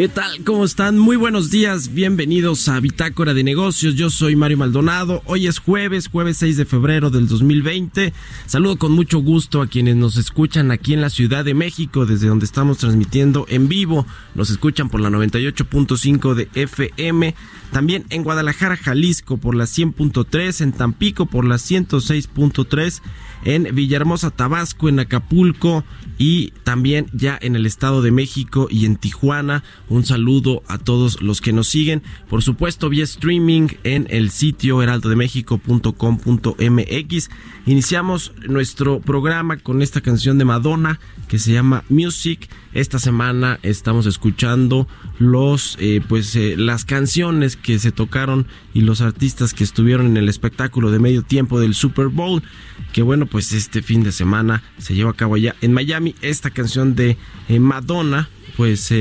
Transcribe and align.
¿Qué 0.00 0.08
tal? 0.08 0.44
¿Cómo 0.44 0.64
están? 0.64 0.98
Muy 0.98 1.16
buenos 1.16 1.50
días, 1.50 1.92
bienvenidos 1.92 2.68
a 2.68 2.80
Bitácora 2.80 3.34
de 3.34 3.44
Negocios. 3.44 3.96
Yo 3.96 4.08
soy 4.08 4.34
Mario 4.34 4.56
Maldonado. 4.56 5.20
Hoy 5.26 5.46
es 5.46 5.58
jueves, 5.58 6.08
jueves 6.08 6.38
6 6.38 6.56
de 6.56 6.64
febrero 6.64 7.10
del 7.10 7.28
2020. 7.28 8.14
Saludo 8.46 8.78
con 8.78 8.92
mucho 8.92 9.18
gusto 9.18 9.60
a 9.60 9.66
quienes 9.66 9.96
nos 9.96 10.16
escuchan 10.16 10.70
aquí 10.70 10.94
en 10.94 11.02
la 11.02 11.10
Ciudad 11.10 11.44
de 11.44 11.52
México, 11.52 12.06
desde 12.06 12.28
donde 12.28 12.46
estamos 12.46 12.78
transmitiendo 12.78 13.44
en 13.50 13.68
vivo. 13.68 14.06
Nos 14.34 14.48
escuchan 14.48 14.88
por 14.88 15.02
la 15.02 15.10
98.5 15.10 16.32
de 16.32 16.48
FM. 16.54 17.34
También 17.70 18.06
en 18.08 18.24
Guadalajara, 18.24 18.78
Jalisco 18.78 19.36
por 19.36 19.54
la 19.54 19.64
100.3, 19.64 20.62
en 20.62 20.72
Tampico 20.72 21.26
por 21.26 21.44
la 21.44 21.56
106.3, 21.56 23.02
en 23.44 23.74
Villahermosa, 23.74 24.30
Tabasco, 24.30 24.88
en 24.88 24.98
Acapulco 24.98 25.84
y 26.18 26.52
también 26.64 27.06
ya 27.12 27.38
en 27.40 27.54
el 27.54 27.66
Estado 27.66 28.02
de 28.02 28.10
México 28.10 28.66
y 28.70 28.86
en 28.86 28.96
Tijuana. 28.96 29.62
Un 29.90 30.06
saludo 30.06 30.62
a 30.68 30.78
todos 30.78 31.20
los 31.20 31.40
que 31.40 31.52
nos 31.52 31.66
siguen. 31.66 32.04
Por 32.28 32.42
supuesto, 32.42 32.88
vía 32.88 33.02
streaming 33.02 33.70
en 33.82 34.06
el 34.08 34.30
sitio 34.30 34.80
heraldodemexico.com.mx. 34.82 37.30
Iniciamos 37.66 38.32
nuestro 38.48 39.00
programa 39.00 39.56
con 39.56 39.82
esta 39.82 40.00
canción 40.00 40.38
de 40.38 40.44
Madonna 40.44 41.00
que 41.26 41.40
se 41.40 41.52
llama 41.52 41.82
Music. 41.88 42.48
Esta 42.72 43.00
semana 43.00 43.58
estamos 43.64 44.06
escuchando 44.06 44.86
los 45.18 45.76
eh, 45.80 46.00
pues 46.08 46.36
eh, 46.36 46.54
las 46.56 46.84
canciones 46.84 47.56
que 47.56 47.80
se 47.80 47.90
tocaron 47.90 48.46
y 48.72 48.82
los 48.82 49.00
artistas 49.00 49.54
que 49.54 49.64
estuvieron 49.64 50.06
en 50.06 50.16
el 50.16 50.28
espectáculo 50.28 50.92
de 50.92 51.00
medio 51.00 51.24
tiempo 51.24 51.58
del 51.58 51.74
Super 51.74 52.06
Bowl, 52.06 52.44
que 52.92 53.02
bueno, 53.02 53.26
pues 53.26 53.50
este 53.50 53.82
fin 53.82 54.04
de 54.04 54.12
semana 54.12 54.62
se 54.78 54.94
llevó 54.94 55.10
a 55.10 55.16
cabo 55.16 55.34
allá 55.34 55.56
en 55.62 55.72
Miami. 55.72 56.14
Esta 56.22 56.50
canción 56.50 56.94
de 56.94 57.16
eh, 57.48 57.58
Madonna 57.58 58.28
pues 58.56 58.92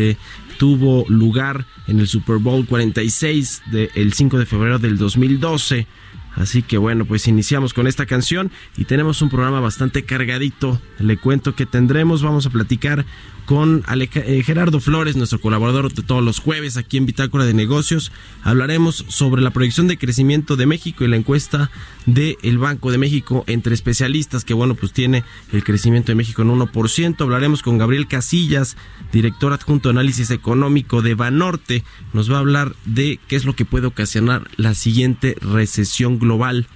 tuvo 0.60 1.06
lugar 1.08 1.66
en 1.88 2.02
el 2.02 2.08
Super 2.08 2.36
Bowl 2.36 2.68
46 2.68 3.64
del 3.72 4.14
5 4.14 4.38
de 4.38 4.46
febrero 4.46 4.78
del 4.78 4.98
2012. 4.98 5.88
Así 6.36 6.62
que 6.62 6.78
bueno, 6.78 7.06
pues 7.06 7.28
iniciamos 7.30 7.74
con 7.74 7.88
esta 7.88 8.06
canción 8.06 8.52
y 8.78 8.84
tenemos 8.84 9.22
un 9.22 9.30
programa 9.30 9.62
bastante 9.62 10.04
cargadito. 10.04 10.80
Le 11.00 11.16
cuento 11.16 11.56
que 11.56 11.66
tendremos, 11.66 12.22
vamos 12.22 12.46
a 12.46 12.50
platicar 12.50 13.06
con 13.50 13.84
eh, 13.90 14.44
Gerardo 14.44 14.80
Flores, 14.80 15.16
nuestro 15.16 15.42
colaborador 15.42 15.92
de 15.92 16.04
todos 16.04 16.24
los 16.24 16.38
jueves 16.38 16.78
aquí 16.78 16.98
en 16.98 17.08
Bitácora 17.08 17.46
de 17.46 17.56
Negocios. 17.56 18.12
Hablaremos 18.44 19.06
sobre 19.08 19.42
la 19.42 19.50
proyección 19.50 19.88
de 19.88 19.98
crecimiento 19.98 20.56
de 20.56 20.68
México 20.68 21.04
y 21.04 21.08
la 21.08 21.16
encuesta 21.16 21.72
del 22.06 22.60
Banco 22.60 22.92
de 22.92 23.00
México 23.00 23.46
entre 23.48 23.74
especialistas, 23.74 24.46
que 24.46 24.54
bueno, 24.54 24.76
pues 24.76 24.94
tiene 24.94 25.24
el 25.52 25.64
crecimiento 25.64 26.12
de 26.12 26.16
México 26.16 26.44
en 26.44 26.50
1%. 26.50 27.22
Hablaremos 27.22 27.64
con 27.64 27.80
Gabriel 27.80 28.08
Casillas, 28.08 28.78
director 29.12 29.52
adjunto 29.52 29.90
de 29.90 29.94
análisis 29.94 30.30
económico 30.30 31.02
de 31.02 31.16
Banorte. 31.16 31.84
Nos 32.14 32.32
va 32.32 32.36
a 32.36 32.42
hablar 32.42 32.76
de 32.86 33.20
qué 33.28 33.36
es 33.36 33.46
lo 33.46 33.56
que 33.56 33.66
puede 33.66 33.88
ocasionar 33.88 34.48
la 34.58 34.76
siguiente 34.76 35.36
recesión 35.42 36.20
global 36.20 36.68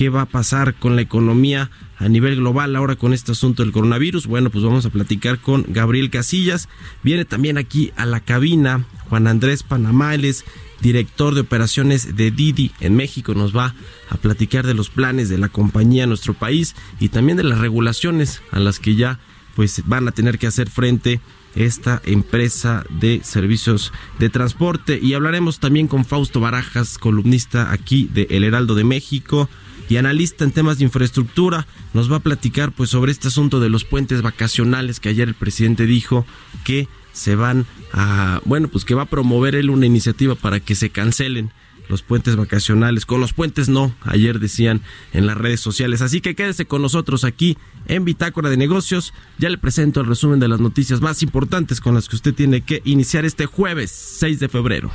qué 0.00 0.08
va 0.08 0.22
a 0.22 0.26
pasar 0.26 0.76
con 0.76 0.96
la 0.96 1.02
economía 1.02 1.70
a 1.98 2.08
nivel 2.08 2.36
global 2.36 2.74
ahora 2.74 2.96
con 2.96 3.12
este 3.12 3.32
asunto 3.32 3.62
del 3.62 3.70
coronavirus. 3.70 4.28
Bueno, 4.28 4.48
pues 4.48 4.64
vamos 4.64 4.86
a 4.86 4.88
platicar 4.88 5.40
con 5.40 5.66
Gabriel 5.68 6.08
Casillas. 6.08 6.70
Viene 7.02 7.26
también 7.26 7.58
aquí 7.58 7.92
a 7.96 8.06
la 8.06 8.20
cabina 8.20 8.86
Juan 9.10 9.26
Andrés 9.26 9.62
Panamales, 9.62 10.46
director 10.80 11.34
de 11.34 11.42
operaciones 11.42 12.16
de 12.16 12.30
Didi 12.30 12.72
en 12.80 12.96
México. 12.96 13.34
Nos 13.34 13.54
va 13.54 13.74
a 14.08 14.16
platicar 14.16 14.66
de 14.66 14.72
los 14.72 14.88
planes 14.88 15.28
de 15.28 15.36
la 15.36 15.50
compañía 15.50 16.04
en 16.04 16.08
nuestro 16.08 16.32
país 16.32 16.76
y 16.98 17.10
también 17.10 17.36
de 17.36 17.44
las 17.44 17.58
regulaciones 17.58 18.40
a 18.52 18.58
las 18.58 18.78
que 18.78 18.94
ya 18.94 19.18
pues 19.54 19.82
van 19.84 20.08
a 20.08 20.12
tener 20.12 20.38
que 20.38 20.46
hacer 20.46 20.70
frente 20.70 21.20
esta 21.54 22.00
empresa 22.06 22.86
de 22.88 23.20
servicios 23.22 23.92
de 24.18 24.30
transporte 24.30 24.98
y 24.98 25.12
hablaremos 25.12 25.58
también 25.58 25.88
con 25.88 26.06
Fausto 26.06 26.40
Barajas, 26.40 26.96
columnista 26.96 27.70
aquí 27.70 28.08
de 28.10 28.28
El 28.30 28.44
Heraldo 28.44 28.74
de 28.74 28.84
México 28.84 29.50
y 29.90 29.96
analista 29.96 30.44
en 30.44 30.52
temas 30.52 30.78
de 30.78 30.84
infraestructura, 30.84 31.66
nos 31.92 32.10
va 32.10 32.16
a 32.16 32.20
platicar 32.20 32.72
pues 32.72 32.90
sobre 32.90 33.10
este 33.12 33.28
asunto 33.28 33.58
de 33.58 33.68
los 33.68 33.84
puentes 33.84 34.22
vacacionales 34.22 35.00
que 35.00 35.08
ayer 35.08 35.28
el 35.28 35.34
presidente 35.34 35.84
dijo 35.84 36.24
que 36.64 36.88
se 37.12 37.34
van 37.34 37.66
a, 37.92 38.40
bueno, 38.44 38.68
pues 38.68 38.84
que 38.84 38.94
va 38.94 39.02
a 39.02 39.10
promover 39.10 39.56
él 39.56 39.68
una 39.68 39.86
iniciativa 39.86 40.36
para 40.36 40.60
que 40.60 40.76
se 40.76 40.90
cancelen 40.90 41.52
los 41.88 42.02
puentes 42.02 42.36
vacacionales. 42.36 43.04
Con 43.04 43.20
los 43.20 43.32
puentes 43.32 43.68
no, 43.68 43.92
ayer 44.02 44.38
decían 44.38 44.80
en 45.12 45.26
las 45.26 45.36
redes 45.36 45.60
sociales. 45.60 46.02
Así 46.02 46.20
que 46.20 46.36
quédese 46.36 46.66
con 46.66 46.82
nosotros 46.82 47.24
aquí 47.24 47.58
en 47.88 48.04
Bitácora 48.04 48.48
de 48.48 48.56
Negocios. 48.56 49.12
Ya 49.38 49.50
le 49.50 49.58
presento 49.58 50.00
el 50.00 50.06
resumen 50.06 50.38
de 50.38 50.46
las 50.46 50.60
noticias 50.60 51.00
más 51.00 51.24
importantes 51.24 51.80
con 51.80 51.96
las 51.96 52.08
que 52.08 52.14
usted 52.14 52.32
tiene 52.32 52.60
que 52.60 52.80
iniciar 52.84 53.24
este 53.24 53.46
jueves 53.46 53.90
6 53.90 54.38
de 54.38 54.48
febrero. 54.48 54.92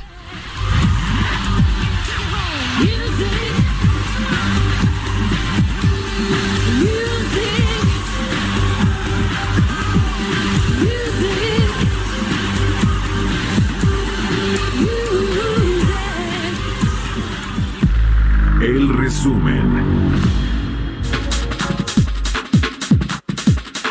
Resumen. 19.26 19.55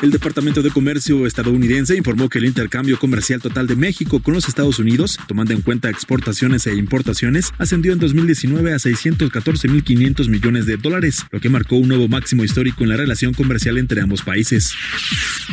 El 0.06 0.12
Departamento 0.12 0.62
de 0.62 0.70
Comercio 0.70 1.25
estadounidense 1.25 1.98
informó 1.98 2.30
que 2.30 2.38
el 2.38 2.46
intercambio 2.46 3.00
comercial 3.00 3.42
total 3.42 3.66
de 3.66 3.75
México 3.75 4.22
con 4.22 4.36
los 4.36 4.48
Estados 4.48 4.78
Unidos, 4.78 5.18
tomando 5.28 5.54
en 5.54 5.62
cuenta 5.62 5.90
exportaciones 5.90 6.68
e 6.68 6.75
importaciones, 6.75 7.52
ascendió 7.57 7.92
en 7.92 7.98
2019 7.98 8.72
a 8.72 8.75
614.500 8.75 10.30
millones 10.30 10.68
de 10.68 10.78
dólares, 10.78 11.25
lo 11.31 11.40
que 11.40 11.50
marcó 11.50 11.78
un 11.78 11.88
nuevo 11.88 12.07
máximo 12.07 12.44
histórico 12.44 12.84
en 12.84 12.90
la 12.90 12.98
relación 12.98 13.34
comercial 13.34 13.80
entre 13.80 14.00
ambos 14.00 14.22
países. 14.22 14.75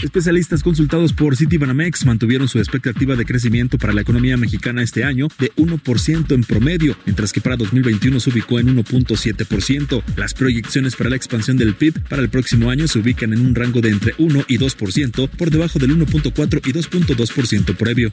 Especialistas 0.02 0.62
consultados 0.62 1.14
por 1.14 1.34
Citibanamex 1.34 2.04
mantuvieron 2.04 2.46
su 2.46 2.58
expectativa 2.58 3.16
de 3.16 3.24
crecimiento 3.24 3.78
para 3.78 3.94
la 3.94 4.02
economía 4.02 4.36
mexicana 4.36 4.82
este 4.82 5.02
año 5.02 5.28
de 5.38 5.50
1% 5.54 6.34
en 6.34 6.44
promedio, 6.44 6.94
mientras 7.06 7.32
que 7.32 7.40
para 7.40 7.56
2021 7.56 8.20
se 8.20 8.28
ubicó 8.28 8.58
en 8.58 8.76
1.7%. 8.76 10.02
Las 10.16 10.34
proyecciones 10.34 10.94
para 10.94 11.08
la 11.08 11.16
expansión 11.16 11.56
del 11.56 11.74
PIB 11.74 12.02
para 12.06 12.20
el 12.20 12.28
próximo 12.28 12.68
año 12.68 12.86
se 12.86 12.98
ubican 12.98 13.32
en 13.32 13.46
un 13.46 13.54
rango 13.54 13.80
de 13.80 13.88
entre 13.88 14.14
1 14.18 14.41
1 14.42 14.46
y 14.48 14.58
2%, 14.58 15.28
por 15.28 15.50
debajo 15.50 15.78
del 15.78 15.96
1.4 15.96 16.60
y 16.66 16.72
2.2% 16.72 17.76
previo. 17.76 18.10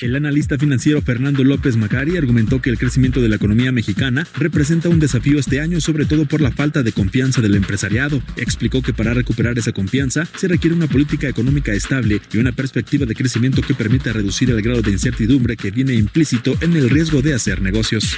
El 0.00 0.14
analista 0.14 0.56
financiero 0.58 1.02
Fernando 1.02 1.42
López 1.42 1.76
Macari 1.76 2.16
argumentó 2.16 2.62
que 2.62 2.70
el 2.70 2.78
crecimiento 2.78 3.20
de 3.20 3.28
la 3.28 3.36
economía 3.36 3.72
mexicana 3.72 4.26
representa 4.38 4.88
un 4.88 5.00
desafío 5.00 5.40
este 5.40 5.60
año, 5.60 5.80
sobre 5.80 6.04
todo 6.04 6.26
por 6.26 6.40
la 6.40 6.52
falta 6.52 6.84
de 6.84 6.92
confianza 6.92 7.40
del 7.40 7.56
empresariado. 7.56 8.22
Explicó 8.36 8.80
que 8.80 8.92
para 8.92 9.12
recuperar 9.12 9.58
esa 9.58 9.72
confianza 9.72 10.28
se 10.36 10.46
requiere 10.46 10.76
una 10.76 10.86
política 10.86 11.28
económica 11.28 11.72
estable 11.72 12.20
y 12.32 12.38
una 12.38 12.52
perspectiva 12.52 13.06
de 13.06 13.16
crecimiento 13.16 13.60
que 13.62 13.74
permita 13.74 14.12
reducir 14.12 14.50
el 14.50 14.62
grado 14.62 14.82
de 14.82 14.92
incertidumbre 14.92 15.56
que 15.56 15.72
viene 15.72 15.94
implícito 15.94 16.56
en 16.60 16.76
el 16.76 16.90
riesgo 16.90 17.20
de 17.20 17.34
hacer 17.34 17.60
negocios. 17.60 18.16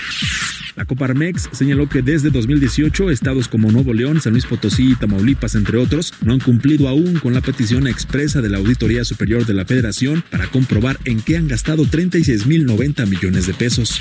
La 0.76 0.84
Coparmex 0.84 1.48
señaló 1.52 1.88
que 1.88 2.02
desde 2.02 2.30
2018 2.30 3.10
estados 3.10 3.48
como 3.48 3.72
Nuevo 3.72 3.92
León, 3.92 4.20
San 4.20 4.32
Luis 4.32 4.46
Potosí 4.46 4.92
y 4.92 4.94
Tamaulipas, 4.94 5.54
entre 5.54 5.78
otros, 5.78 6.14
no 6.22 6.32
han 6.32 6.40
cumplido 6.40 6.88
aún 6.88 7.09
con 7.18 7.34
la 7.34 7.40
petición 7.40 7.86
expresa 7.86 8.40
de 8.40 8.48
la 8.48 8.58
Auditoría 8.58 9.04
Superior 9.04 9.46
de 9.46 9.54
la 9.54 9.64
Federación 9.64 10.22
para 10.30 10.46
comprobar 10.46 10.98
en 11.04 11.20
qué 11.20 11.36
han 11.36 11.48
gastado 11.48 11.84
36.090 11.84 13.06
millones 13.06 13.46
de 13.46 13.54
pesos. 13.54 14.00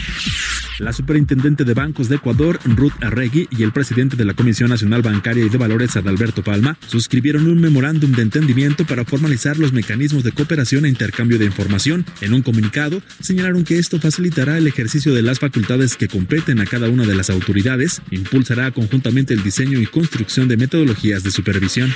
La 0.80 0.94
superintendente 0.94 1.66
de 1.66 1.74
bancos 1.74 2.08
de 2.08 2.16
Ecuador, 2.16 2.60
Ruth 2.64 2.94
Arregui, 3.02 3.50
y 3.52 3.64
el 3.64 3.74
presidente 3.74 4.16
de 4.16 4.24
la 4.24 4.34
Comisión 4.34 4.70
Nacional 4.70 5.02
Bancaria 5.02 5.46
y 5.46 5.50
de 5.50 5.58
Valores, 5.58 5.98
Adalberto 5.98 6.42
Palma, 6.42 6.78
suscribieron 6.88 7.48
un 7.48 7.60
memorándum 7.60 8.14
de 8.14 8.22
entendimiento 8.22 8.86
para 8.86 9.04
formalizar 9.04 9.58
los 9.58 9.74
mecanismos 9.74 10.24
de 10.24 10.32
cooperación 10.32 10.86
e 10.86 10.90
intercambio 10.90 11.38
de 11.38 11.46
información. 11.46 12.06
En 12.22 12.34
un 12.34 12.44
comunicado, 12.44 13.02
señalaron 13.20 13.66
que 13.66 13.78
esto 13.78 14.00
facilitará 14.00 14.58
el 14.58 14.68
ejercicio 14.68 15.14
de 15.14 15.22
las 15.22 15.40
facultades 15.40 15.98
que 15.98 16.08
competen 16.08 16.60
a 16.60 16.66
cada 16.66 16.90
una 16.90 17.06
de 17.06 17.16
las 17.16 17.30
autoridades, 17.30 18.02
impulsará 18.12 18.72
conjuntamente 18.72 19.34
el 19.34 19.44
diseño 19.44 19.82
y 19.82 19.86
construcción 19.86 20.48
de 20.48 20.58
metodologías 20.58 21.24
de 21.24 21.32
supervisión. 21.32 21.94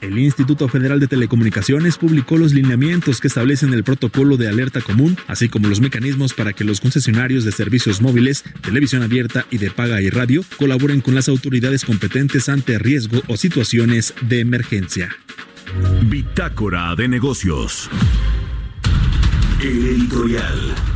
El 0.00 0.15
Instituto 0.24 0.68
Federal 0.68 1.00
de 1.00 1.06
Telecomunicaciones 1.06 1.98
publicó 1.98 2.36
los 2.36 2.52
lineamientos 2.52 3.20
que 3.20 3.28
establecen 3.28 3.72
el 3.74 3.84
protocolo 3.84 4.36
de 4.36 4.48
alerta 4.48 4.80
común, 4.80 5.16
así 5.26 5.48
como 5.48 5.68
los 5.68 5.80
mecanismos 5.80 6.34
para 6.34 6.52
que 6.52 6.64
los 6.64 6.80
concesionarios 6.80 7.44
de 7.44 7.52
servicios 7.52 8.00
móviles, 8.00 8.44
televisión 8.62 9.02
abierta 9.02 9.46
y 9.50 9.58
de 9.58 9.70
paga 9.70 10.00
y 10.00 10.10
radio 10.10 10.44
colaboren 10.58 11.00
con 11.00 11.14
las 11.14 11.28
autoridades 11.28 11.84
competentes 11.84 12.48
ante 12.48 12.78
riesgo 12.78 13.22
o 13.28 13.36
situaciones 13.36 14.14
de 14.22 14.40
emergencia. 14.40 15.10
Bitácora 16.08 16.94
de 16.94 17.08
negocios. 17.08 17.90
El 19.60 19.86
editorial. 19.86 20.95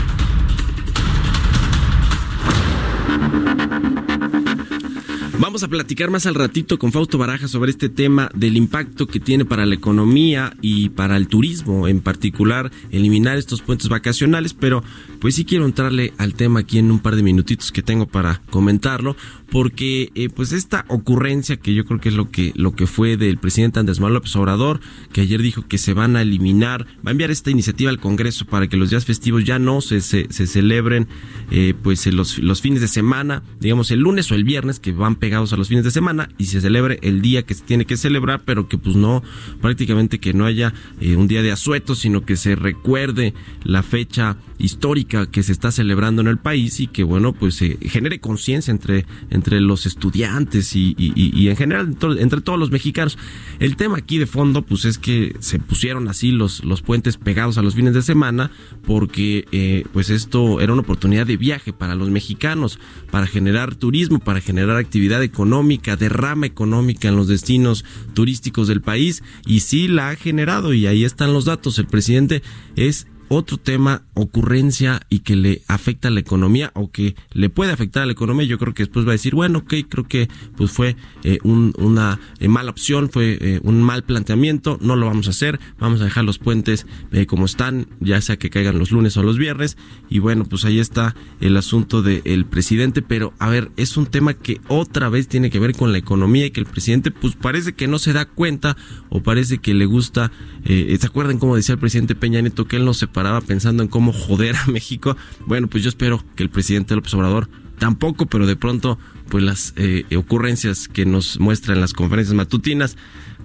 Vamos 5.41 5.63
a 5.63 5.69
platicar 5.69 6.11
más 6.11 6.27
al 6.27 6.35
ratito 6.35 6.79
con 6.79 6.93
Fausto 6.93 7.17
Baraja 7.17 7.49
sobre 7.49 7.71
este 7.71 7.89
tema 7.89 8.31
del 8.35 8.59
impacto 8.59 9.07
que 9.07 9.21
tiene 9.21 9.47
para 9.47 9.65
la 9.65 9.75
economía 9.75 10.53
y 10.61 10.91
para 10.91 11.17
el 11.17 11.29
turismo, 11.29 11.89
en 11.89 12.03
particular 12.03 12.71
eliminar 12.91 13.39
estos 13.39 13.63
puentes 13.63 13.89
vacacionales, 13.89 14.53
pero 14.53 14.85
pues 15.19 15.37
sí 15.37 15.47
quiero 15.47 15.65
entrarle 15.65 16.13
al 16.19 16.35
tema 16.35 16.61
aquí 16.61 16.79
en 16.79 16.91
un 16.91 16.99
par 16.99 17.17
de 17.17 17.23
minutitos 17.23 17.73
que 17.73 17.83
tengo 17.83 18.07
para 18.07 18.43
comentarlo, 18.51 19.17
porque 19.51 20.13
eh, 20.15 20.29
pues 20.29 20.53
esta 20.53 20.85
ocurrencia 20.89 21.57
que 21.57 21.73
yo 21.73 21.87
creo 21.87 22.01
que 22.01 22.11
es 22.11 22.15
lo 22.15 22.31
que 22.31 22.53
lo 22.55 22.75
que 22.75 22.87
fue 22.87 23.17
del 23.17 23.39
presidente 23.39 23.81
Andrés 23.81 23.99
Manuel 23.99 24.17
López 24.17 24.37
Obrador, 24.37 24.81
que 25.11 25.23
ayer 25.23 25.41
dijo 25.41 25.67
que 25.67 25.79
se 25.79 25.95
van 25.95 26.17
a 26.17 26.23
eliminar, 26.23 26.87
va 26.99 27.09
a 27.09 27.11
enviar 27.13 27.31
esta 27.31 27.51
iniciativa 27.51 27.89
al 27.89 27.99
Congreso 27.99 28.45
para 28.45 28.69
que 28.69 28.77
los 28.77 28.91
días 28.91 29.07
festivos 29.07 29.45
ya 29.45 29.59
no 29.59 29.81
se, 29.81 30.03
se, 30.03 30.27
celebren 30.29 31.09
eh, 31.51 31.73
pues 31.83 32.07
los, 32.09 32.37
los 32.37 32.61
fines 32.61 32.83
de 32.83 32.89
semana, 32.89 33.43
digamos 33.59 33.91
el 33.91 34.01
lunes 34.01 34.31
o 34.31 34.35
el 34.35 34.45
viernes 34.45 34.81
que 34.81 34.93
van 34.93 35.17
pegados 35.31 35.53
a 35.53 35.57
los 35.57 35.69
fines 35.69 35.85
de 35.85 35.93
semana 35.93 36.29
y 36.39 36.47
se 36.47 36.61
celebre 36.61 36.99
el 37.03 37.23
día 37.23 37.45
que 37.45 37.55
se 37.55 37.63
tiene 37.63 37.85
que 37.85 37.97
celebrar, 37.97 38.43
pero 38.45 38.67
que 38.67 38.79
pues 38.79 38.97
no 38.97 39.23
prácticamente 39.61 40.19
que 40.19 40.33
no 40.33 40.45
haya 40.45 40.75
eh, 41.01 41.15
un 41.15 41.29
día 41.29 41.41
de 41.41 41.53
asueto, 41.53 41.95
sino 41.95 42.23
que 42.23 42.35
se 42.35 42.57
recuerde 42.57 43.33
la 43.63 43.85
fecha 43.85 44.37
histórica 44.59 45.31
que 45.31 45.45
se 45.45 45.53
está 45.53 45.71
celebrando 45.71 46.21
en 46.21 46.27
el 46.27 46.39
país 46.39 46.81
y 46.81 46.89
que 46.89 47.05
bueno 47.05 47.33
pues 47.33 47.55
se 47.55 47.77
genere 47.89 48.19
conciencia 48.19 48.73
entre 48.73 49.07
entre 49.31 49.61
los 49.61 49.87
estudiantes 49.87 50.75
y, 50.75 50.97
y- 50.99 51.49
en 51.49 51.57
general 51.57 51.87
entre, 51.87 52.21
entre 52.23 52.41
todos 52.41 52.59
los 52.59 52.73
mexicanos. 52.73 53.17
El 53.61 53.77
tema 53.77 53.99
aquí 53.99 54.19
de 54.19 54.27
fondo 54.27 54.63
pues 54.63 54.85
es 54.85 54.99
que 54.99 55.37
se 55.39 55.61
pusieron 55.61 56.09
así 56.09 56.33
los, 56.33 56.65
los 56.65 56.83
puentes 56.83 57.17
pegados 57.19 57.57
a 57.57 57.63
los 57.63 57.77
fines 57.77 57.95
de 57.95 58.03
semana 58.03 58.51
porque 58.85 59.47
eh, 59.53 59.85
pues 59.93 60.11
esto 60.11 60.61
era 60.61 60.73
una 60.73 60.83
oportunidad 60.83 61.25
de 61.27 61.37
viaje 61.37 61.73
para 61.73 61.95
los 61.95 62.11
mexicanos, 62.11 62.81
para 63.13 63.29
generar 63.29 63.77
turismo, 63.77 64.19
para 64.19 64.41
generar 64.41 64.77
actividad 64.77 65.20
económica, 65.25 65.97
derrama 65.97 66.47
económica 66.47 67.09
en 67.09 67.17
los 67.17 67.29
destinos 67.29 67.85
turísticos 68.15 68.69
del 68.69 68.83
país 68.83 69.23
y 69.47 69.61
sí 69.61 69.89
la 69.89 70.11
ha 70.11 70.17
generado 70.17 70.75
y 70.75 70.87
ahí 70.87 71.05
están 71.05 71.33
los 71.33 71.45
datos. 71.45 71.79
El 71.79 71.87
presidente 71.87 72.43
es 72.77 73.07
otro 73.33 73.59
tema, 73.59 74.03
ocurrencia 74.15 75.01
y 75.09 75.21
que 75.21 75.37
le 75.37 75.63
afecta 75.69 76.09
a 76.09 76.11
la 76.11 76.19
economía 76.19 76.73
o 76.75 76.91
que 76.91 77.15
le 77.33 77.49
puede 77.49 77.71
afectar 77.71 78.03
a 78.03 78.07
la 78.07 78.13
economía, 78.13 78.45
yo 78.45 78.59
creo 78.59 78.75
que 78.75 78.83
después 78.83 79.07
va 79.07 79.11
a 79.11 79.13
decir, 79.13 79.37
bueno, 79.37 79.61
ok, 79.61 79.75
creo 79.89 80.09
que 80.09 80.29
pues 80.57 80.73
fue 80.73 80.97
eh, 81.23 81.39
un- 81.45 81.73
una 81.79 82.19
eh, 82.41 82.49
mala 82.49 82.71
opción, 82.73 83.09
fue 83.09 83.39
eh, 83.41 83.61
un 83.63 83.83
mal 83.83 84.03
planteamiento, 84.03 84.79
no 84.83 84.97
lo 84.97 85.07
vamos 85.07 85.29
a 85.29 85.31
hacer, 85.31 85.61
vamos 85.79 86.01
a 86.01 86.05
dejar 86.05 86.25
los 86.25 86.39
puentes 86.39 86.87
como 87.29 87.47
están, 87.47 87.87
ya 88.01 88.21
sea 88.21 88.37
que 88.37 88.51
caigan 88.51 88.79
los 88.79 88.91
lunes 88.91 89.17
o 89.17 89.23
los 89.23 89.39
viernes, 89.39 89.77
y 90.09 90.19
bueno, 90.19 90.45
pues 90.45 90.65
ahí 90.65 90.81
está 90.81 91.15
el 91.41 91.57
asunto 91.57 92.03
del 92.03 92.47
presidente, 92.47 93.01
pero 93.01 93.33
a 93.39 93.49
ver, 93.49 93.71
es 93.77 93.97
un 93.97 94.07
tema 94.07 94.35
que 94.35 94.61
otra 94.69 95.09
vez 95.09 95.29
tiene 95.29 95.51
que 95.51 95.61
ver 95.61 95.77
con 95.77 95.93
la 95.93 95.99
economía 95.99 96.47
y 96.47 96.51
que 96.51 96.61
el 96.61 96.67
presidente 96.67 97.11
pues 97.13 97.37
parece 97.37 97.75
que 97.75 97.87
no 97.87 97.99
se 98.01 98.13
da 98.13 98.25
cuenta 98.27 98.77
o 99.09 99.23
parece 99.23 99.59
que 99.59 99.73
le 99.75 99.87
gusta, 99.87 100.33
¿se 100.65 100.99
acuerdan 101.07 101.39
cómo 101.39 101.55
decía 101.57 101.75
el 101.75 101.79
presidente 101.81 102.15
Peña 102.17 102.41
Nieto 102.41 102.67
que 102.67 102.77
él 102.77 102.85
no 102.85 102.95
se 102.95 103.07
paraba 103.21 103.43
pensando 103.43 103.83
en 103.83 103.91
cómo 103.91 104.15
joder 104.15 104.57
a 104.57 104.67
México? 104.69 105.15
Bueno, 105.45 105.67
pues 105.67 105.83
yo 105.83 105.91
espero 105.91 106.25
que 106.37 106.43
el 106.43 106.49
presidente 106.49 106.95
López 106.95 107.13
Obrador 107.13 107.51
tampoco, 107.79 108.25
pero 108.25 108.47
de 108.47 108.57
pronto 108.57 108.99
pues 109.29 109.45
las 109.45 109.75
eh, 109.77 110.05
ocurrencias 110.17 110.89
que 110.89 111.05
nos 111.05 111.39
muestra 111.39 111.75
en 111.75 111.83
las 111.83 111.93
conferencias 111.93 112.35
matutinas 112.35 112.97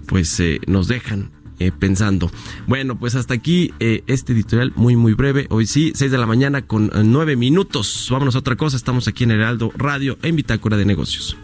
pues 0.06 0.40
eh, 0.40 0.60
nos 0.66 0.88
dejan 0.88 1.30
eh, 1.58 1.72
pensando. 1.78 2.30
Bueno, 2.66 2.98
pues 2.98 3.16
hasta 3.16 3.34
aquí 3.34 3.74
este 3.78 4.32
editorial 4.32 4.72
muy 4.76 4.96
muy 4.96 5.12
breve. 5.12 5.46
Hoy 5.50 5.66
sí, 5.66 5.92
6 5.94 6.10
de 6.10 6.16
la 6.16 6.26
mañana 6.26 6.62
con 6.62 6.86
eh, 6.86 7.02
9 7.04 7.36
minutos. 7.36 8.08
Vámonos 8.10 8.34
a 8.34 8.38
otra 8.38 8.56
cosa. 8.56 8.78
Estamos 8.78 9.08
aquí 9.08 9.24
en 9.24 9.32
Heraldo 9.32 9.72
Radio 9.76 10.16
en 10.22 10.36
Bitácora 10.36 10.78
de 10.78 10.86
Negocios. 10.86 11.36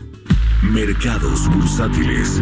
Mercados 0.62 1.50
bursátiles. 1.50 2.40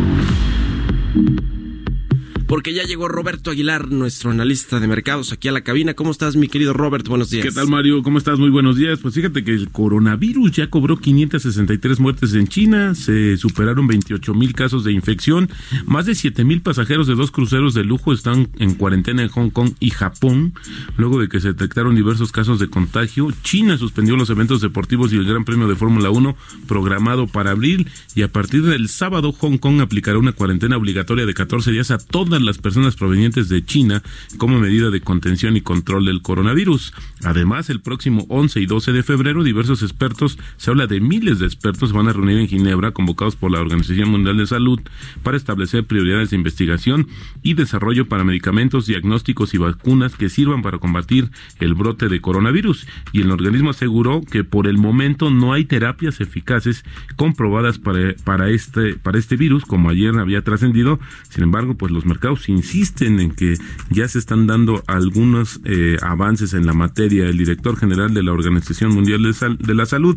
Porque 2.51 2.75
ya 2.75 2.83
llegó 2.83 3.07
Roberto 3.07 3.53
Aguilar, 3.53 3.93
nuestro 3.93 4.33
analista 4.33 4.81
de 4.81 4.89
mercados, 4.89 5.31
aquí 5.31 5.47
a 5.47 5.53
la 5.53 5.61
cabina. 5.61 5.95
¿Cómo 5.95 6.11
estás, 6.11 6.35
mi 6.35 6.49
querido 6.49 6.73
Robert? 6.73 7.07
Buenos 7.07 7.31
días. 7.31 7.47
¿Qué 7.47 7.53
tal, 7.53 7.69
Mario? 7.69 8.03
¿Cómo 8.03 8.19
estás? 8.19 8.41
Muy 8.41 8.51
buenos 8.51 8.75
días. 8.75 8.99
Pues 8.99 9.15
fíjate 9.15 9.45
que 9.45 9.53
el 9.53 9.71
coronavirus 9.71 10.51
ya 10.51 10.69
cobró 10.69 10.97
563 10.97 12.01
muertes 12.01 12.35
en 12.35 12.49
China, 12.49 12.97
se 12.97 13.37
superaron 13.37 13.87
28 13.87 14.35
mil 14.35 14.53
casos 14.53 14.83
de 14.83 14.91
infección, 14.91 15.49
más 15.87 16.07
de 16.07 16.17
7 16.17 16.43
mil 16.43 16.61
pasajeros 16.61 17.07
de 17.07 17.15
dos 17.15 17.31
cruceros 17.31 17.73
de 17.73 17.85
lujo 17.85 18.13
están 18.13 18.49
en 18.59 18.75
cuarentena 18.75 19.23
en 19.23 19.29
Hong 19.29 19.51
Kong 19.51 19.75
y 19.79 19.91
Japón, 19.91 20.53
luego 20.97 21.21
de 21.21 21.29
que 21.29 21.39
se 21.39 21.53
detectaron 21.53 21.95
diversos 21.95 22.33
casos 22.33 22.59
de 22.59 22.69
contagio. 22.69 23.29
China 23.45 23.79
suspendió 23.79 24.17
los 24.17 24.29
eventos 24.29 24.61
deportivos 24.61 25.13
y 25.13 25.17
el 25.19 25.25
Gran 25.25 25.45
Premio 25.45 25.69
de 25.69 25.77
Fórmula 25.77 26.11
1 26.11 26.37
programado 26.67 27.29
para 27.29 27.53
abril 27.53 27.87
y 28.17 28.23
a 28.23 28.33
partir 28.33 28.65
del 28.65 28.89
sábado 28.89 29.31
Hong 29.31 29.59
Kong 29.59 29.81
aplicará 29.81 30.19
una 30.19 30.33
cuarentena 30.33 30.77
obligatoria 30.77 31.27
de 31.27 31.35
14 31.35 31.71
días 31.71 31.93
a 31.93 31.99
las 32.45 32.59
personas 32.59 32.97
provenientes 32.97 33.49
de 33.49 33.65
China 33.65 34.03
como 34.39 34.59
medida 34.59 34.91
de 34.91 35.01
contención 35.01 35.57
y 35.57 35.61
control 35.61 36.05
del 36.07 36.23
coronavirus. 36.23 36.93
Además, 37.25 37.71
el 37.71 37.81
próximo 37.81 38.27
11 38.29 38.61
y 38.61 38.67
12 38.67 38.93
de 38.93 39.03
febrero, 39.03 39.45
diversos 39.45 39.83
expertos, 39.83 40.39
se 40.57 40.71
habla 40.71 40.87
de 40.87 41.01
miles 41.01 41.39
de 41.39 41.47
expertos, 41.47 41.93
van 41.93 42.09
a 42.09 42.13
reunir 42.13 42.39
en 42.39 42.49
Ginebra, 42.49 42.93
convocados 42.93 43.37
por 43.37 43.51
la 43.51 43.61
Organización 43.61 44.11
Mundial 44.11 44.37
de 44.37 44.47
Salud, 44.47 44.81
para 45.23 45.37
establecer 45.37 45.85
prioridades 45.85 46.31
de 46.31 46.37
investigación 46.37 47.09
y 47.43 47.55
desarrollo 47.55 48.09
para 48.09 48.25
medicamentos, 48.25 48.87
diagnósticos 48.87 49.55
y 49.55 49.59
vacunas 49.59 50.17
que 50.17 50.29
sirvan 50.29 50.63
para 50.63 50.79
combatir 50.79 51.31
el 51.59 51.75
brote 51.75 52.09
de 52.09 52.21
coronavirus. 52.21 52.87
Y 53.13 53.23
el 53.23 53.31
organismo 53.31 53.71
aseguró 53.71 54.21
que 54.23 54.45
por 54.45 54.67
el 54.67 54.79
momento 54.79 55.31
no 55.31 55.53
hay 55.53 55.65
terapias 55.65 56.21
eficaces 56.21 56.85
comprobadas 57.17 57.79
para, 57.79 58.15
para, 58.25 58.49
este, 58.51 58.95
para 58.95 59.19
este 59.19 59.37
virus, 59.37 59.65
como 59.65 59.91
ayer 59.91 60.17
había 60.19 60.43
trascendido. 60.43 61.01
Sin 61.29 61.43
embargo, 61.43 61.75
pues 61.75 61.93
los 61.93 62.07
mercados 62.07 62.30
insisten 62.49 63.21
en 63.21 63.31
que 63.33 63.55
ya 63.91 64.07
se 64.09 64.19
están 64.19 64.47
dando 64.47 64.83
algunos 64.87 65.61
eh, 65.65 65.97
avances 66.03 66.55
en 66.55 66.67
la 66.67 66.73
materia. 66.73 67.27
El 67.27 67.39
director 67.39 67.77
general 67.77 68.15
de 68.15 68.23
la 68.23 68.33
Organización 68.33 68.93
Mundial 68.95 69.23
de, 69.23 69.33
Sal- 69.33 69.59
de 69.59 69.75
la 69.75 69.87
Salud 69.87 70.17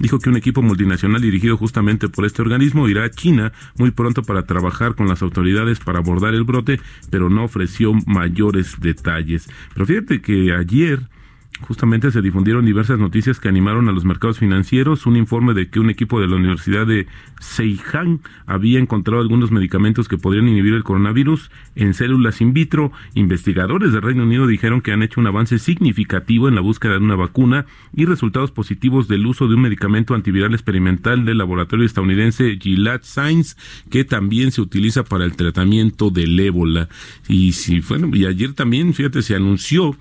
dijo 0.00 0.18
que 0.18 0.30
un 0.30 0.36
equipo 0.36 0.62
multinacional 0.62 1.20
dirigido 1.22 1.56
justamente 1.56 2.08
por 2.08 2.24
este 2.24 2.42
organismo 2.42 2.88
irá 2.88 3.04
a 3.04 3.10
China 3.10 3.52
muy 3.76 3.90
pronto 3.90 4.22
para 4.22 4.44
trabajar 4.46 4.94
con 4.94 5.08
las 5.08 5.22
autoridades 5.22 5.78
para 5.78 5.98
abordar 6.00 6.34
el 6.34 6.44
brote, 6.44 6.80
pero 7.10 7.30
no 7.30 7.44
ofreció 7.44 7.92
mayores 8.06 8.76
detalles. 8.80 9.48
Pero 9.72 9.86
fíjate 9.86 10.20
que 10.20 10.52
ayer 10.54 11.08
justamente 11.60 12.10
se 12.10 12.20
difundieron 12.20 12.66
diversas 12.66 12.98
noticias 12.98 13.38
que 13.38 13.48
animaron 13.48 13.88
a 13.88 13.92
los 13.92 14.04
mercados 14.04 14.38
financieros. 14.38 15.06
Un 15.06 15.16
informe 15.16 15.54
de 15.54 15.68
que 15.68 15.80
un 15.80 15.90
equipo 15.90 16.20
de 16.20 16.26
la 16.26 16.36
Universidad 16.36 16.86
de 16.86 17.06
Seihan 17.40 18.20
había 18.46 18.80
encontrado 18.80 19.20
algunos 19.22 19.50
medicamentos 19.50 20.08
que 20.08 20.18
podrían 20.18 20.48
inhibir 20.48 20.74
el 20.74 20.84
coronavirus 20.84 21.50
en 21.76 21.94
células 21.94 22.40
in 22.40 22.52
vitro. 22.52 22.92
Investigadores 23.14 23.92
del 23.92 24.02
Reino 24.02 24.24
Unido 24.24 24.46
dijeron 24.46 24.80
que 24.80 24.92
han 24.92 25.02
hecho 25.02 25.20
un 25.20 25.26
avance 25.26 25.58
significativo 25.58 26.48
en 26.48 26.54
la 26.54 26.60
búsqueda 26.60 26.94
de 26.94 27.04
una 27.04 27.16
vacuna 27.16 27.66
y 27.94 28.04
resultados 28.04 28.50
positivos 28.50 29.08
del 29.08 29.26
uso 29.26 29.48
de 29.48 29.54
un 29.54 29.62
medicamento 29.62 30.14
antiviral 30.14 30.54
experimental 30.54 31.24
del 31.24 31.38
laboratorio 31.38 31.86
estadounidense 31.86 32.58
Gilead 32.60 33.02
Science, 33.02 33.56
que 33.90 34.04
también 34.04 34.50
se 34.52 34.60
utiliza 34.60 35.04
para 35.04 35.24
el 35.24 35.36
tratamiento 35.36 36.10
del 36.10 36.38
ébola. 36.38 36.88
Y 37.28 37.52
si, 37.52 37.80
bueno, 37.80 38.10
y 38.12 38.26
ayer 38.26 38.54
también, 38.54 38.92
fíjate, 38.94 39.22
se 39.22 39.34
anunció 39.34 39.96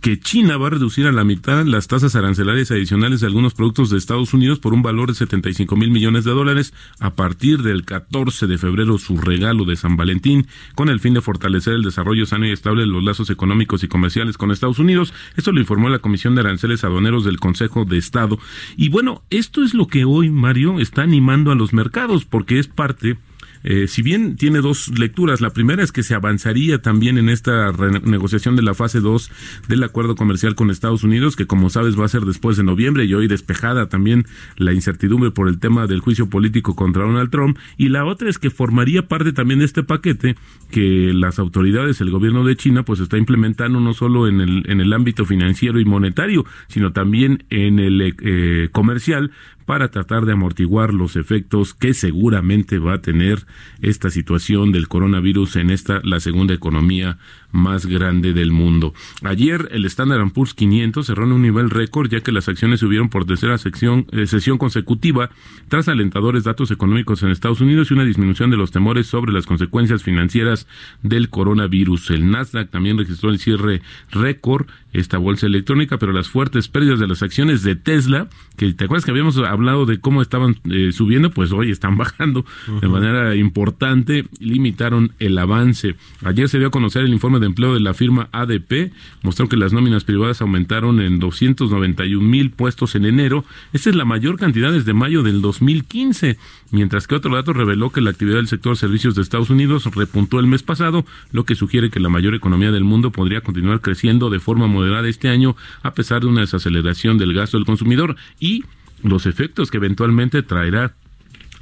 que 0.00 0.18
China 0.18 0.56
va 0.56 0.68
a 0.68 0.70
reducir 0.70 1.06
a 1.06 1.12
la 1.12 1.24
mitad 1.24 1.64
las 1.64 1.86
tasas 1.86 2.16
arancelarias 2.16 2.70
adicionales 2.70 3.20
de 3.20 3.26
algunos 3.26 3.54
productos 3.54 3.90
de 3.90 3.98
Estados 3.98 4.32
Unidos 4.32 4.58
por 4.58 4.72
un 4.72 4.82
valor 4.82 5.08
de 5.08 5.14
75 5.14 5.76
mil 5.76 5.90
millones 5.90 6.24
de 6.24 6.30
dólares 6.30 6.72
a 6.98 7.14
partir 7.14 7.62
del 7.62 7.84
14 7.84 8.46
de 8.46 8.58
febrero, 8.58 8.98
su 8.98 9.16
regalo 9.18 9.64
de 9.64 9.76
San 9.76 9.96
Valentín, 9.96 10.46
con 10.74 10.88
el 10.88 11.00
fin 11.00 11.14
de 11.14 11.20
fortalecer 11.20 11.74
el 11.74 11.82
desarrollo 11.82 12.26
sano 12.26 12.46
y 12.46 12.50
estable 12.50 12.82
de 12.82 12.88
los 12.88 13.02
lazos 13.02 13.30
económicos 13.30 13.84
y 13.84 13.88
comerciales 13.88 14.38
con 14.38 14.50
Estados 14.50 14.78
Unidos. 14.78 15.12
Esto 15.36 15.52
lo 15.52 15.60
informó 15.60 15.88
la 15.88 15.98
Comisión 15.98 16.34
de 16.34 16.40
Aranceles 16.40 16.84
Aduaneros 16.84 17.24
del 17.24 17.40
Consejo 17.40 17.84
de 17.84 17.98
Estado. 17.98 18.38
Y 18.76 18.88
bueno, 18.88 19.22
esto 19.30 19.62
es 19.62 19.74
lo 19.74 19.86
que 19.86 20.04
hoy, 20.04 20.30
Mario, 20.30 20.80
está 20.80 21.02
animando 21.02 21.50
a 21.50 21.54
los 21.54 21.72
mercados, 21.72 22.24
porque 22.24 22.58
es 22.58 22.68
parte 22.68 23.18
eh, 23.64 23.86
si 23.88 24.02
bien 24.02 24.36
tiene 24.36 24.60
dos 24.60 24.88
lecturas, 24.98 25.40
la 25.40 25.50
primera 25.50 25.82
es 25.82 25.92
que 25.92 26.02
se 26.02 26.14
avanzaría 26.14 26.80
también 26.82 27.18
en 27.18 27.28
esta 27.28 27.72
renegociación 27.72 28.56
de 28.56 28.62
la 28.62 28.74
fase 28.74 29.00
2 29.00 29.30
del 29.68 29.82
acuerdo 29.82 30.16
comercial 30.16 30.54
con 30.54 30.70
Estados 30.70 31.04
Unidos, 31.04 31.36
que 31.36 31.46
como 31.46 31.70
sabes 31.70 31.98
va 31.98 32.04
a 32.04 32.08
ser 32.08 32.22
después 32.22 32.56
de 32.56 32.64
noviembre 32.64 33.04
y 33.04 33.14
hoy 33.14 33.28
despejada 33.28 33.88
también 33.88 34.26
la 34.56 34.72
incertidumbre 34.72 35.30
por 35.30 35.48
el 35.48 35.58
tema 35.58 35.86
del 35.86 36.00
juicio 36.00 36.28
político 36.28 36.74
contra 36.74 37.04
Donald 37.04 37.30
Trump. 37.30 37.58
Y 37.76 37.88
la 37.88 38.04
otra 38.04 38.28
es 38.28 38.38
que 38.38 38.50
formaría 38.50 39.08
parte 39.08 39.32
también 39.32 39.60
de 39.60 39.66
este 39.66 39.82
paquete 39.82 40.36
que 40.70 41.12
las 41.14 41.38
autoridades, 41.38 42.00
el 42.00 42.10
gobierno 42.10 42.44
de 42.44 42.56
China, 42.56 42.84
pues 42.84 43.00
está 43.00 43.18
implementando 43.18 43.80
no 43.80 43.94
solo 43.94 44.28
en 44.28 44.40
el, 44.40 44.64
en 44.68 44.80
el 44.80 44.92
ámbito 44.92 45.24
financiero 45.24 45.80
y 45.80 45.84
monetario, 45.84 46.44
sino 46.68 46.92
también 46.92 47.44
en 47.50 47.78
el 47.78 48.00
eh, 48.00 48.68
comercial 48.72 49.32
para 49.72 49.90
tratar 49.90 50.26
de 50.26 50.34
amortiguar 50.34 50.92
los 50.92 51.16
efectos 51.16 51.72
que 51.72 51.94
seguramente 51.94 52.78
va 52.78 52.92
a 52.92 53.00
tener 53.00 53.46
esta 53.80 54.10
situación 54.10 54.70
del 54.70 54.86
coronavirus 54.86 55.56
en 55.56 55.70
esta 55.70 56.02
la 56.04 56.20
segunda 56.20 56.52
economía 56.52 57.16
más 57.52 57.86
grande 57.86 58.32
del 58.32 58.50
mundo. 58.50 58.94
Ayer 59.22 59.68
el 59.72 59.84
Standard 59.84 60.32
Poor's 60.32 60.54
500 60.54 61.06
cerró 61.06 61.24
en 61.24 61.32
un 61.32 61.42
nivel 61.42 61.70
récord 61.70 62.10
ya 62.10 62.20
que 62.20 62.32
las 62.32 62.48
acciones 62.48 62.80
subieron 62.80 63.08
por 63.08 63.24
tercera 63.24 63.58
sección, 63.58 64.06
eh, 64.12 64.26
sesión 64.26 64.58
consecutiva 64.58 65.30
tras 65.68 65.88
alentadores 65.88 66.44
datos 66.44 66.70
económicos 66.70 67.22
en 67.22 67.30
Estados 67.30 67.60
Unidos 67.60 67.90
y 67.90 67.94
una 67.94 68.04
disminución 68.04 68.50
de 68.50 68.56
los 68.56 68.70
temores 68.70 69.06
sobre 69.06 69.32
las 69.32 69.46
consecuencias 69.46 70.02
financieras 70.02 70.66
del 71.02 71.28
coronavirus. 71.28 72.10
El 72.10 72.30
Nasdaq 72.30 72.70
también 72.70 72.98
registró 72.98 73.30
el 73.30 73.38
cierre 73.38 73.82
récord 74.10 74.66
esta 74.92 75.18
bolsa 75.18 75.46
electrónica, 75.46 75.98
pero 75.98 76.12
las 76.12 76.28
fuertes 76.28 76.68
pérdidas 76.68 77.00
de 77.00 77.08
las 77.08 77.22
acciones 77.22 77.62
de 77.62 77.76
Tesla, 77.76 78.28
que 78.56 78.72
te 78.72 78.84
acuerdas 78.84 79.04
que 79.04 79.10
habíamos 79.10 79.38
hablado 79.38 79.86
de 79.86 80.00
cómo 80.00 80.20
estaban 80.20 80.56
eh, 80.70 80.92
subiendo, 80.92 81.30
pues 81.30 81.52
hoy 81.52 81.70
están 81.70 81.96
bajando 82.02 82.44
de 82.80 82.88
manera 82.88 83.34
importante, 83.34 84.26
limitaron 84.38 85.12
el 85.18 85.38
avance. 85.38 85.96
Ayer 86.24 86.48
se 86.48 86.58
dio 86.58 86.68
a 86.68 86.70
conocer 86.70 87.04
el 87.04 87.12
informe 87.12 87.40
de 87.42 87.48
empleo 87.48 87.74
de 87.74 87.80
la 87.80 87.92
firma 87.92 88.28
ADP, 88.32 88.92
mostró 89.22 89.48
que 89.48 89.56
las 89.56 89.72
nóminas 89.72 90.04
privadas 90.04 90.40
aumentaron 90.40 91.00
en 91.00 91.18
291 91.18 92.26
mil 92.26 92.50
puestos 92.50 92.94
en 92.94 93.04
enero. 93.04 93.44
Esta 93.72 93.90
es 93.90 93.96
la 93.96 94.06
mayor 94.06 94.38
cantidad 94.38 94.72
desde 94.72 94.94
mayo 94.94 95.22
del 95.22 95.42
2015, 95.42 96.38
mientras 96.70 97.06
que 97.06 97.14
otro 97.14 97.34
dato 97.34 97.52
reveló 97.52 97.90
que 97.90 98.00
la 98.00 98.10
actividad 98.10 98.36
del 98.36 98.48
sector 98.48 98.76
servicios 98.76 99.14
de 99.14 99.22
Estados 99.22 99.50
Unidos 99.50 99.84
repuntó 99.94 100.40
el 100.40 100.46
mes 100.46 100.62
pasado, 100.62 101.04
lo 101.30 101.44
que 101.44 101.54
sugiere 101.54 101.90
que 101.90 102.00
la 102.00 102.08
mayor 102.08 102.34
economía 102.34 102.72
del 102.72 102.84
mundo 102.84 103.12
podría 103.12 103.42
continuar 103.42 103.80
creciendo 103.80 104.30
de 104.30 104.40
forma 104.40 104.66
moderada 104.66 105.08
este 105.08 105.28
año, 105.28 105.56
a 105.82 105.92
pesar 105.92 106.22
de 106.22 106.28
una 106.28 106.40
desaceleración 106.40 107.18
del 107.18 107.34
gasto 107.34 107.58
del 107.58 107.66
consumidor 107.66 108.16
y 108.40 108.64
los 109.02 109.26
efectos 109.26 109.70
que 109.70 109.78
eventualmente 109.78 110.42
traerá 110.42 110.94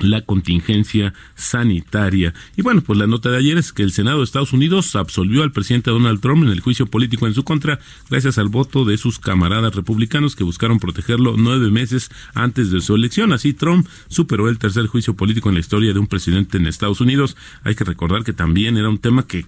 la 0.02 0.22
contingencia 0.22 1.14
sanitaria. 1.34 2.34
Y 2.56 2.62
bueno, 2.62 2.82
pues 2.82 2.98
la 2.98 3.06
nota 3.06 3.30
de 3.30 3.38
ayer 3.38 3.58
es 3.58 3.72
que 3.72 3.82
el 3.82 3.92
Senado 3.92 4.18
de 4.18 4.24
Estados 4.24 4.52
Unidos 4.52 4.96
absolvió 4.96 5.42
al 5.42 5.52
presidente 5.52 5.90
Donald 5.90 6.20
Trump 6.20 6.44
en 6.44 6.50
el 6.50 6.60
juicio 6.60 6.86
político 6.86 7.26
en 7.26 7.34
su 7.34 7.44
contra 7.44 7.78
gracias 8.08 8.38
al 8.38 8.48
voto 8.48 8.84
de 8.84 8.96
sus 8.96 9.18
camaradas 9.18 9.74
republicanos 9.74 10.36
que 10.36 10.44
buscaron 10.44 10.78
protegerlo 10.78 11.34
nueve 11.36 11.70
meses 11.70 12.10
antes 12.34 12.70
de 12.70 12.80
su 12.80 12.94
elección. 12.94 13.32
Así 13.32 13.52
Trump 13.52 13.86
superó 14.08 14.48
el 14.48 14.58
tercer 14.58 14.86
juicio 14.86 15.14
político 15.14 15.48
en 15.48 15.54
la 15.54 15.60
historia 15.60 15.92
de 15.92 15.98
un 15.98 16.06
presidente 16.06 16.58
en 16.58 16.66
Estados 16.66 17.00
Unidos. 17.00 17.36
Hay 17.64 17.74
que 17.74 17.84
recordar 17.84 18.24
que 18.24 18.32
también 18.32 18.76
era 18.76 18.88
un 18.88 18.98
tema 18.98 19.26
que 19.26 19.46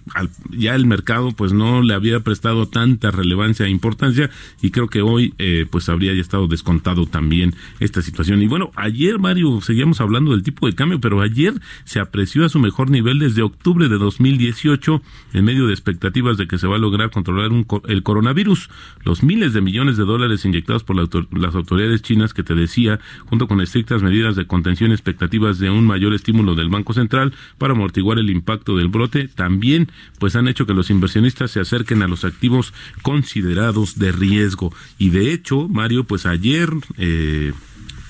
ya 0.51 0.75
el 0.75 0.85
mercado 0.85 1.31
pues 1.31 1.53
no 1.53 1.81
le 1.81 1.93
había 1.93 2.19
prestado 2.21 2.67
tanta 2.67 3.11
relevancia 3.11 3.65
e 3.65 3.69
importancia 3.69 4.29
y 4.61 4.71
creo 4.71 4.87
que 4.87 5.01
hoy 5.01 5.33
eh, 5.37 5.65
pues 5.69 5.89
habría 5.89 6.13
ya 6.13 6.21
estado 6.21 6.47
descontado 6.47 7.05
también 7.05 7.55
esta 7.79 8.01
situación. 8.01 8.41
Y 8.41 8.47
bueno, 8.47 8.71
ayer 8.75 9.19
Mario 9.19 9.61
seguíamos 9.61 10.01
hablando 10.01 10.31
del 10.31 10.42
tipo 10.43 10.67
de 10.67 10.75
cambio, 10.75 10.99
pero 10.99 11.21
ayer 11.21 11.53
se 11.85 11.99
apreció 11.99 12.45
a 12.45 12.49
su 12.49 12.59
mejor 12.59 12.89
nivel 12.89 13.19
desde 13.19 13.41
octubre 13.41 13.89
de 13.89 13.97
2018 13.97 15.01
en 15.33 15.45
medio 15.45 15.67
de 15.67 15.73
expectativas 15.73 16.37
de 16.37 16.47
que 16.47 16.57
se 16.57 16.67
va 16.67 16.75
a 16.75 16.79
lograr 16.79 17.09
controlar 17.09 17.49
el 17.87 18.03
coronavirus. 18.03 18.69
Los 19.03 19.23
miles 19.23 19.53
de 19.53 19.61
millones 19.61 19.97
de 19.97 20.05
dólares 20.05 20.45
inyectados 20.45 20.83
por 20.83 20.95
las 20.95 21.55
autoridades 21.55 22.01
chinas 22.01 22.33
que 22.33 22.43
te 22.43 22.55
decía, 22.55 22.99
junto 23.25 23.47
con 23.47 23.61
estrictas 23.61 24.03
medidas 24.03 24.35
de 24.35 24.47
contención 24.47 24.91
y 24.91 24.93
expectativas 24.93 25.59
de 25.59 25.69
un 25.69 25.85
mayor 25.85 26.13
estímulo 26.13 26.55
del 26.55 26.69
Banco 26.69 26.93
Central 26.93 27.33
para 27.57 27.73
amortiguar 27.73 28.19
el 28.19 28.29
impacto 28.29 28.77
del 28.77 28.89
brote, 28.89 29.27
también 29.27 29.89
pues 30.19 30.35
han 30.35 30.47
hecho 30.47 30.65
que 30.65 30.73
los 30.73 30.89
inversionistas 30.89 31.51
se 31.51 31.59
acerquen 31.59 32.01
a 32.01 32.07
los 32.07 32.25
activos 32.25 32.73
considerados 33.01 33.99
de 33.99 34.11
riesgo. 34.11 34.73
Y 34.97 35.09
de 35.09 35.33
hecho, 35.33 35.67
Mario, 35.67 36.03
pues 36.03 36.25
ayer 36.25 36.69
eh, 36.97 37.53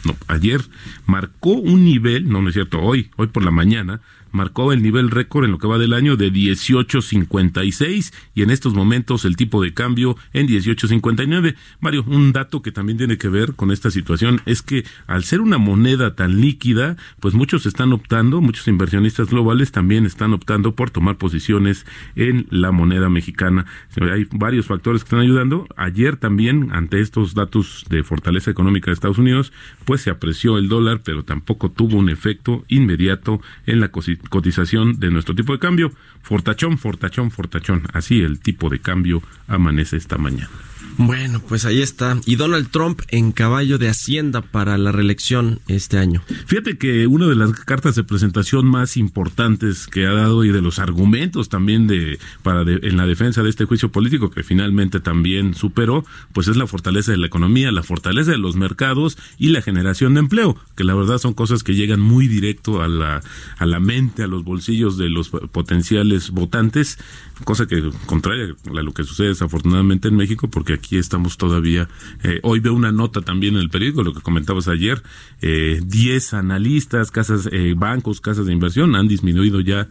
no, 0.06 0.16
ayer 0.28 0.62
marcó 1.06 1.52
un 1.52 1.86
nivel, 1.86 2.30
no, 2.30 2.42
no 2.42 2.50
es 2.50 2.54
cierto, 2.54 2.82
hoy, 2.82 3.10
hoy 3.16 3.28
por 3.28 3.44
la 3.44 3.52
mañana, 3.52 4.02
marcó 4.34 4.74
el 4.74 4.84
nivel 4.84 5.10
récord 5.10 5.46
en 5.46 5.52
lo 5.52 5.60
que 5.60 5.68
va 5.68 5.78
del 5.78 5.94
año 5.94 6.18
de 6.18 6.34
18.56 6.34 8.14
y 8.36 8.42
en 8.42 8.50
estos 8.50 8.74
momentos 8.74 9.24
el 9.24 9.38
tipo 9.38 9.62
de 9.62 9.74
cambio 9.74 10.18
en 10.34 10.48
18.59. 10.48 11.56
Mario, 11.80 12.04
un 12.08 12.34
dato 12.34 12.62
que 12.62 12.74
también 12.74 12.98
tiene 12.98 13.18
que 13.18 13.30
ver 13.30 13.54
con 13.54 13.72
esta 13.72 13.92
situación 13.92 14.42
es 14.46 14.62
que 14.62 14.84
al 15.08 15.24
ser 15.24 15.40
una 15.40 15.58
moneda 15.58 16.16
tan 16.16 16.42
líquida, 16.42 16.98
pues 17.20 17.34
muchos 17.34 17.66
están 17.66 17.94
optando, 17.94 18.42
muchos 18.42 18.68
inversionistas 18.68 19.30
globales 19.30 19.72
también 19.72 20.06
están 20.06 20.34
optando 20.34 20.76
por 20.76 20.90
tomar 20.90 21.18
posiciones 21.18 21.86
en 22.16 22.48
la 22.50 22.72
moneda 22.72 23.10
mexicana. 23.10 23.66
Hay 24.02 24.28
varios 24.32 24.66
factores 24.66 25.04
que 25.04 25.08
están 25.08 25.20
ayudando. 25.20 25.68
Ayer 25.78 26.18
también, 26.18 26.70
ante 26.72 27.00
estos 27.00 27.36
datos 27.36 27.86
de 27.90 28.04
fortaleza 28.04 28.52
económica 28.52 28.88
de 28.88 28.94
Estados 28.96 29.20
Unidos, 29.20 29.54
pues 29.86 30.02
se 30.02 30.10
apreció 30.10 30.58
el 30.58 30.70
dólar, 30.70 31.02
pero 31.04 31.24
tampoco 31.24 31.72
tuvo 31.72 31.98
un 31.98 32.10
efecto 32.10 32.64
inmediato 32.68 33.42
en 33.66 33.80
la 33.80 33.90
cotización 34.30 35.00
de 35.00 35.12
nuestro 35.12 35.36
tipo 35.36 35.54
de 35.54 35.60
cambio. 35.60 35.92
Fortachón, 36.22 36.78
fortachón, 36.78 37.32
fortachón. 37.32 37.84
Así 37.94 38.22
el 38.22 38.40
tipo 38.40 38.70
de 38.70 38.80
cambio 38.80 39.22
amanece 39.48 39.98
esta 39.98 40.18
mañana. 40.18 40.50
Bueno, 40.98 41.42
pues 41.48 41.66
ahí 41.66 41.82
está. 41.82 42.20
Y 42.26 42.36
Donald 42.36 42.70
Trump 42.70 43.02
en 43.10 43.32
caballo 43.32 43.78
de 43.78 43.90
Hacienda 43.90 44.42
para 44.42 44.78
la 44.78 44.92
reelección 44.92 45.60
este 45.68 45.98
año. 45.98 46.22
Fíjate 46.46 46.78
que 46.78 47.08
una 47.08 47.28
de 47.28 47.36
las 47.36 47.52
cartas 47.52 47.96
de 47.96 48.04
presentación 48.04 48.66
más 48.66 48.98
importantes 48.98 49.88
que 49.88 50.06
ha 50.06 50.14
dado 50.14 50.44
y 50.44 50.50
de 50.50 50.62
los 50.62 50.80
argumentos 50.80 51.50
también 51.50 51.88
de 51.88 52.20
para 52.42 52.62
en 52.62 52.98
la 52.98 53.06
defensa 53.06 53.44
de 53.44 53.50
este 53.50 53.66
juicio 53.66 53.92
político 53.92 54.30
que 54.30 54.44
finalmente 54.44 55.00
también 55.00 55.54
superó, 55.54 56.06
pues 56.32 56.48
es 56.48 56.58
la 56.58 56.68
fortaleza 56.68 57.12
de 57.12 57.18
la 57.18 57.28
economía, 57.28 57.72
la 57.72 57.84
fortaleza 57.84 58.32
de 58.32 58.38
los 58.38 58.56
mercados 58.56 59.18
y 59.38 59.50
la 59.50 59.62
generación 59.62 60.14
de 60.14 60.22
empleo, 60.22 60.58
que 60.76 60.84
la 60.84 60.94
verdad 60.94 61.18
son 61.18 61.34
cosas 61.34 61.64
que 61.64 61.76
llegan 61.76 62.00
muy 62.00 62.28
directo 62.28 62.82
a 62.82 62.88
la 62.88 63.22
a 63.58 63.66
la 63.66 63.80
mente, 63.80 64.24
a 64.24 64.28
los 64.28 64.44
bolsillos 64.44 64.98
de 64.98 65.10
los 65.10 65.30
potenciales 65.30 66.30
votantes, 66.32 66.98
cosa 67.44 67.66
que 67.66 67.90
contraria 68.06 68.56
a 68.66 68.82
lo 68.82 68.94
que 68.94 69.04
sucede 69.04 69.30
desafortunadamente 69.30 70.08
en 70.08 70.16
México 70.16 70.50
porque 70.50 70.74
aquí 70.84 70.98
estamos 70.98 71.38
todavía. 71.38 71.88
Eh, 72.24 72.40
hoy 72.44 72.60
veo 72.60 72.74
una 72.74 72.92
nota 72.92 73.22
también 73.22 73.56
en 73.56 73.62
el 73.62 73.70
periódico, 73.70 74.04
lo 74.04 74.14
que 74.14 74.22
comentabas 74.22 74.68
ayer, 74.68 75.02
eh, 75.42 75.80
10 75.82 76.34
analistas, 76.34 77.10
casas, 77.10 77.48
eh, 77.52 77.74
bancos, 77.76 78.20
casas 78.20 78.46
de 78.46 78.54
inversión 78.54 78.96
han 78.96 79.08
disminuido 79.08 79.62
ya 79.62 79.88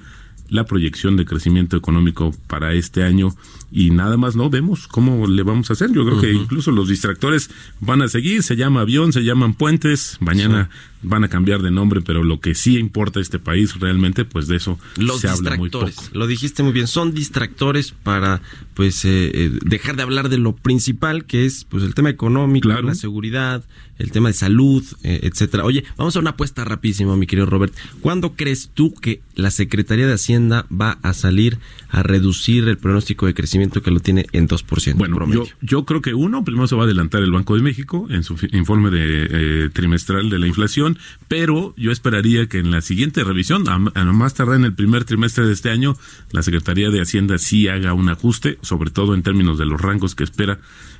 la 0.50 0.64
proyección 0.64 1.16
de 1.16 1.24
crecimiento 1.24 1.78
económico 1.78 2.34
para 2.46 2.74
este 2.74 3.04
año 3.04 3.34
y 3.72 3.90
nada 3.90 4.16
más 4.18 4.36
no 4.36 4.50
vemos 4.50 4.86
cómo 4.86 5.26
le 5.26 5.42
vamos 5.42 5.70
a 5.70 5.72
hacer. 5.72 5.90
Yo 5.92 6.04
creo 6.04 6.20
que 6.20 6.32
incluso 6.32 6.70
los 6.70 6.88
distractores 6.88 7.50
van 7.80 8.02
a 8.02 8.08
seguir, 8.08 8.42
se 8.42 8.54
llama 8.56 8.82
avión, 8.82 9.12
se 9.12 9.24
llaman 9.24 9.54
puentes, 9.54 10.18
mañana 10.20 10.68
van 11.04 11.24
a 11.24 11.28
cambiar 11.28 11.62
de 11.62 11.72
nombre, 11.72 12.00
pero 12.00 12.22
lo 12.22 12.38
que 12.38 12.54
sí 12.54 12.76
importa 12.78 13.18
a 13.18 13.22
este 13.22 13.40
país 13.40 13.80
realmente, 13.80 14.24
pues 14.24 14.46
de 14.46 14.54
eso 14.56 14.78
Los 14.96 15.20
se 15.22 15.28
habla 15.28 15.56
muy 15.56 15.68
poco. 15.68 15.90
lo 16.12 16.28
dijiste 16.28 16.62
muy 16.62 16.72
bien, 16.72 16.86
son 16.86 17.12
distractores 17.12 17.90
para 17.90 18.40
pues 18.74 19.04
eh, 19.04 19.30
eh, 19.34 19.50
dejar 19.64 19.96
de 19.96 20.02
hablar 20.02 20.28
de 20.28 20.38
lo 20.38 20.54
principal 20.54 21.24
que 21.24 21.44
es 21.44 21.64
pues 21.64 21.82
el 21.82 21.94
tema 21.94 22.10
económico, 22.10 22.68
Claro. 22.68 22.82
la 22.86 22.94
seguridad, 22.94 23.64
el 23.98 24.12
tema 24.12 24.28
de 24.28 24.34
salud, 24.34 24.84
eh, 25.02 25.20
etcétera. 25.24 25.64
Oye, 25.64 25.82
vamos 25.96 26.14
a 26.14 26.20
una 26.20 26.30
apuesta 26.30 26.64
rapidísima, 26.64 27.16
mi 27.16 27.26
querido 27.26 27.46
Robert. 27.46 27.74
¿Cuándo 28.00 28.34
crees 28.34 28.70
tú 28.72 28.94
que 28.94 29.20
la 29.34 29.50
Secretaría 29.50 30.06
de 30.06 30.12
Hacienda 30.14 30.66
va 30.70 30.98
a 31.02 31.14
salir 31.14 31.58
a 31.88 32.02
reducir 32.04 32.68
el 32.68 32.78
pronóstico 32.78 33.26
de 33.26 33.34
crecimiento 33.34 33.61
que 33.70 33.90
lo 33.90 34.00
tiene 34.00 34.26
en 34.32 34.48
2% 34.48 34.94
Bueno, 34.96 35.16
promedio? 35.16 35.44
yo, 35.44 35.50
yo 35.60 35.84
creo 35.84 36.00
que 36.00 36.14
uno, 36.14 36.44
primero 36.44 36.66
se 36.66 36.74
va 36.74 36.82
a 36.82 36.84
adelantar 36.84 37.22
el 37.22 37.30
Banco 37.30 37.54
de 37.56 37.62
México 37.62 38.06
en 38.10 38.22
su 38.24 38.36
informe 38.52 38.90
de, 38.90 39.28
eh, 39.30 39.70
trimestral 39.72 40.30
de 40.30 40.38
la 40.38 40.46
inflación, 40.46 40.98
pero 41.28 41.74
yo 41.76 41.92
esperaría 41.92 42.46
que 42.48 42.58
en 42.58 42.70
la 42.70 42.80
siguiente 42.80 43.24
revisión, 43.24 43.68
a, 43.68 43.74
a 43.74 44.04
más 44.04 44.34
tardar 44.34 44.56
en 44.56 44.64
el 44.64 44.74
primer 44.74 45.04
trimestre 45.04 45.46
de 45.46 45.52
este 45.52 45.70
año, 45.70 45.96
la 46.32 46.42
Secretaría 46.42 46.90
de 46.90 47.00
Hacienda 47.00 47.38
sí 47.38 47.68
haga 47.68 47.94
un 47.94 48.08
ajuste, 48.08 48.58
sobre 48.62 48.90
todo 48.90 49.14
en 49.14 49.22
términos 49.22 49.58
de 49.58 49.66
los 49.66 49.80
rangos 49.80 50.14
que 50.14 50.24
espera. 50.24 50.58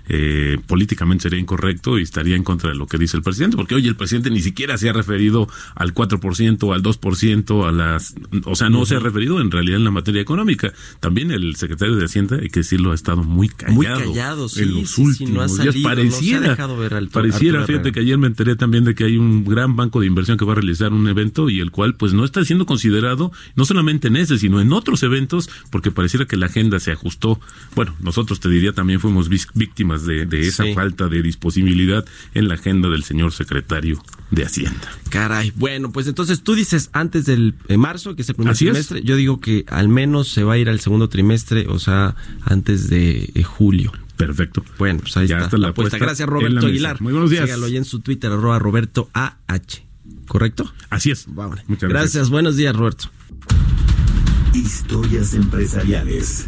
Eh, 0.08 0.58
políticamente 0.66 1.22
sería 1.22 1.38
incorrecto 1.38 1.98
y 1.98 2.02
estaría 2.02 2.36
en 2.36 2.42
contra 2.44 2.70
de 2.70 2.76
lo 2.76 2.86
que 2.86 2.98
dice 2.98 3.16
el 3.16 3.22
presidente, 3.22 3.56
porque 3.56 3.74
hoy 3.74 3.86
el 3.86 3.96
presidente 3.96 4.30
ni 4.30 4.40
siquiera 4.40 4.76
se 4.76 4.88
ha 4.88 4.92
referido 4.92 5.48
al 5.74 5.94
4%, 5.94 6.74
al 6.74 6.82
2%, 6.82 7.68
a 7.68 7.72
las, 7.72 8.14
o 8.44 8.54
sea, 8.56 8.68
no 8.68 8.84
se 8.86 8.96
ha 8.96 8.98
referido 8.98 9.40
en 9.40 9.50
realidad 9.50 9.78
en 9.78 9.84
la 9.84 9.90
materia 9.90 10.20
económica. 10.20 10.72
También 11.00 11.30
el 11.30 11.56
secretario 11.56 11.96
de 11.96 12.04
Hacienda, 12.04 12.36
hay 12.40 12.48
que 12.48 12.60
decirlo, 12.60 12.92
ha 12.92 12.94
estado 12.94 13.22
muy 13.22 13.48
callado. 13.48 13.74
Muy 13.76 13.86
callado, 13.86 14.48
sí, 14.48 14.62
en 14.62 14.74
los 14.74 14.90
sí, 14.90 14.94
sí, 14.96 15.02
últimos 15.02 15.32
no 15.34 15.40
ha 15.42 15.46
días. 15.46 15.56
salido, 15.56 15.72
no 15.72 15.72
se 15.72 15.78
ha 15.80 15.94
Pareciera, 15.94 16.48
dejado 16.50 16.76
ver 16.76 16.94
al- 16.94 17.08
pareciera, 17.08 17.60
Arturo 17.60 17.66
fíjate 17.66 17.88
Herrera. 17.88 17.94
que 17.94 18.00
ayer 18.00 18.18
me 18.18 18.26
enteré 18.26 18.56
también 18.56 18.84
de 18.84 18.94
que 18.94 19.04
hay 19.04 19.16
un 19.16 19.44
gran 19.44 19.76
banco 19.76 20.00
de 20.00 20.06
inversión 20.06 20.36
que 20.36 20.44
va 20.44 20.52
a 20.52 20.56
realizar 20.56 20.92
un 20.92 21.06
evento 21.08 21.48
y 21.48 21.60
el 21.60 21.70
cual 21.70 21.94
pues 21.94 22.12
no 22.12 22.24
está 22.24 22.44
siendo 22.44 22.66
considerado 22.66 23.32
no 23.56 23.64
solamente 23.64 24.08
en 24.08 24.16
ese, 24.16 24.38
sino 24.38 24.60
en 24.60 24.72
otros 24.72 25.02
eventos, 25.02 25.48
porque 25.70 25.90
pareciera 25.90 26.26
que 26.26 26.36
la 26.36 26.46
agenda 26.46 26.80
se 26.80 26.92
ajustó. 26.92 27.40
Bueno, 27.74 27.94
nosotros 28.00 28.40
te 28.40 28.48
diría 28.48 28.72
también 28.72 29.00
fuimos 29.00 29.28
vis- 29.28 29.48
víctimas 29.92 30.06
de, 30.06 30.26
de 30.26 30.46
esa 30.48 30.64
Sí. 30.64 30.74
falta 30.74 31.08
de 31.08 31.22
disponibilidad 31.22 32.04
en 32.34 32.48
la 32.48 32.54
agenda 32.54 32.88
del 32.88 33.04
señor 33.04 33.32
secretario 33.32 34.02
de 34.30 34.44
Hacienda. 34.44 34.88
Caray, 35.10 35.52
bueno, 35.56 35.92
pues 35.92 36.06
entonces 36.06 36.42
tú 36.42 36.54
dices 36.54 36.90
antes 36.92 37.26
del 37.26 37.54
eh, 37.68 37.76
marzo, 37.76 38.14
que 38.16 38.22
es 38.22 38.28
el 38.28 38.34
primer 38.36 38.52
Así 38.52 38.66
es. 38.66 38.72
trimestre, 38.72 39.02
yo 39.02 39.16
digo 39.16 39.40
que 39.40 39.64
al 39.68 39.88
menos 39.88 40.28
se 40.28 40.44
va 40.44 40.54
a 40.54 40.58
ir 40.58 40.68
al 40.68 40.80
segundo 40.80 41.08
trimestre, 41.08 41.66
o 41.68 41.78
sea, 41.78 42.14
antes 42.44 42.88
de 42.88 43.30
eh, 43.34 43.42
julio. 43.42 43.92
Perfecto. 44.16 44.64
Bueno, 44.78 45.00
pues 45.00 45.16
ahí 45.16 45.26
Ya 45.26 45.36
está, 45.36 45.44
está 45.46 45.58
la 45.58 45.68
apuesta. 45.68 45.98
Gracias, 45.98 46.28
Roberto. 46.28 46.66
Aguilar. 46.66 47.00
Muy 47.00 47.12
buenos 47.12 47.30
días. 47.30 47.44
Sígalo 47.44 47.66
ahí 47.66 47.76
en 47.76 47.84
su 47.84 48.00
Twitter, 48.00 48.30
arroba 48.30 48.58
Roberto 48.58 49.10
AH. 49.14 49.82
¿Correcto? 50.28 50.72
Así 50.90 51.10
es. 51.10 51.24
Vamos. 51.28 51.58
Muchas 51.66 51.90
gracias. 51.90 52.12
gracias. 52.14 52.30
buenos 52.30 52.56
días, 52.56 52.74
Roberto. 52.76 53.10
Historias 54.54 55.34
empresariales. 55.34 56.46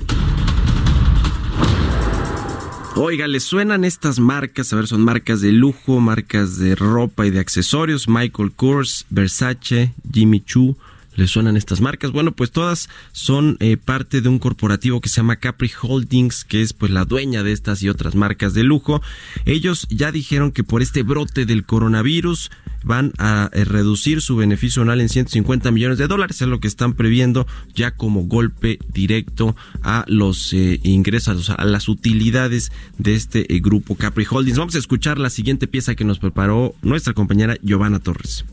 Oiga, 2.96 3.26
¿les 3.26 3.42
suenan 3.42 3.84
estas 3.84 4.20
marcas? 4.20 4.72
A 4.72 4.76
ver, 4.76 4.86
son 4.86 5.02
marcas 5.02 5.40
de 5.40 5.50
lujo, 5.50 5.98
marcas 5.98 6.58
de 6.58 6.76
ropa 6.76 7.26
y 7.26 7.30
de 7.30 7.40
accesorios. 7.40 8.06
Michael 8.06 8.52
Kors, 8.52 9.04
Versace, 9.10 9.92
Jimmy 10.12 10.40
Choo. 10.40 10.76
¿Les 11.16 11.30
suenan 11.30 11.56
estas 11.56 11.80
marcas? 11.80 12.10
Bueno, 12.10 12.32
pues 12.32 12.50
todas 12.50 12.88
son 13.12 13.56
eh, 13.60 13.76
parte 13.76 14.20
de 14.20 14.28
un 14.28 14.38
corporativo 14.38 15.00
que 15.00 15.08
se 15.08 15.16
llama 15.16 15.36
Capri 15.36 15.70
Holdings, 15.80 16.44
que 16.44 16.62
es 16.62 16.72
pues 16.72 16.90
la 16.90 17.04
dueña 17.04 17.42
de 17.42 17.52
estas 17.52 17.82
y 17.82 17.88
otras 17.88 18.14
marcas 18.14 18.52
de 18.54 18.64
lujo. 18.64 19.00
Ellos 19.44 19.86
ya 19.90 20.10
dijeron 20.10 20.50
que 20.50 20.64
por 20.64 20.82
este 20.82 21.02
brote 21.02 21.46
del 21.46 21.64
coronavirus 21.64 22.50
van 22.82 23.12
a 23.18 23.48
eh, 23.52 23.64
reducir 23.64 24.20
su 24.20 24.36
beneficio 24.36 24.82
anual 24.82 25.00
en 25.00 25.08
150 25.08 25.70
millones 25.70 25.98
de 25.98 26.06
dólares, 26.06 26.42
es 26.42 26.48
lo 26.48 26.60
que 26.60 26.68
están 26.68 26.94
previendo 26.94 27.46
ya 27.74 27.92
como 27.92 28.24
golpe 28.24 28.78
directo 28.92 29.56
a 29.82 30.04
los 30.08 30.52
eh, 30.52 30.80
ingresos, 30.82 31.50
a 31.50 31.64
las 31.64 31.88
utilidades 31.88 32.72
de 32.98 33.14
este 33.14 33.46
grupo 33.60 33.94
Capri 33.94 34.26
Holdings. 34.28 34.58
Vamos 34.58 34.74
a 34.74 34.78
escuchar 34.78 35.18
la 35.18 35.30
siguiente 35.30 35.66
pieza 35.66 35.94
que 35.94 36.04
nos 36.04 36.18
preparó 36.18 36.74
nuestra 36.82 37.14
compañera 37.14 37.56
Giovanna 37.62 38.00
Torres. 38.00 38.44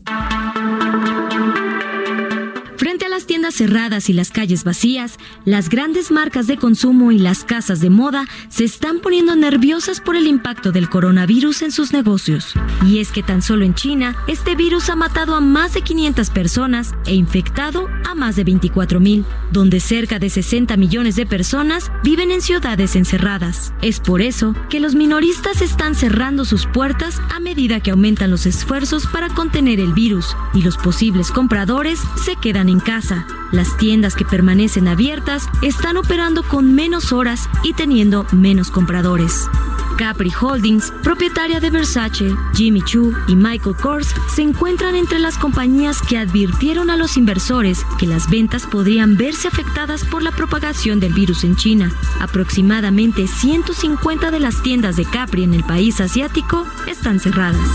Cerradas 3.54 4.08
y 4.08 4.12
las 4.12 4.30
calles 4.30 4.64
vacías, 4.64 5.18
las 5.44 5.68
grandes 5.68 6.10
marcas 6.10 6.46
de 6.46 6.56
consumo 6.56 7.12
y 7.12 7.18
las 7.18 7.44
casas 7.44 7.80
de 7.80 7.90
moda 7.90 8.26
se 8.48 8.64
están 8.64 9.00
poniendo 9.00 9.36
nerviosas 9.36 10.00
por 10.00 10.16
el 10.16 10.26
impacto 10.26 10.72
del 10.72 10.88
coronavirus 10.88 11.62
en 11.62 11.72
sus 11.72 11.92
negocios. 11.92 12.54
Y 12.86 12.98
es 12.98 13.10
que 13.12 13.22
tan 13.22 13.42
solo 13.42 13.64
en 13.64 13.74
China, 13.74 14.16
este 14.26 14.54
virus 14.54 14.90
ha 14.90 14.96
matado 14.96 15.34
a 15.34 15.40
más 15.40 15.74
de 15.74 15.82
500 15.82 16.30
personas 16.30 16.94
e 17.06 17.14
infectado 17.14 17.88
a 18.08 18.14
más 18.14 18.36
de 18.36 18.44
24 18.44 19.00
mil, 19.00 19.24
donde 19.50 19.80
cerca 19.80 20.18
de 20.18 20.30
60 20.30 20.76
millones 20.76 21.16
de 21.16 21.26
personas 21.26 21.90
viven 22.02 22.30
en 22.30 22.42
ciudades 22.42 22.96
encerradas. 22.96 23.72
Es 23.82 24.00
por 24.00 24.22
eso 24.22 24.54
que 24.68 24.80
los 24.80 24.94
minoristas 24.94 25.62
están 25.62 25.94
cerrando 25.94 26.44
sus 26.44 26.66
puertas 26.66 27.20
a 27.34 27.40
medida 27.40 27.80
que 27.80 27.90
aumentan 27.90 28.30
los 28.30 28.46
esfuerzos 28.46 29.06
para 29.06 29.28
contener 29.28 29.80
el 29.80 29.92
virus 29.92 30.36
y 30.54 30.62
los 30.62 30.76
posibles 30.76 31.30
compradores 31.30 32.00
se 32.24 32.36
quedan 32.36 32.68
en 32.68 32.80
casa. 32.80 33.26
Las 33.50 33.76
tiendas 33.76 34.14
que 34.14 34.24
permanecen 34.24 34.88
abiertas 34.88 35.48
están 35.60 35.96
operando 35.96 36.42
con 36.42 36.74
menos 36.74 37.12
horas 37.12 37.48
y 37.62 37.74
teniendo 37.74 38.26
menos 38.32 38.70
compradores. 38.70 39.48
Capri 39.96 40.32
Holdings, 40.40 40.92
propietaria 41.02 41.60
de 41.60 41.70
Versace, 41.70 42.34
Jimmy 42.54 42.82
Choo 42.82 43.12
y 43.28 43.36
Michael 43.36 43.76
Kors, 43.76 44.14
se 44.34 44.42
encuentran 44.42 44.96
entre 44.96 45.18
las 45.18 45.38
compañías 45.38 46.00
que 46.02 46.18
advirtieron 46.18 46.90
a 46.90 46.96
los 46.96 47.16
inversores 47.16 47.84
que 47.98 48.06
las 48.06 48.28
ventas 48.28 48.66
podrían 48.66 49.16
verse 49.16 49.48
afectadas 49.48 50.04
por 50.04 50.22
la 50.22 50.32
propagación 50.32 50.98
del 50.98 51.12
virus 51.12 51.44
en 51.44 51.56
China. 51.56 51.92
Aproximadamente 52.20 53.26
150 53.26 54.30
de 54.30 54.40
las 54.40 54.62
tiendas 54.62 54.96
de 54.96 55.04
Capri 55.04 55.44
en 55.44 55.54
el 55.54 55.64
país 55.64 56.00
asiático 56.00 56.66
están 56.86 57.20
cerradas. 57.20 57.68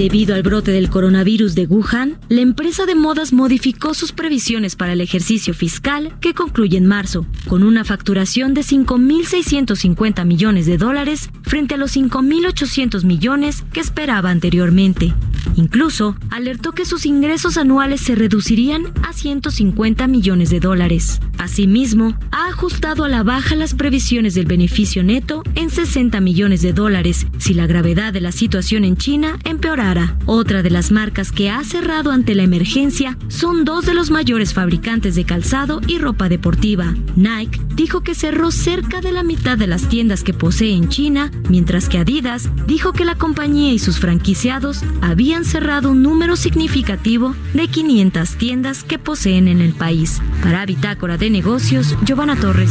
Debido 0.00 0.34
al 0.34 0.42
brote 0.42 0.70
del 0.70 0.88
coronavirus 0.88 1.54
de 1.54 1.66
Wuhan, 1.66 2.16
la 2.30 2.40
empresa 2.40 2.86
de 2.86 2.94
modas 2.94 3.34
modificó 3.34 3.92
sus 3.92 4.12
previsiones 4.12 4.74
para 4.74 4.94
el 4.94 5.02
ejercicio 5.02 5.52
fiscal 5.52 6.16
que 6.22 6.32
concluye 6.32 6.78
en 6.78 6.86
marzo, 6.86 7.26
con 7.48 7.62
una 7.62 7.84
facturación 7.84 8.54
de 8.54 8.62
5.650 8.62 10.24
millones 10.24 10.64
de 10.64 10.78
dólares 10.78 11.28
frente 11.42 11.74
a 11.74 11.76
los 11.76 11.94
5.800 11.94 13.04
millones 13.04 13.62
que 13.74 13.80
esperaba 13.80 14.30
anteriormente. 14.30 15.12
Incluso 15.56 16.16
alertó 16.30 16.72
que 16.72 16.86
sus 16.86 17.04
ingresos 17.04 17.58
anuales 17.58 18.00
se 18.00 18.14
reducirían 18.14 18.84
a 19.06 19.12
150 19.12 20.06
millones 20.06 20.48
de 20.48 20.60
dólares. 20.60 21.20
Asimismo, 21.36 22.16
ha 22.30 22.48
ajustado 22.48 23.04
a 23.04 23.08
la 23.10 23.22
baja 23.22 23.54
las 23.54 23.74
previsiones 23.74 24.34
del 24.34 24.46
beneficio 24.46 25.02
neto 25.02 25.42
en 25.56 25.68
60 25.68 26.20
millones 26.20 26.62
de 26.62 26.72
dólares 26.72 27.26
si 27.38 27.52
la 27.52 27.66
gravedad 27.66 28.14
de 28.14 28.22
la 28.22 28.32
situación 28.32 28.84
en 28.84 28.96
China 28.96 29.38
empeorara. 29.44 29.89
Otra 30.26 30.62
de 30.62 30.70
las 30.70 30.92
marcas 30.92 31.32
que 31.32 31.50
ha 31.50 31.64
cerrado 31.64 32.12
ante 32.12 32.36
la 32.36 32.44
emergencia 32.44 33.18
son 33.26 33.64
dos 33.64 33.86
de 33.86 33.94
los 33.94 34.12
mayores 34.12 34.54
fabricantes 34.54 35.16
de 35.16 35.24
calzado 35.24 35.80
y 35.84 35.98
ropa 35.98 36.28
deportiva. 36.28 36.94
Nike 37.16 37.60
dijo 37.74 38.02
que 38.02 38.14
cerró 38.14 38.52
cerca 38.52 39.00
de 39.00 39.10
la 39.10 39.24
mitad 39.24 39.58
de 39.58 39.66
las 39.66 39.88
tiendas 39.88 40.22
que 40.22 40.32
posee 40.32 40.74
en 40.74 40.90
China, 40.90 41.32
mientras 41.48 41.88
que 41.88 41.98
Adidas 41.98 42.48
dijo 42.68 42.92
que 42.92 43.04
la 43.04 43.16
compañía 43.16 43.72
y 43.72 43.80
sus 43.80 43.98
franquiciados 43.98 44.84
habían 45.00 45.44
cerrado 45.44 45.90
un 45.90 46.02
número 46.02 46.36
significativo 46.36 47.34
de 47.52 47.66
500 47.66 48.36
tiendas 48.36 48.84
que 48.84 49.00
poseen 49.00 49.48
en 49.48 49.60
el 49.60 49.72
país. 49.72 50.22
Para 50.40 50.66
Bitácora 50.66 51.16
de 51.16 51.30
Negocios, 51.30 51.96
Giovanna 52.04 52.36
Torres. 52.36 52.70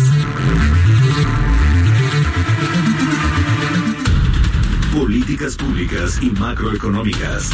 Políticas 5.10 5.58
públicas 5.58 6.22
y 6.22 6.30
macroeconómicas. 6.30 7.50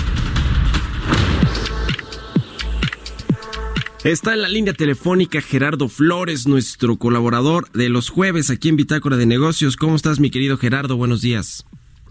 Está 4.03 4.33
en 4.33 4.41
la 4.41 4.49
línea 4.49 4.73
telefónica 4.73 5.39
Gerardo 5.39 5.87
Flores, 5.87 6.49
nuestro 6.49 6.97
colaborador 6.97 7.71
de 7.71 7.87
los 7.87 8.09
jueves 8.09 8.49
aquí 8.49 8.67
en 8.67 8.75
Bitácora 8.75 9.15
de 9.15 9.25
Negocios. 9.25 9.77
¿Cómo 9.77 9.95
estás, 9.95 10.19
mi 10.19 10.31
querido 10.31 10.57
Gerardo? 10.57 10.97
Buenos 10.97 11.21
días. 11.21 11.65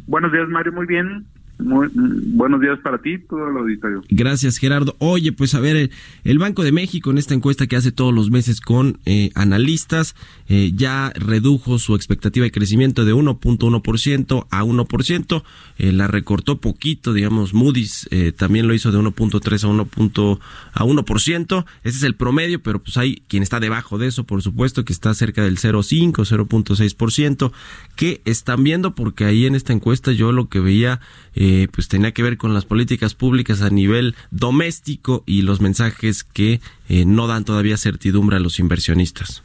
Buenos 0.07 0.33
días, 0.33 0.48
Mario. 0.48 0.72
Muy 0.72 0.87
bien. 0.87 1.26
Muy, 1.59 1.88
buenos 1.93 2.61
días 2.61 2.79
para 2.81 2.99
ti, 2.99 3.19
todo 3.19 3.49
el 3.49 3.57
auditorio. 3.57 4.03
Gracias, 4.09 4.59
Gerardo. 4.59 4.97
Oye, 4.99 5.33
pues 5.33 5.55
a 5.55 5.61
ver, 5.61 5.90
el, 6.25 6.38
Banco 6.38 6.64
de 6.64 6.73
México 6.73 7.11
en 7.11 7.19
esta 7.19 7.35
encuesta 7.35 7.67
que 7.67 7.77
hace 7.77 7.93
todos 7.93 8.12
los 8.12 8.31
meses 8.31 8.61
con 8.61 8.99
eh, 9.07 9.31
analistas 9.35 10.14
eh, 10.49 10.73
ya 10.75 11.12
redujo 11.14 11.79
su 11.79 11.95
expectativa 11.95 12.45
de 12.45 12.51
crecimiento 12.51 13.05
de 13.05 13.14
1.1% 13.14 14.47
a 14.51 14.64
1%. 14.64 15.43
Eh, 15.79 15.93
la 15.93 16.07
recortó 16.07 16.61
poquito, 16.61 17.12
digamos, 17.12 17.55
Moody's 17.55 18.09
eh, 18.11 18.33
también 18.33 18.67
lo 18.67 18.75
hizo 18.75 18.90
de 18.93 18.99
1.3 18.99 19.64
a 19.64 19.69
1. 19.69 20.40
a 20.73 20.85
1%. 20.85 21.64
Ese 21.85 21.97
es 21.97 22.03
el 22.03 22.14
promedio, 22.14 22.62
pero 22.62 22.81
pues 22.83 22.97
hay 22.97 23.23
quien 23.29 23.43
está 23.43 23.61
debajo 23.61 23.99
de 23.99 24.09
eso, 24.09 24.25
por 24.25 24.43
supuesto, 24.43 24.85
que 24.85 24.93
está 24.93 25.14
cerca 25.14 25.45
del 25.45 25.57
0.5, 25.59 26.12
0.6%. 26.12 27.53
¿Qué 27.97 28.21
están 28.25 28.64
viendo? 28.64 28.95
Porque 28.95 29.25
ahí 29.25 29.47
en 29.47 29.55
esta 29.55 29.73
encuesta 29.73 30.12
yo 30.12 30.33
lo 30.33 30.49
que 30.49 30.61
veía 30.61 31.01
eh, 31.35 31.43
pues 31.72 31.88
tenía 31.88 32.12
que 32.12 32.22
ver 32.22 32.37
con 32.37 32.54
las 32.54 32.64
políticas 32.64 33.14
públicas 33.14 33.62
a 33.62 33.70
nivel 33.70 34.14
doméstico 34.30 35.22
y 35.26 35.42
los 35.42 35.61
mensajes 35.61 36.24
que 36.24 36.61
eh, 36.88 37.04
no 37.07 37.26
dan 37.26 37.44
todavía 37.44 37.76
certidumbre 37.76 38.37
a 38.37 38.40
los 38.40 38.59
inversionistas. 38.59 39.42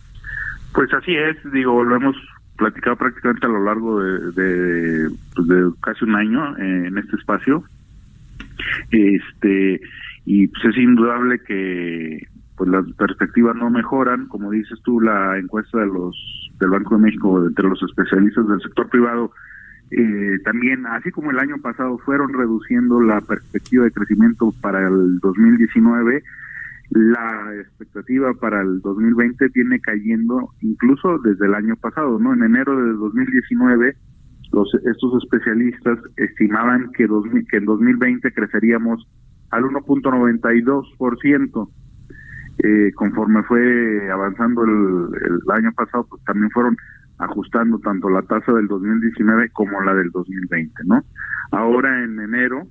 Pues 0.74 0.94
así 0.94 1.16
es, 1.16 1.38
digo, 1.52 1.84
lo 1.84 1.96
hemos 1.96 2.16
platicado 2.58 2.96
prácticamente 2.98 3.46
a 3.46 3.50
lo 3.50 3.64
largo 3.64 4.00
de, 4.02 4.32
de, 4.32 5.10
pues, 5.36 5.48
casi 5.82 6.06
un 6.06 6.16
año 6.16 6.58
eh, 6.58 6.88
en 6.88 6.98
este 6.98 7.16
espacio. 7.16 7.64
Este 8.92 9.82
y 10.26 10.48
pues 10.48 10.66
es 10.66 10.78
indudable 10.78 11.40
que 11.40 12.28
pues 12.56 12.70
las 12.70 12.86
perspectivas 12.98 13.56
no 13.56 13.70
mejoran, 13.70 14.28
como 14.28 14.52
dices 14.52 14.78
tú, 14.84 15.00
la 15.00 15.38
encuesta 15.38 15.80
de 15.80 15.88
los 15.88 16.16
del 16.60 16.70
Banco 16.70 16.96
de 16.96 17.02
México 17.02 17.46
entre 17.48 17.68
los 17.68 17.82
especialistas 17.82 18.48
del 18.48 18.62
sector 18.62 18.90
privado 18.90 19.32
eh, 19.92 20.38
también, 20.44 20.86
así 20.86 21.10
como 21.12 21.32
el 21.32 21.40
año 21.40 21.58
pasado 21.62 21.98
fueron 22.00 22.34
reduciendo 22.34 23.02
la 23.02 23.22
perspectiva 23.22 23.86
de 23.86 23.92
crecimiento 23.92 24.54
para 24.62 24.86
el 24.88 25.20
2019, 25.20 26.24
la 26.92 27.56
expectativa 27.60 28.34
para 28.34 28.62
el 28.62 28.82
2020 28.82 29.48
viene 29.50 29.80
cayendo 29.80 30.52
incluso 30.62 31.20
desde 31.20 31.46
el 31.46 31.56
año 31.56 31.76
pasado, 31.76 32.18
¿no? 32.20 32.34
En 32.34 32.44
enero 32.44 32.76
de 32.76 32.94
2019 32.94 33.96
los 34.52 34.74
estos 34.74 35.24
especialistas 35.24 36.00
estimaban 36.18 36.92
que, 36.94 37.06
2000, 37.06 37.48
que 37.48 37.58
en 37.58 37.66
2020 37.66 38.32
creceríamos 38.32 39.08
al 39.52 39.62
1.92%. 39.64 41.70
Eh, 42.62 42.92
conforme 42.96 43.42
fue 43.44 44.12
avanzando 44.12 44.66
el, 44.66 45.08
el 45.24 45.40
año 45.52 45.72
pasado, 45.74 46.06
pues 46.10 46.22
también 46.26 46.52
fueron 46.52 46.76
ajustando 47.20 47.80
tanto 47.80 48.10
la 48.10 48.22
tasa 48.24 48.54
del 48.54 48.68
2019 48.68 49.50
como 49.52 49.82
la 49.82 49.94
del 49.94 50.10
2020, 50.12 50.84
¿no? 50.86 51.04
Ahora 51.52 52.04
en 52.04 52.20
enero, 52.20 52.68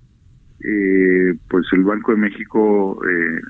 eh, 0.64 1.34
pues 1.48 1.66
el 1.72 1.84
Banco 1.84 2.12
de 2.12 2.18
México, 2.18 3.00
eh, 3.06 3.40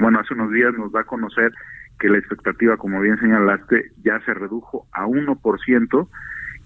bueno, 0.00 0.18
hace 0.18 0.34
unos 0.34 0.50
días 0.52 0.72
nos 0.76 0.90
da 0.92 1.00
a 1.00 1.04
conocer 1.04 1.52
que 1.98 2.08
la 2.08 2.18
expectativa, 2.18 2.76
como 2.76 3.00
bien 3.00 3.18
señalaste, 3.18 3.92
ya 4.04 4.20
se 4.24 4.34
redujo 4.34 4.86
a 4.92 5.06
1%, 5.06 6.08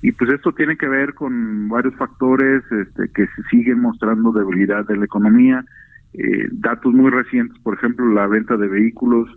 y 0.02 0.12
pues 0.12 0.30
esto 0.32 0.52
tiene 0.52 0.76
que 0.76 0.88
ver 0.88 1.14
con 1.14 1.68
varios 1.68 1.94
factores 1.96 2.62
este, 2.70 3.10
que 3.12 3.28
siguen 3.50 3.80
mostrando 3.80 4.32
debilidad 4.32 4.86
de 4.86 4.96
la 4.96 5.04
economía, 5.04 5.64
eh, 6.14 6.48
datos 6.52 6.92
muy 6.92 7.10
recientes, 7.10 7.58
por 7.62 7.74
ejemplo, 7.74 8.06
la 8.06 8.26
venta 8.26 8.56
de 8.56 8.68
vehículos, 8.68 9.28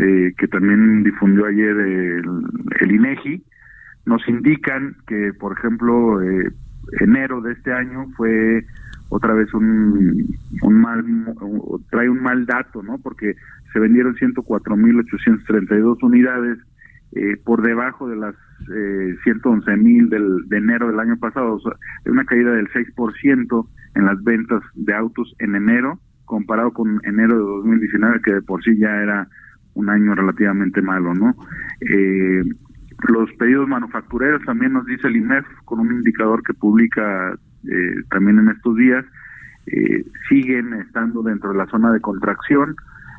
eh, 0.00 0.32
que 0.36 0.48
también 0.48 1.02
difundió 1.02 1.46
ayer 1.46 1.76
el, 1.76 2.92
INEGI, 2.92 3.44
nos 4.06 4.26
indican 4.28 4.96
que, 5.06 5.32
por 5.38 5.56
ejemplo, 5.56 6.22
eh, 6.22 6.50
enero 7.00 7.40
de 7.40 7.52
este 7.52 7.72
año 7.72 8.06
fue 8.16 8.64
otra 9.08 9.34
vez 9.34 9.52
un, 9.54 10.26
un 10.62 10.74
mal, 10.74 11.04
trae 11.90 12.08
un 12.08 12.22
mal 12.22 12.46
dato, 12.46 12.82
¿no? 12.82 12.98
Porque 12.98 13.34
se 13.72 13.78
vendieron 13.78 14.14
104.832 14.16 16.02
unidades 16.02 16.58
eh, 17.12 17.36
por 17.44 17.62
debajo 17.62 18.08
de 18.08 18.16
las 18.16 18.34
eh, 18.74 19.14
111.000 19.24 20.08
del 20.08 20.48
de 20.48 20.56
enero 20.56 20.88
del 20.88 20.98
año 20.98 21.16
pasado, 21.16 21.54
o 21.54 21.60
sea, 21.60 21.72
una 22.06 22.24
caída 22.24 22.52
del 22.52 22.68
6% 22.70 23.68
en 23.94 24.04
las 24.04 24.22
ventas 24.24 24.62
de 24.74 24.94
autos 24.94 25.34
en 25.38 25.54
enero 25.54 26.00
comparado 26.24 26.72
con 26.72 27.00
enero 27.04 27.34
de 27.34 27.44
2019 27.44 28.20
que 28.20 28.34
de 28.34 28.42
por 28.42 28.64
sí 28.64 28.76
ya 28.78 28.90
era 28.96 29.28
un 29.74 29.90
año 29.90 30.14
relativamente 30.14 30.80
malo, 30.82 31.14
¿no? 31.14 31.34
Eh, 31.80 32.42
los 33.08 33.30
pedidos 33.34 33.68
manufactureros 33.68 34.42
también 34.44 34.72
nos 34.72 34.86
dice 34.86 35.08
el 35.08 35.16
IMEF 35.16 35.44
con 35.64 35.80
un 35.80 35.92
indicador 35.92 36.42
que 36.42 36.54
publica 36.54 37.34
eh, 37.64 37.94
también 38.10 38.38
en 38.38 38.48
estos 38.48 38.76
días, 38.76 39.04
eh, 39.66 40.04
siguen 40.28 40.74
estando 40.74 41.22
dentro 41.22 41.52
de 41.52 41.58
la 41.58 41.66
zona 41.66 41.92
de 41.92 42.00
contracción. 42.00 42.76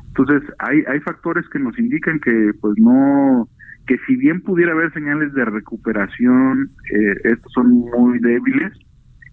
Entonces, 0.08 0.42
hay, 0.58 0.82
hay 0.88 1.00
factores 1.00 1.48
que 1.48 1.58
nos 1.58 1.78
indican 1.78 2.20
que, 2.20 2.52
pues, 2.60 2.74
no, 2.78 3.48
que 3.86 3.98
si 4.06 4.16
bien 4.16 4.40
pudiera 4.40 4.72
haber 4.72 4.92
señales 4.92 5.32
de 5.34 5.44
recuperación, 5.44 6.70
eh, 6.92 7.14
estos 7.24 7.52
son 7.52 7.70
muy 7.70 8.18
débiles 8.20 8.72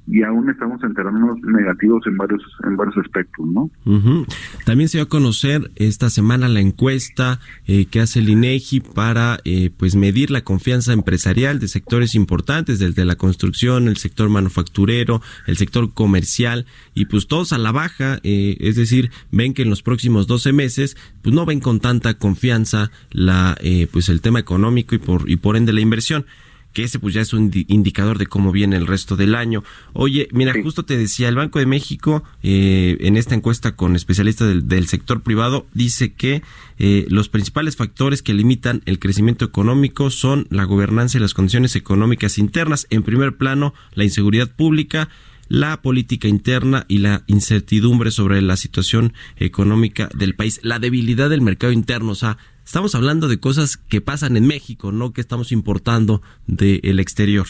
y 0.05 0.21
aún 0.23 0.49
estamos 0.49 0.83
enterándonos 0.83 1.39
negativos 1.43 2.05
en 2.07 2.17
varios 2.17 2.41
en 2.65 2.75
varios 2.75 2.97
aspectos, 2.97 3.45
¿no? 3.47 3.69
Uh. 3.85 4.25
También 4.65 4.89
se 4.89 4.97
dio 4.97 5.05
a 5.05 5.09
conocer 5.09 5.71
esta 5.75 6.09
semana 6.09 6.49
la 6.49 6.59
encuesta 6.59 7.39
eh, 7.67 7.85
que 7.85 8.01
hace 8.01 8.19
el 8.19 8.29
INEGI 8.29 8.81
para 8.81 9.39
eh, 9.45 9.71
pues 9.75 9.95
medir 9.95 10.29
la 10.29 10.43
confianza 10.43 10.91
empresarial 10.91 11.59
de 11.59 11.69
sectores 11.69 12.15
importantes, 12.15 12.79
desde 12.79 13.05
la 13.05 13.15
construcción, 13.15 13.87
el 13.87 13.97
sector 13.97 14.29
manufacturero, 14.29 15.21
el 15.47 15.57
sector 15.57 15.93
comercial 15.93 16.65
y 16.93 17.05
pues 17.05 17.27
todos 17.27 17.53
a 17.53 17.57
la 17.57 17.71
baja, 17.71 18.19
eh, 18.23 18.57
es 18.59 18.75
decir, 18.75 19.09
ven 19.31 19.53
que 19.53 19.61
en 19.61 19.69
los 19.69 19.83
próximos 19.83 20.27
12 20.27 20.51
meses 20.51 20.97
pues 21.21 21.33
no 21.33 21.45
ven 21.45 21.61
con 21.61 21.79
tanta 21.79 22.15
confianza 22.15 22.91
la 23.11 23.55
eh, 23.61 23.87
pues 23.91 24.09
el 24.09 24.21
tema 24.21 24.39
económico 24.39 24.95
y 24.95 24.97
por 24.97 25.29
y 25.29 25.37
por 25.37 25.55
ende 25.55 25.71
la 25.71 25.81
inversión 25.81 26.25
que 26.73 26.83
ese 26.83 26.99
pues 26.99 27.13
ya 27.13 27.21
es 27.21 27.33
un 27.33 27.51
indicador 27.67 28.17
de 28.17 28.27
cómo 28.27 28.51
viene 28.51 28.75
el 28.75 28.87
resto 28.87 29.15
del 29.15 29.35
año. 29.35 29.63
Oye, 29.93 30.27
mira, 30.31 30.53
sí. 30.53 30.63
justo 30.63 30.83
te 30.83 30.97
decía, 30.97 31.29
el 31.29 31.35
Banco 31.35 31.59
de 31.59 31.65
México, 31.65 32.23
eh, 32.41 32.97
en 33.01 33.15
esta 33.15 33.35
encuesta 33.35 33.75
con 33.75 33.95
especialistas 33.95 34.47
del, 34.47 34.67
del 34.67 34.87
sector 34.87 35.21
privado, 35.21 35.67
dice 35.73 36.13
que 36.13 36.41
eh, 36.79 37.05
los 37.09 37.29
principales 37.29 37.75
factores 37.75 38.21
que 38.21 38.33
limitan 38.33 38.81
el 38.85 38.99
crecimiento 38.99 39.45
económico 39.45 40.09
son 40.09 40.47
la 40.49 40.63
gobernanza 40.65 41.17
y 41.17 41.21
las 41.21 41.33
condiciones 41.33 41.75
económicas 41.75 42.37
internas. 42.37 42.87
En 42.89 43.03
primer 43.03 43.37
plano, 43.37 43.73
la 43.93 44.03
inseguridad 44.03 44.49
pública, 44.49 45.09
la 45.47 45.81
política 45.81 46.27
interna 46.27 46.85
y 46.87 46.99
la 46.99 47.23
incertidumbre 47.27 48.11
sobre 48.11 48.41
la 48.41 48.57
situación 48.57 49.13
económica 49.37 50.09
del 50.15 50.35
país, 50.35 50.59
la 50.63 50.79
debilidad 50.79 51.29
del 51.29 51.41
mercado 51.41 51.73
interno, 51.73 52.11
o 52.11 52.15
sea, 52.15 52.37
estamos 52.65 52.95
hablando 52.95 53.27
de 53.27 53.39
cosas 53.39 53.77
que 53.77 54.01
pasan 54.01 54.37
en 54.37 54.47
México, 54.47 54.91
no 54.91 55.13
que 55.13 55.21
estamos 55.21 55.51
importando 55.51 56.21
del 56.47 56.81
de 56.81 57.01
exterior. 57.01 57.45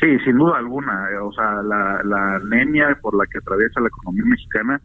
Sí, 0.00 0.18
sin 0.24 0.36
duda 0.36 0.58
alguna. 0.58 1.08
O 1.22 1.32
sea, 1.32 1.62
la, 1.62 2.02
la 2.04 2.36
anemia 2.36 2.98
por 3.00 3.16
la 3.16 3.24
que 3.26 3.38
atraviesa 3.38 3.80
la 3.80 3.88
economía 3.88 4.24
mexicana 4.26 4.80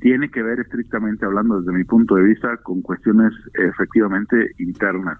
tiene 0.00 0.30
que 0.30 0.42
ver 0.42 0.60
estrictamente 0.60 1.24
hablando 1.24 1.60
desde 1.60 1.72
mi 1.72 1.84
punto 1.84 2.16
de 2.16 2.24
vista 2.24 2.56
con 2.58 2.82
cuestiones 2.82 3.32
efectivamente 3.54 4.50
internas, 4.58 5.18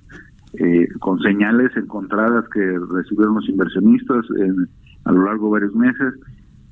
eh, 0.58 0.86
con 1.00 1.18
señales 1.20 1.74
encontradas 1.76 2.44
que 2.52 2.60
recibieron 2.92 3.36
los 3.36 3.48
inversionistas 3.48 4.24
en, 4.38 4.68
a 5.04 5.12
lo 5.12 5.24
largo 5.24 5.46
de 5.46 5.52
varios 5.52 5.74
meses, 5.74 6.14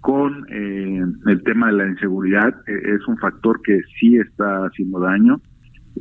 con 0.00 0.46
eh, 0.50 1.00
el 1.26 1.42
tema 1.44 1.68
de 1.68 1.72
la 1.72 1.88
inseguridad, 1.88 2.54
eh, 2.66 2.96
es 2.96 3.06
un 3.08 3.16
factor 3.18 3.62
que 3.62 3.80
sí 3.98 4.16
está 4.18 4.66
haciendo 4.66 5.00
daño. 5.00 5.40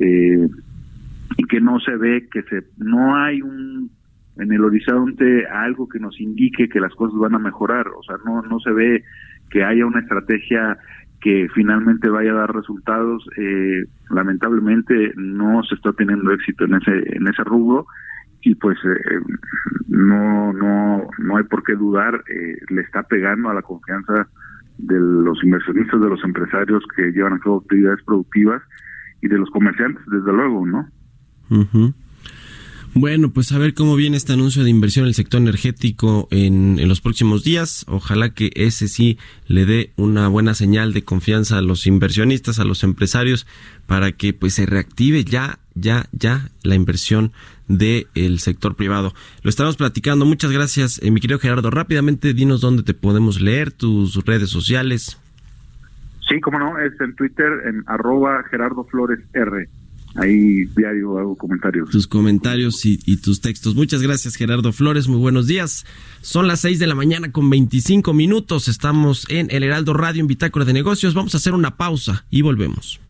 Eh, 0.00 0.48
y 1.36 1.44
que 1.44 1.60
no 1.60 1.78
se 1.80 1.96
ve 1.96 2.28
que 2.30 2.42
se 2.42 2.62
no 2.76 3.16
hay 3.16 3.42
un 3.42 3.90
en 4.38 4.52
el 4.52 4.64
horizonte 4.64 5.46
algo 5.46 5.88
que 5.88 6.00
nos 6.00 6.18
indique 6.20 6.68
que 6.68 6.80
las 6.80 6.94
cosas 6.94 7.18
van 7.18 7.34
a 7.34 7.38
mejorar, 7.38 7.88
o 7.88 8.02
sea, 8.02 8.16
no 8.24 8.42
no 8.42 8.58
se 8.60 8.72
ve 8.72 9.04
que 9.50 9.64
haya 9.64 9.86
una 9.86 10.00
estrategia 10.00 10.78
que 11.20 11.48
finalmente 11.54 12.08
vaya 12.08 12.32
a 12.32 12.36
dar 12.36 12.54
resultados, 12.54 13.24
eh, 13.36 13.84
lamentablemente 14.10 15.12
no 15.16 15.62
se 15.62 15.76
está 15.76 15.92
teniendo 15.92 16.32
éxito 16.32 16.64
en 16.64 16.74
ese 16.74 17.16
en 17.16 17.28
ese 17.28 17.44
rubro 17.44 17.86
y 18.40 18.54
pues 18.56 18.76
eh, 18.84 19.20
no 19.88 20.52
no 20.52 21.08
no 21.18 21.36
hay 21.36 21.44
por 21.44 21.62
qué 21.62 21.74
dudar, 21.74 22.22
eh, 22.28 22.56
le 22.70 22.80
está 22.80 23.02
pegando 23.04 23.50
a 23.50 23.54
la 23.54 23.62
confianza 23.62 24.26
de 24.78 24.98
los 24.98 25.42
inversionistas, 25.44 26.00
de 26.00 26.08
los 26.08 26.24
empresarios 26.24 26.82
que 26.96 27.12
llevan 27.12 27.34
a 27.34 27.38
cabo 27.38 27.58
actividades 27.58 28.02
productivas 28.04 28.62
y 29.20 29.28
de 29.28 29.38
los 29.38 29.50
comerciantes, 29.50 30.02
desde 30.06 30.32
luego, 30.32 30.66
¿no? 30.66 30.88
Bueno, 32.94 33.30
pues 33.30 33.52
a 33.52 33.58
ver 33.58 33.72
cómo 33.72 33.96
viene 33.96 34.18
este 34.18 34.34
anuncio 34.34 34.64
de 34.64 34.70
inversión 34.70 35.04
en 35.04 35.08
el 35.08 35.14
sector 35.14 35.40
energético 35.40 36.28
en, 36.30 36.78
en, 36.78 36.88
los 36.88 37.00
próximos 37.00 37.42
días. 37.42 37.86
Ojalá 37.88 38.34
que 38.34 38.50
ese 38.54 38.86
sí 38.86 39.18
le 39.46 39.64
dé 39.64 39.92
una 39.96 40.28
buena 40.28 40.52
señal 40.52 40.92
de 40.92 41.02
confianza 41.02 41.56
a 41.56 41.62
los 41.62 41.86
inversionistas, 41.86 42.58
a 42.58 42.64
los 42.64 42.84
empresarios, 42.84 43.46
para 43.86 44.12
que 44.12 44.34
pues 44.34 44.54
se 44.54 44.66
reactive 44.66 45.24
ya, 45.24 45.58
ya, 45.74 46.04
ya 46.12 46.50
la 46.62 46.74
inversión 46.74 47.32
del 47.66 48.38
sector 48.40 48.76
privado. 48.76 49.14
Lo 49.42 49.48
estamos 49.48 49.78
platicando. 49.78 50.26
Muchas 50.26 50.52
gracias, 50.52 51.00
eh, 51.02 51.10
mi 51.10 51.20
querido 51.20 51.38
Gerardo. 51.38 51.70
Rápidamente, 51.70 52.34
dinos 52.34 52.60
dónde 52.60 52.82
te 52.82 52.92
podemos 52.92 53.40
leer, 53.40 53.72
tus 53.72 54.22
redes 54.26 54.50
sociales. 54.50 55.18
Sí, 56.28 56.40
cómo 56.40 56.58
no, 56.58 56.78
es 56.78 56.92
en 57.00 57.14
Twitter, 57.14 57.50
en 57.66 57.84
arroba 57.86 58.42
Gerardo 58.50 58.84
Flores 58.84 59.20
R. 59.32 59.68
Ahí 60.14 60.66
diario 60.76 61.18
hago 61.18 61.36
comentarios. 61.36 61.90
Tus 61.90 62.06
comentarios 62.06 62.84
y, 62.84 63.00
y, 63.06 63.16
tus 63.16 63.40
textos. 63.40 63.74
Muchas 63.74 64.02
gracias, 64.02 64.36
Gerardo 64.36 64.72
Flores. 64.72 65.08
Muy 65.08 65.18
buenos 65.18 65.46
días. 65.46 65.86
Son 66.20 66.46
las 66.46 66.60
6 66.60 66.78
de 66.78 66.86
la 66.86 66.94
mañana 66.94 67.32
con 67.32 67.48
25 67.48 68.12
minutos. 68.12 68.68
Estamos 68.68 69.26
en 69.30 69.50
El 69.50 69.62
Heraldo 69.62 69.94
Radio 69.94 70.20
en 70.20 70.26
Bitácora 70.26 70.64
de 70.64 70.72
Negocios. 70.72 71.14
Vamos 71.14 71.34
a 71.34 71.38
hacer 71.38 71.54
una 71.54 71.76
pausa 71.76 72.26
y 72.30 72.42
volvemos. 72.42 73.00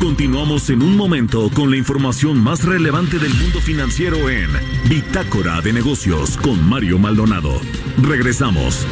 Continuamos 0.00 0.70
en 0.70 0.82
un 0.82 0.96
momento 0.96 1.50
con 1.54 1.70
la 1.70 1.76
información 1.76 2.42
más 2.42 2.64
relevante 2.64 3.18
del 3.18 3.34
mundo 3.34 3.60
financiero 3.60 4.30
en 4.30 4.48
Bitácora 4.88 5.60
de 5.60 5.74
Negocios 5.74 6.38
con 6.38 6.66
Mario 6.66 6.98
Maldonado. 6.98 7.60
Regresamos. 8.02 8.86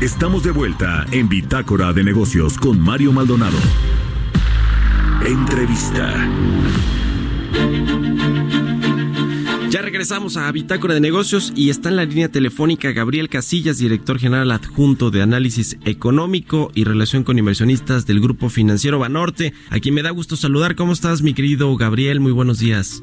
Estamos 0.00 0.42
de 0.42 0.52
vuelta 0.52 1.04
en 1.12 1.28
Bitácora 1.28 1.92
de 1.92 2.02
Negocios 2.02 2.56
con 2.56 2.80
Mario 2.80 3.12
Maldonado. 3.12 3.58
Entrevista. 5.26 6.28
Ya 9.70 9.80
regresamos 9.80 10.36
a 10.36 10.50
Bitácora 10.50 10.94
de 10.94 11.00
Negocios 11.00 11.52
y 11.54 11.70
está 11.70 11.90
en 11.90 11.96
la 11.96 12.04
línea 12.04 12.28
telefónica 12.28 12.90
Gabriel 12.90 13.28
Casillas, 13.28 13.78
director 13.78 14.18
general 14.18 14.50
adjunto 14.50 15.10
de 15.10 15.22
Análisis 15.22 15.78
Económico 15.84 16.72
y 16.74 16.84
Relación 16.84 17.22
con 17.22 17.38
Inversionistas 17.38 18.04
del 18.04 18.20
Grupo 18.20 18.48
Financiero 18.48 18.98
Banorte, 18.98 19.54
a 19.70 19.78
quien 19.78 19.94
me 19.94 20.02
da 20.02 20.10
gusto 20.10 20.34
saludar. 20.34 20.74
¿Cómo 20.74 20.92
estás, 20.92 21.22
mi 21.22 21.34
querido 21.34 21.74
Gabriel? 21.76 22.18
Muy 22.18 22.32
buenos 22.32 22.58
días. 22.58 23.02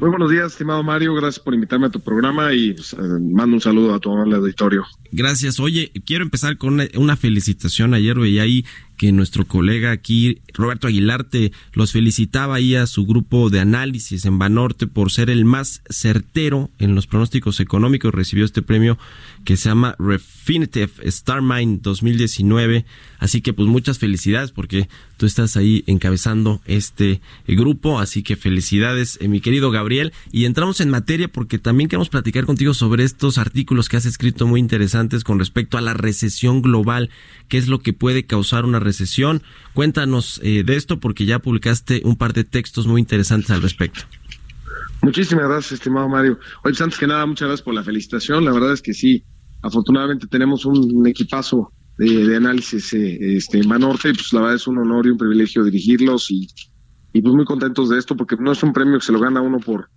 Muy 0.00 0.10
buenos 0.10 0.30
días, 0.30 0.52
estimado 0.52 0.82
Mario. 0.82 1.14
Gracias 1.14 1.42
por 1.42 1.54
invitarme 1.54 1.86
a 1.86 1.90
tu 1.90 2.00
programa 2.00 2.52
y 2.52 2.72
pues, 2.72 2.96
mando 2.98 3.54
un 3.54 3.60
saludo 3.60 3.94
a 3.94 4.00
todo 4.00 4.24
el 4.24 4.34
auditorio. 4.34 4.84
Gracias. 5.12 5.60
Oye, 5.60 5.92
quiero 6.04 6.24
empezar 6.24 6.58
con 6.58 6.74
una, 6.74 6.88
una 6.96 7.16
felicitación. 7.16 7.94
Ayer 7.94 8.18
veía 8.18 8.42
ahí 8.42 8.66
que 8.96 9.12
nuestro 9.12 9.46
colega 9.46 9.90
aquí, 9.90 10.38
Roberto 10.52 10.86
Aguilar, 10.86 11.24
te 11.24 11.52
los 11.72 11.92
felicitaba 11.92 12.56
ahí 12.56 12.74
a 12.74 12.86
su 12.86 13.06
grupo 13.06 13.50
de 13.50 13.60
análisis 13.60 14.24
en 14.24 14.38
Banorte 14.38 14.86
por 14.86 15.10
ser 15.10 15.30
el 15.30 15.44
más 15.44 15.82
certero 15.88 16.70
en 16.78 16.94
los 16.94 17.06
pronósticos 17.06 17.60
económicos. 17.60 18.14
Recibió 18.14 18.44
este 18.44 18.62
premio 18.62 18.98
que 19.44 19.56
se 19.56 19.68
llama 19.68 19.96
Refinitiv 19.98 20.90
Starmind 21.06 21.82
2019. 21.82 22.84
Así 23.18 23.40
que 23.40 23.52
pues 23.52 23.68
muchas 23.68 23.98
felicidades 23.98 24.52
porque 24.52 24.88
tú 25.16 25.26
estás 25.26 25.56
ahí 25.56 25.84
encabezando 25.86 26.60
este 26.66 27.20
grupo. 27.46 27.98
Así 27.98 28.22
que 28.22 28.36
felicidades, 28.36 29.18
eh, 29.20 29.28
mi 29.28 29.40
querido 29.40 29.70
Gabriel. 29.70 30.12
Y 30.30 30.44
entramos 30.44 30.80
en 30.80 30.90
materia 30.90 31.28
porque 31.28 31.58
también 31.58 31.88
queremos 31.88 32.08
platicar 32.08 32.44
contigo 32.44 32.74
sobre 32.74 33.04
estos 33.04 33.38
artículos 33.38 33.88
que 33.88 33.96
has 33.96 34.06
escrito 34.06 34.46
muy 34.46 34.60
interesantes 34.60 35.24
con 35.24 35.38
respecto 35.38 35.78
a 35.78 35.80
la 35.80 35.94
recesión 35.94 36.62
global. 36.62 37.10
¿Qué 37.48 37.58
es 37.58 37.68
lo 37.68 37.80
que 37.80 37.92
puede 37.92 38.26
causar 38.26 38.64
una 38.64 38.80
recesión? 38.80 39.42
Cuéntanos 39.72 40.40
eh, 40.42 40.64
de 40.64 40.76
esto 40.76 41.00
porque 41.00 41.26
ya 41.26 41.38
publicaste 41.38 42.02
un 42.04 42.16
par 42.16 42.32
de 42.32 42.44
textos 42.44 42.86
muy 42.86 43.00
interesantes 43.00 43.50
al 43.50 43.62
respecto. 43.62 44.02
Muchísimas 45.02 45.48
gracias, 45.48 45.72
estimado 45.72 46.08
Mario. 46.08 46.32
Oye, 46.32 46.40
pues 46.62 46.80
antes 46.80 46.98
que 46.98 47.06
nada, 47.06 47.26
muchas 47.26 47.48
gracias 47.48 47.64
por 47.64 47.74
la 47.74 47.84
felicitación. 47.84 48.44
La 48.44 48.52
verdad 48.52 48.72
es 48.72 48.80
que 48.80 48.94
sí, 48.94 49.22
afortunadamente 49.62 50.26
tenemos 50.26 50.64
un 50.64 51.06
equipazo 51.06 51.72
de, 51.98 52.36
análisis 52.36 52.92
eh, 52.94 53.36
este, 53.36 53.58
en 53.58 53.68
Banorte, 53.68 54.10
y 54.10 54.14
pues 54.14 54.32
la 54.32 54.40
verdad 54.40 54.56
es 54.56 54.66
un 54.66 54.78
honor 54.78 55.06
y 55.06 55.10
un 55.10 55.18
privilegio 55.18 55.64
dirigirlos 55.64 56.30
y, 56.30 56.48
y 57.12 57.22
pues 57.22 57.34
muy 57.34 57.44
contentos 57.44 57.88
de 57.88 57.98
esto 57.98 58.16
porque 58.16 58.36
no 58.38 58.52
es 58.52 58.62
un 58.62 58.72
premio 58.72 58.98
que 58.98 59.04
se 59.04 59.12
lo 59.12 59.20
gana 59.20 59.40
uno 59.40 59.58
por 59.58 59.88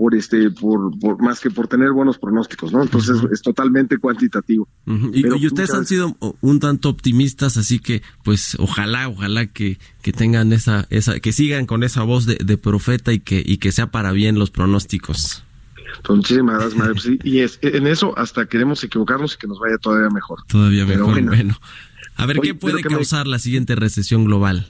por 0.00 0.14
este 0.14 0.50
por, 0.50 0.98
por 0.98 1.20
más 1.22 1.40
que 1.40 1.50
por 1.50 1.68
tener 1.68 1.92
buenos 1.92 2.16
pronósticos, 2.16 2.72
¿no? 2.72 2.82
Entonces 2.82 3.16
uh 3.16 3.24
-huh. 3.24 3.34
es 3.34 3.42
totalmente 3.42 3.98
cuantitativo. 3.98 4.66
Uh 4.86 4.92
-huh. 4.92 5.10
y, 5.12 5.42
y, 5.42 5.46
ustedes 5.46 5.74
han 5.74 5.84
sido 5.84 6.16
un 6.40 6.58
tanto 6.58 6.88
optimistas, 6.88 7.58
así 7.58 7.80
que 7.80 8.00
pues 8.24 8.56
ojalá, 8.58 9.10
ojalá 9.10 9.48
que, 9.48 9.78
que 10.00 10.12
tengan 10.14 10.54
esa 10.54 10.86
esa 10.88 11.20
que 11.20 11.32
sigan 11.32 11.66
con 11.66 11.82
esa 11.82 12.02
voz 12.02 12.24
de, 12.24 12.38
de 12.42 12.56
profeta 12.56 13.12
y 13.12 13.20
que 13.20 13.42
y 13.44 13.58
que 13.58 13.72
sea 13.72 13.90
para 13.90 14.12
bien 14.12 14.38
los 14.38 14.50
pronósticos. 14.50 15.44
Pues 16.02 16.16
muchísimas 16.16 16.54
gracias, 16.54 16.76
Mario. 16.76 16.98
Sí, 16.98 17.18
y 17.22 17.40
es, 17.40 17.58
en 17.60 17.86
eso 17.86 18.16
hasta 18.16 18.46
queremos 18.46 18.82
equivocarnos 18.82 19.34
y 19.34 19.36
que 19.36 19.48
nos 19.48 19.58
vaya 19.58 19.76
todavía 19.76 20.08
mejor. 20.08 20.38
Todavía 20.46 20.86
mejor, 20.86 21.12
bueno. 21.12 21.32
bueno. 21.32 21.58
A 22.16 22.24
ver, 22.24 22.38
Oye, 22.38 22.48
¿qué 22.48 22.54
puede 22.54 22.80
causar 22.82 23.26
me... 23.26 23.32
la 23.32 23.38
siguiente 23.38 23.74
recesión 23.74 24.24
global? 24.24 24.66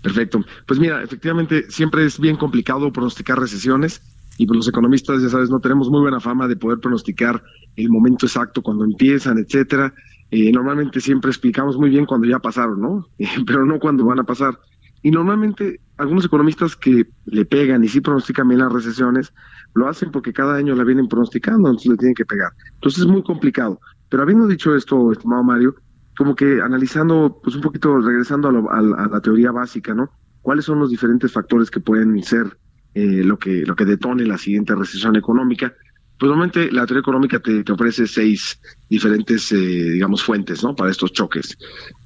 Perfecto. 0.00 0.42
Pues 0.64 0.80
mira, 0.80 1.02
efectivamente 1.02 1.66
siempre 1.70 2.06
es 2.06 2.18
bien 2.18 2.36
complicado 2.36 2.90
pronosticar 2.94 3.38
recesiones 3.38 4.00
y 4.36 4.46
pues 4.46 4.56
los 4.56 4.68
economistas, 4.68 5.22
ya 5.22 5.28
sabes, 5.28 5.50
no 5.50 5.60
tenemos 5.60 5.88
muy 5.90 6.00
buena 6.00 6.20
fama 6.20 6.48
de 6.48 6.56
poder 6.56 6.80
pronosticar 6.80 7.42
el 7.76 7.88
momento 7.88 8.26
exacto 8.26 8.62
cuando 8.62 8.84
empiezan, 8.84 9.38
etcétera. 9.38 9.94
Eh, 10.30 10.50
normalmente 10.50 11.00
siempre 11.00 11.30
explicamos 11.30 11.76
muy 11.78 11.90
bien 11.90 12.06
cuando 12.06 12.26
ya 12.26 12.38
pasaron, 12.38 12.80
¿no? 12.80 13.08
Pero 13.46 13.64
no 13.64 13.78
cuando 13.78 14.04
van 14.04 14.18
a 14.18 14.24
pasar. 14.24 14.58
Y 15.02 15.10
normalmente 15.10 15.80
algunos 15.98 16.24
economistas 16.24 16.74
que 16.74 17.06
le 17.26 17.44
pegan 17.44 17.84
y 17.84 17.88
sí 17.88 18.00
pronostican 18.00 18.48
bien 18.48 18.60
las 18.60 18.72
recesiones, 18.72 19.32
lo 19.74 19.86
hacen 19.88 20.10
porque 20.10 20.32
cada 20.32 20.56
año 20.56 20.74
la 20.74 20.82
vienen 20.82 21.08
pronosticando, 21.08 21.68
entonces 21.68 21.90
le 21.90 21.96
tienen 21.96 22.14
que 22.14 22.24
pegar. 22.24 22.52
Entonces 22.74 23.02
es 23.02 23.06
muy 23.06 23.22
complicado. 23.22 23.78
Pero 24.08 24.22
habiendo 24.22 24.46
dicho 24.46 24.74
esto, 24.74 25.12
estimado 25.12 25.44
Mario, 25.44 25.76
como 26.16 26.34
que 26.34 26.60
analizando, 26.60 27.40
pues 27.42 27.54
un 27.54 27.62
poquito, 27.62 27.98
regresando 27.98 28.48
a, 28.48 28.52
lo, 28.52 28.70
a, 28.70 28.78
a 28.78 29.08
la 29.08 29.20
teoría 29.20 29.52
básica, 29.52 29.94
¿no? 29.94 30.10
¿Cuáles 30.42 30.64
son 30.64 30.78
los 30.78 30.90
diferentes 30.90 31.32
factores 31.32 31.70
que 31.70 31.80
pueden 31.80 32.22
ser 32.22 32.56
eh, 32.94 33.22
lo 33.24 33.38
que 33.38 33.64
lo 33.66 33.74
que 33.74 33.84
detone 33.84 34.24
la 34.24 34.38
siguiente 34.38 34.74
recesión 34.74 35.16
económica. 35.16 35.74
Pues 36.18 36.28
normalmente 36.28 36.70
la 36.70 36.86
teoría 36.86 37.00
económica 37.00 37.40
te, 37.40 37.64
te 37.64 37.72
ofrece 37.72 38.06
seis 38.06 38.60
diferentes, 38.88 39.50
eh, 39.50 39.56
digamos, 39.56 40.22
fuentes, 40.22 40.62
¿no? 40.62 40.76
Para 40.76 40.90
estos 40.90 41.12
choques 41.12 41.58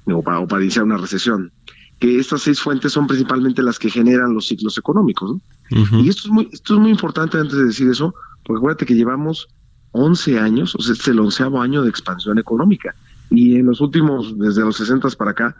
o 0.05 0.23
para, 0.23 0.39
o 0.39 0.47
para 0.47 0.63
iniciar 0.63 0.85
una 0.85 0.97
recesión. 0.97 1.51
Que 1.99 2.17
estas 2.17 2.41
seis 2.41 2.59
fuentes 2.59 2.91
son 2.91 3.05
principalmente 3.05 3.61
las 3.61 3.77
que 3.77 3.89
generan 3.89 4.33
los 4.33 4.47
ciclos 4.47 4.77
económicos, 4.77 5.31
¿no? 5.31 5.41
Uh 5.79 5.85
-huh. 5.85 6.03
Y 6.03 6.09
esto 6.09 6.23
es 6.25 6.29
muy 6.31 6.49
esto 6.51 6.73
es 6.73 6.79
muy 6.79 6.89
importante 6.89 7.37
antes 7.37 7.55
de 7.55 7.65
decir 7.65 7.87
eso, 7.87 8.15
porque 8.43 8.57
acuérdate 8.57 8.85
que 8.85 8.95
llevamos 8.95 9.47
11 9.91 10.39
años, 10.39 10.75
o 10.75 10.81
sea, 10.81 10.93
es 10.93 11.07
el 11.07 11.19
onceavo 11.19 11.61
año 11.61 11.83
de 11.83 11.89
expansión 11.89 12.39
económica. 12.39 12.95
Y 13.29 13.57
en 13.57 13.67
los 13.67 13.81
últimos, 13.81 14.37
desde 14.37 14.61
los 14.61 14.77
60 14.77 15.09
para 15.11 15.31
acá, 15.31 15.55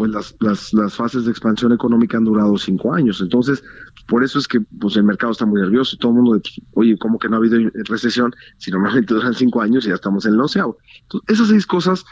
pues 0.00 0.12
las, 0.12 0.34
las, 0.40 0.72
las 0.72 0.94
fases 0.94 1.26
de 1.26 1.30
expansión 1.30 1.72
económica 1.74 2.16
han 2.16 2.24
durado 2.24 2.56
cinco 2.56 2.94
años. 2.94 3.20
Entonces, 3.20 3.62
por 4.06 4.24
eso 4.24 4.38
es 4.38 4.48
que 4.48 4.58
pues 4.58 4.96
el 4.96 5.04
mercado 5.04 5.32
está 5.32 5.44
muy 5.44 5.60
nervioso 5.60 5.94
y 5.94 5.98
todo 5.98 6.12
el 6.12 6.22
mundo, 6.22 6.40
oye, 6.72 6.96
¿cómo 6.96 7.18
que 7.18 7.28
no 7.28 7.34
ha 7.34 7.38
habido 7.38 7.58
recesión 7.84 8.32
si 8.56 8.70
normalmente 8.70 9.12
duran 9.12 9.34
cinco 9.34 9.60
años 9.60 9.84
y 9.84 9.88
ya 9.88 9.96
estamos 9.96 10.24
en 10.24 10.32
el 10.32 10.40
onceavo? 10.40 10.78
Entonces, 11.02 11.34
esas 11.34 11.48
seis 11.48 11.66
cosas, 11.66 12.06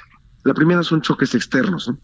la 0.44 0.52
primera 0.52 0.82
son 0.82 1.00
choques 1.00 1.34
externos, 1.34 1.88
¿no? 1.88 1.98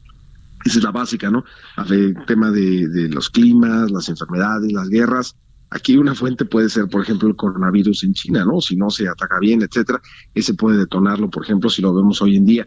Esa 0.64 0.78
es 0.78 0.84
la 0.84 0.90
básica, 0.90 1.30
¿no? 1.30 1.44
El 1.90 2.16
tema 2.24 2.50
de, 2.50 2.88
de 2.88 3.10
los 3.10 3.28
climas, 3.28 3.90
las 3.90 4.08
enfermedades, 4.08 4.72
las 4.72 4.88
guerras. 4.88 5.36
Aquí 5.68 5.98
una 5.98 6.14
fuente 6.14 6.46
puede 6.46 6.70
ser, 6.70 6.88
por 6.88 7.02
ejemplo, 7.02 7.28
el 7.28 7.36
coronavirus 7.36 8.04
en 8.04 8.14
China, 8.14 8.46
¿no? 8.46 8.62
Si 8.62 8.74
no 8.74 8.88
se 8.88 9.06
ataca 9.06 9.38
bien, 9.38 9.60
etcétera, 9.60 10.00
ese 10.32 10.54
puede 10.54 10.78
detonarlo, 10.78 11.28
por 11.28 11.44
ejemplo, 11.44 11.68
si 11.68 11.82
lo 11.82 11.94
vemos 11.94 12.22
hoy 12.22 12.36
en 12.36 12.46
día. 12.46 12.66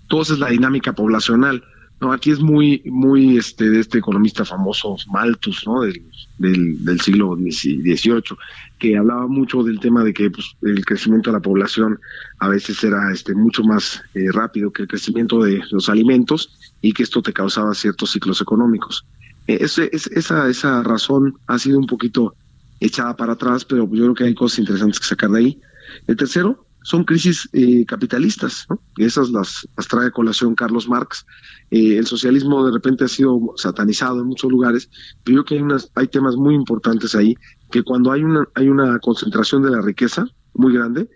Entonces, 0.00 0.40
la 0.40 0.48
dinámica 0.48 0.92
poblacional 0.92 1.62
no, 2.02 2.12
aquí 2.12 2.32
es 2.32 2.40
muy, 2.40 2.82
muy 2.84 3.38
este, 3.38 3.70
de 3.70 3.78
este 3.78 3.98
economista 3.98 4.44
famoso 4.44 4.96
Malthus, 5.06 5.62
¿no? 5.64 5.82
Del, 5.82 6.02
del, 6.36 6.84
del 6.84 7.00
siglo 7.00 7.36
XVIII, 7.36 8.36
que 8.80 8.96
hablaba 8.96 9.28
mucho 9.28 9.62
del 9.62 9.78
tema 9.78 10.02
de 10.02 10.12
que 10.12 10.28
pues, 10.28 10.56
el 10.62 10.84
crecimiento 10.84 11.30
de 11.30 11.36
la 11.36 11.42
población 11.42 12.00
a 12.40 12.48
veces 12.48 12.82
era 12.82 13.12
este, 13.12 13.36
mucho 13.36 13.62
más 13.62 14.02
eh, 14.14 14.32
rápido 14.32 14.72
que 14.72 14.82
el 14.82 14.88
crecimiento 14.88 15.44
de 15.44 15.62
los 15.70 15.88
alimentos 15.88 16.74
y 16.80 16.92
que 16.92 17.04
esto 17.04 17.22
te 17.22 17.32
causaba 17.32 17.72
ciertos 17.72 18.10
ciclos 18.10 18.40
económicos. 18.40 19.06
Es, 19.46 19.78
esa, 19.78 20.48
esa 20.48 20.82
razón 20.82 21.38
ha 21.46 21.58
sido 21.60 21.78
un 21.78 21.86
poquito 21.86 22.34
echada 22.80 23.14
para 23.14 23.34
atrás, 23.34 23.64
pero 23.64 23.84
yo 23.84 24.02
creo 24.02 24.14
que 24.14 24.24
hay 24.24 24.34
cosas 24.34 24.58
interesantes 24.58 24.98
que 24.98 25.06
sacar 25.06 25.30
de 25.30 25.38
ahí. 25.38 25.60
El 26.08 26.16
tercero, 26.16 26.66
son 26.84 27.04
crisis 27.04 27.48
eh, 27.52 27.84
capitalistas, 27.86 28.66
¿no? 28.68 28.80
Esas 28.96 29.30
las, 29.30 29.68
trae 29.88 30.06
a 30.08 30.10
colación 30.10 30.54
Carlos 30.54 30.88
Marx. 30.88 31.24
Eh, 31.70 31.96
el 31.96 32.06
socialismo 32.06 32.64
de 32.66 32.72
repente 32.72 33.04
ha 33.04 33.08
sido 33.08 33.40
satanizado 33.56 34.20
en 34.20 34.26
muchos 34.26 34.50
lugares, 34.50 34.90
pero 35.22 35.36
yo 35.38 35.44
creo 35.44 35.44
que 35.44 35.54
hay, 35.56 35.62
unas, 35.62 35.90
hay 35.94 36.08
temas 36.08 36.36
muy 36.36 36.54
importantes 36.54 37.14
ahí, 37.14 37.34
que 37.70 37.82
cuando 37.82 38.10
hay 38.12 38.24
una, 38.24 38.46
hay 38.54 38.68
una 38.68 38.98
concentración 38.98 39.62
de 39.62 39.70
la 39.70 39.80
riqueza 39.80 40.26
muy 40.54 40.72
grande, 40.74 41.08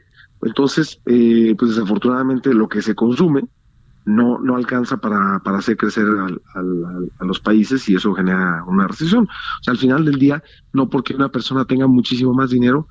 entonces, 0.42 1.00
eh, 1.06 1.54
pues 1.58 1.72
desafortunadamente 1.74 2.52
lo 2.54 2.68
que 2.68 2.82
se 2.82 2.94
consume 2.94 3.42
no, 4.04 4.38
no 4.38 4.54
alcanza 4.54 4.98
para, 4.98 5.40
para 5.42 5.58
hacer 5.58 5.76
crecer 5.76 6.06
al- 6.06 6.40
a 7.18 7.24
los 7.24 7.40
países 7.40 7.88
y 7.88 7.96
eso 7.96 8.14
genera 8.14 8.62
una 8.68 8.86
recesión. 8.86 9.24
O 9.24 9.62
sea, 9.64 9.72
al 9.72 9.78
final 9.78 10.04
del 10.04 10.18
día, 10.18 10.42
no 10.72 10.88
porque 10.88 11.14
una 11.16 11.28
persona 11.30 11.64
tenga 11.64 11.86
muchísimo 11.88 12.32
más 12.32 12.50
dinero, 12.50 12.86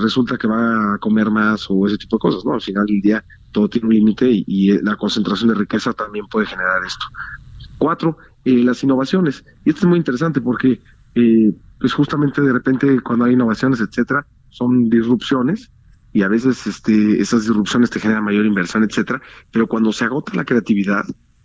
resulta 0.00 0.36
que 0.36 0.46
va 0.46 0.94
a 0.94 0.98
comer 0.98 1.30
más 1.30 1.66
o 1.68 1.86
ese 1.86 1.98
tipo 1.98 2.16
de 2.16 2.20
cosas, 2.20 2.44
¿no? 2.44 2.54
Al 2.54 2.60
final 2.60 2.86
del 2.86 3.00
día 3.00 3.24
todo 3.52 3.68
tiene 3.68 3.88
un 3.88 3.94
límite 3.94 4.30
y, 4.30 4.44
y, 4.46 4.72
eh, 4.72 4.80
la 4.82 4.96
concentración 4.96 5.48
de 5.48 5.54
riqueza 5.54 5.92
también 5.92 6.26
puede 6.26 6.46
generar 6.46 6.84
esto. 6.84 7.06
Cuatro, 7.78 8.18
eh, 8.44 8.64
las 8.64 8.82
innovaciones. 8.82 9.44
Y 9.64 9.70
esto 9.70 9.82
es 9.82 9.86
muy 9.86 9.98
interesante 9.98 10.40
porque, 10.40 10.80
eh, 11.14 11.52
pues 11.78 11.92
justamente 11.92 12.42
de 12.42 12.52
repente 12.52 13.00
cuando 13.00 13.24
hay 13.24 13.34
innovaciones, 13.34 13.80
etcétera, 13.80 14.26
son 14.50 14.88
disrupciones 14.88 15.70
y 16.12 16.22
a 16.22 16.28
veces 16.28 16.66
este, 16.66 17.20
esas 17.20 17.42
disrupciones 17.42 17.90
te 17.90 18.00
generan 18.00 18.24
mayor 18.24 18.46
inversión, 18.46 18.84
etcétera. 18.84 19.20
Pero 19.52 19.66
cuando 19.66 19.92
se 19.92 20.04
agota 20.04 20.34
la 20.34 20.44
creatividad, 20.44 21.04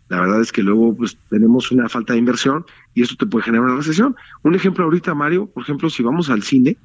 la 0.09 0.19
verdad 0.19 0.41
es 0.41 0.51
que 0.51 0.63
luego 0.63 0.95
pues 0.95 1.17
tenemos 1.29 1.71
una 1.71 1.89
falta 1.89 2.13
de 2.13 2.19
inversión 2.19 2.65
y 2.93 3.01
eso 3.01 3.15
te 3.17 3.25
puede 3.25 3.45
generar 3.45 3.65
una 3.65 3.75
recesión. 3.75 4.15
Un 4.43 4.55
ejemplo 4.55 4.83
ahorita, 4.85 5.13
Mario, 5.13 5.47
por 5.47 5.63
ejemplo, 5.63 5.89
si 5.89 6.03
vamos 6.03 6.29
al 6.29 6.43
cine, 6.43 6.77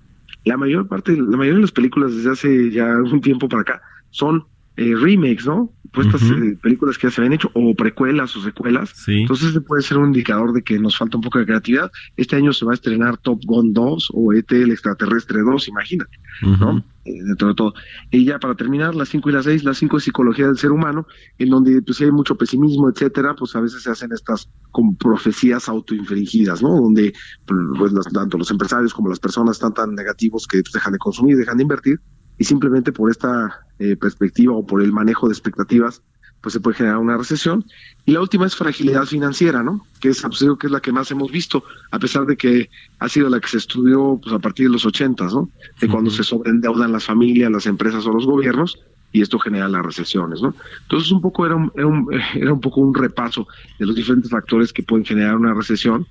la 0.44 0.56
mayor 0.56 0.88
parte, 0.88 1.16
la 1.16 1.36
mayoría 1.36 1.56
de 1.56 1.62
las 1.62 1.72
películas 1.72 2.14
desde 2.14 2.30
hace 2.30 2.70
ya 2.70 2.90
algún 2.90 3.20
tiempo 3.20 3.48
para 3.48 3.62
acá 3.62 3.82
son 4.10 4.44
eh, 4.76 4.94
remakes, 4.94 5.44
¿no? 5.44 5.72
Pues 5.92 6.06
estas 6.06 6.22
eh, 6.30 6.56
películas 6.62 6.98
que 6.98 7.08
ya 7.08 7.10
se 7.10 7.20
habían 7.20 7.32
hecho, 7.32 7.50
o 7.54 7.74
precuelas 7.74 8.36
o 8.36 8.42
secuelas. 8.42 8.90
Sí. 8.94 9.22
Entonces 9.22 9.48
ese 9.48 9.60
puede 9.60 9.82
ser 9.82 9.98
un 9.98 10.08
indicador 10.08 10.52
de 10.52 10.62
que 10.62 10.78
nos 10.78 10.96
falta 10.96 11.16
un 11.16 11.22
poco 11.22 11.38
de 11.38 11.46
creatividad. 11.46 11.90
Este 12.16 12.36
año 12.36 12.52
se 12.52 12.64
va 12.64 12.72
a 12.72 12.74
estrenar 12.74 13.16
Top 13.16 13.40
Gun 13.44 13.72
2 13.72 14.12
o 14.14 14.32
ET 14.32 14.52
el 14.52 14.70
extraterrestre 14.70 15.40
2, 15.40 15.68
imagínate, 15.68 16.18
¿no? 16.42 16.84
Dentro 17.24 17.48
de 17.48 17.54
todo. 17.54 17.74
Y 18.10 18.24
ya 18.24 18.38
para 18.38 18.54
terminar, 18.54 18.94
las 18.94 19.08
5 19.08 19.28
y 19.28 19.32
las 19.32 19.44
6, 19.44 19.64
las 19.64 19.78
5 19.78 19.96
es 19.96 20.04
psicología 20.04 20.46
del 20.46 20.58
ser 20.58 20.72
humano, 20.72 21.06
en 21.38 21.50
donde 21.50 21.82
pues 21.82 21.98
si 21.98 22.04
hay 22.04 22.12
mucho 22.12 22.36
pesimismo, 22.36 22.90
etcétera, 22.90 23.34
pues 23.34 23.54
a 23.56 23.60
veces 23.60 23.82
se 23.82 23.90
hacen 23.90 24.12
estas 24.12 24.50
como 24.70 24.96
profecías 24.96 25.68
autoinfringidas, 25.68 26.62
¿no? 26.62 26.70
Donde 26.70 27.12
pues, 27.46 27.92
tanto 28.12 28.38
los 28.38 28.50
empresarios 28.50 28.94
como 28.94 29.08
las 29.08 29.20
personas 29.20 29.56
están 29.56 29.74
tan 29.74 29.94
negativos 29.94 30.46
que 30.46 30.60
pues, 30.60 30.72
dejan 30.72 30.92
de 30.92 30.98
consumir, 30.98 31.36
dejan 31.36 31.56
de 31.56 31.62
invertir, 31.62 32.00
y 32.38 32.44
simplemente 32.44 32.92
por 32.92 33.10
esta 33.10 33.66
eh, 33.78 33.96
perspectiva 33.96 34.54
o 34.54 34.64
por 34.64 34.82
el 34.82 34.92
manejo 34.92 35.28
de 35.28 35.32
expectativas, 35.32 36.02
pues 36.40 36.52
se 36.52 36.60
puede 36.60 36.76
generar 36.76 36.98
una 36.98 37.16
recesión. 37.16 37.64
Y 38.04 38.12
la 38.12 38.20
última 38.20 38.46
es 38.46 38.56
fragilidad 38.56 39.04
financiera, 39.04 39.62
¿no? 39.62 39.86
Que 40.00 40.08
es, 40.10 40.22
pues, 40.22 40.44
que 40.58 40.66
es 40.66 40.72
la 40.72 40.80
que 40.80 40.92
más 40.92 41.10
hemos 41.10 41.30
visto, 41.30 41.64
a 41.90 41.98
pesar 41.98 42.26
de 42.26 42.36
que 42.36 42.70
ha 42.98 43.08
sido 43.08 43.28
la 43.28 43.40
que 43.40 43.48
se 43.48 43.58
estudió 43.58 44.18
pues, 44.22 44.34
a 44.34 44.38
partir 44.38 44.66
de 44.66 44.72
los 44.72 44.86
ochentas, 44.86 45.34
¿no? 45.34 45.50
De 45.80 45.88
cuando 45.88 46.10
se 46.10 46.24
sobreendeudan 46.24 46.92
las 46.92 47.04
familias, 47.04 47.50
las 47.50 47.66
empresas 47.66 48.06
o 48.06 48.12
los 48.12 48.26
gobiernos, 48.26 48.78
y 49.12 49.22
esto 49.22 49.38
genera 49.38 49.68
las 49.68 49.84
recesiones, 49.84 50.42
¿no? 50.42 50.54
Entonces 50.82 51.10
un 51.10 51.20
poco 51.20 51.46
era 51.46 51.56
un, 51.56 51.72
era 51.74 51.86
un, 51.86 52.08
era 52.34 52.52
un 52.52 52.60
poco 52.60 52.80
un 52.80 52.94
repaso 52.94 53.46
de 53.78 53.86
los 53.86 53.96
diferentes 53.96 54.30
factores 54.30 54.72
que 54.72 54.82
pueden 54.82 55.04
generar 55.04 55.36
una 55.36 55.54
recesión 55.54 56.06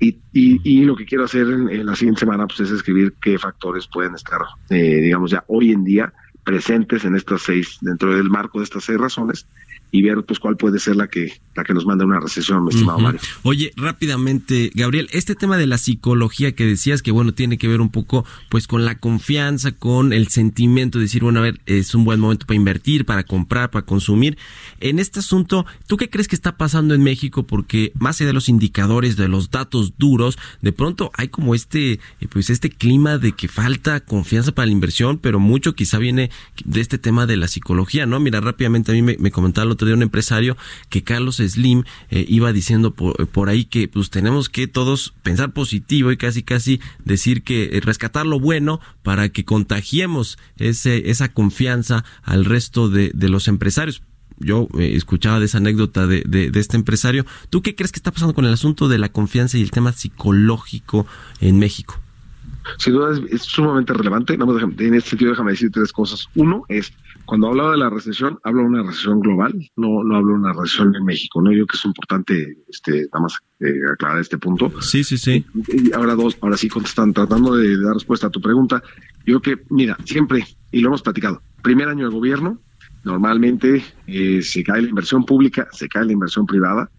y, 0.00 0.18
y, 0.32 0.60
y 0.64 0.84
lo 0.84 0.96
que 0.96 1.06
quiero 1.06 1.24
hacer 1.24 1.46
en, 1.46 1.68
en 1.70 1.86
la 1.86 1.96
siguiente 1.96 2.20
semana 2.20 2.46
pues 2.46 2.60
es 2.60 2.70
escribir 2.70 3.14
qué 3.20 3.38
factores 3.38 3.86
pueden 3.86 4.14
estar, 4.14 4.40
eh, 4.70 5.00
digamos 5.00 5.30
ya 5.30 5.44
hoy 5.46 5.72
en 5.72 5.84
día 5.84 6.12
presentes 6.44 7.04
en 7.04 7.16
estas 7.16 7.42
seis, 7.42 7.78
dentro 7.80 8.14
del 8.14 8.30
marco 8.30 8.58
de 8.58 8.64
estas 8.64 8.84
seis 8.84 8.98
razones 8.98 9.48
y 9.94 10.02
ver 10.02 10.24
pues 10.24 10.40
cuál 10.40 10.56
puede 10.56 10.80
ser 10.80 10.96
la 10.96 11.06
que 11.06 11.40
la 11.54 11.62
que 11.62 11.72
nos 11.72 11.86
manda 11.86 12.04
una 12.04 12.18
recesión, 12.18 12.64
mi 12.64 12.70
estimado. 12.70 12.98
Mario. 12.98 13.20
Oye, 13.44 13.72
rápidamente, 13.76 14.72
Gabriel, 14.74 15.08
este 15.12 15.36
tema 15.36 15.56
de 15.56 15.68
la 15.68 15.78
psicología 15.78 16.50
que 16.50 16.66
decías 16.66 17.00
que 17.00 17.12
bueno, 17.12 17.32
tiene 17.32 17.58
que 17.58 17.68
ver 17.68 17.80
un 17.80 17.90
poco 17.90 18.26
pues 18.48 18.66
con 18.66 18.84
la 18.84 18.98
confianza, 18.98 19.70
con 19.70 20.12
el 20.12 20.26
sentimiento 20.26 20.98
de 20.98 21.04
decir, 21.04 21.22
bueno, 21.22 21.38
a 21.38 21.42
ver, 21.42 21.60
es 21.66 21.94
un 21.94 22.04
buen 22.04 22.18
momento 22.18 22.44
para 22.44 22.56
invertir, 22.56 23.04
para 23.04 23.22
comprar, 23.22 23.70
para 23.70 23.86
consumir. 23.86 24.36
En 24.80 24.98
este 24.98 25.20
asunto, 25.20 25.64
¿tú 25.86 25.96
qué 25.96 26.10
crees 26.10 26.26
que 26.26 26.34
está 26.34 26.56
pasando 26.56 26.92
en 26.94 27.04
México? 27.04 27.46
Porque 27.46 27.92
más 27.94 28.20
allá 28.20 28.26
de 28.26 28.34
los 28.34 28.48
indicadores, 28.48 29.16
de 29.16 29.28
los 29.28 29.52
datos 29.52 29.96
duros, 29.96 30.36
de 30.60 30.72
pronto 30.72 31.12
hay 31.14 31.28
como 31.28 31.54
este 31.54 31.92
eh, 31.92 32.00
pues 32.28 32.50
este 32.50 32.68
clima 32.68 33.16
de 33.18 33.30
que 33.30 33.46
falta 33.46 34.00
confianza 34.00 34.50
para 34.50 34.66
la 34.66 34.72
inversión, 34.72 35.18
pero 35.18 35.38
mucho 35.38 35.76
quizá 35.76 35.98
viene 35.98 36.32
de 36.64 36.80
este 36.80 36.98
tema 36.98 37.26
de 37.26 37.36
la 37.36 37.46
psicología, 37.46 38.06
¿no? 38.06 38.18
Mira, 38.18 38.40
rápidamente 38.40 38.90
a 38.90 38.94
mí 38.94 39.02
me, 39.02 39.16
me 39.20 39.30
comentaba 39.30 39.66
el 39.66 39.70
otro 39.70 39.83
día 39.84 39.94
un 39.94 40.02
empresario 40.02 40.56
que 40.88 41.02
Carlos 41.02 41.36
Slim 41.36 41.84
eh, 42.10 42.24
iba 42.28 42.52
diciendo 42.52 42.94
por, 42.94 43.26
por 43.28 43.48
ahí 43.48 43.64
que 43.64 43.88
pues 43.88 44.10
tenemos 44.10 44.48
que 44.48 44.66
todos 44.66 45.14
pensar 45.22 45.52
positivo 45.52 46.12
y 46.12 46.16
casi 46.16 46.42
casi 46.42 46.80
decir 47.04 47.42
que 47.42 47.76
eh, 47.76 47.80
rescatar 47.80 48.26
lo 48.26 48.40
bueno 48.40 48.80
para 49.02 49.28
que 49.28 49.44
contagiemos 49.44 50.38
ese, 50.56 51.10
esa 51.10 51.32
confianza 51.32 52.04
al 52.22 52.44
resto 52.44 52.88
de, 52.88 53.10
de 53.14 53.28
los 53.28 53.48
empresarios. 53.48 54.02
Yo 54.38 54.68
eh, 54.78 54.94
escuchaba 54.96 55.38
de 55.38 55.46
esa 55.46 55.58
anécdota 55.58 56.06
de, 56.06 56.24
de, 56.26 56.50
de 56.50 56.60
este 56.60 56.76
empresario. 56.76 57.24
¿Tú 57.50 57.62
qué 57.62 57.74
crees 57.74 57.92
que 57.92 57.98
está 57.98 58.10
pasando 58.10 58.34
con 58.34 58.44
el 58.44 58.52
asunto 58.52 58.88
de 58.88 58.98
la 58.98 59.10
confianza 59.10 59.58
y 59.58 59.62
el 59.62 59.70
tema 59.70 59.92
psicológico 59.92 61.06
en 61.40 61.58
México? 61.58 62.00
Sin 62.78 62.94
duda 62.94 63.18
es, 63.30 63.42
sumamente 63.42 63.92
relevante. 63.92 64.34
En 64.34 64.94
este 64.94 65.10
sentido, 65.10 65.30
déjame 65.32 65.52
decir 65.52 65.70
tres 65.70 65.92
cosas. 65.92 66.28
Uno 66.34 66.64
es, 66.68 66.92
cuando 67.24 67.48
hablaba 67.48 67.72
de 67.72 67.78
la 67.78 67.90
recesión, 67.90 68.38
hablo 68.42 68.62
de 68.62 68.68
una 68.68 68.82
recesión 68.82 69.20
global, 69.20 69.52
no, 69.76 70.04
no 70.04 70.16
hablo 70.16 70.32
de 70.32 70.38
una 70.40 70.52
recesión 70.52 70.94
en 70.94 71.04
México. 71.04 71.40
No, 71.40 71.50
yo 71.50 71.58
creo 71.58 71.66
que 71.66 71.76
es 71.76 71.84
importante, 71.84 72.58
este, 72.68 73.06
nada 73.12 73.20
más 73.22 73.38
eh, 73.60 73.80
aclarar 73.92 74.20
este 74.20 74.38
punto. 74.38 74.70
Sí, 74.80 75.02
sí, 75.04 75.16
sí. 75.16 75.44
Y 75.68 75.92
ahora 75.92 76.14
dos, 76.14 76.36
ahora 76.40 76.56
sí 76.56 76.68
contestan, 76.68 77.12
tratando 77.12 77.56
de 77.56 77.80
dar 77.80 77.94
respuesta 77.94 78.26
a 78.26 78.30
tu 78.30 78.40
pregunta. 78.40 78.82
Yo 79.26 79.40
creo 79.40 79.58
que, 79.58 79.64
mira, 79.70 79.96
siempre, 80.04 80.44
y 80.70 80.80
lo 80.80 80.88
hemos 80.88 81.02
platicado, 81.02 81.40
primer 81.62 81.88
año 81.88 82.08
de 82.08 82.14
gobierno, 82.14 82.58
normalmente 83.04 83.82
eh, 84.06 84.42
se 84.42 84.62
cae 84.62 84.82
la 84.82 84.88
inversión 84.88 85.24
pública, 85.24 85.68
se 85.72 85.88
cae 85.88 86.04
la 86.04 86.12
inversión 86.12 86.46
privada, 86.46 86.90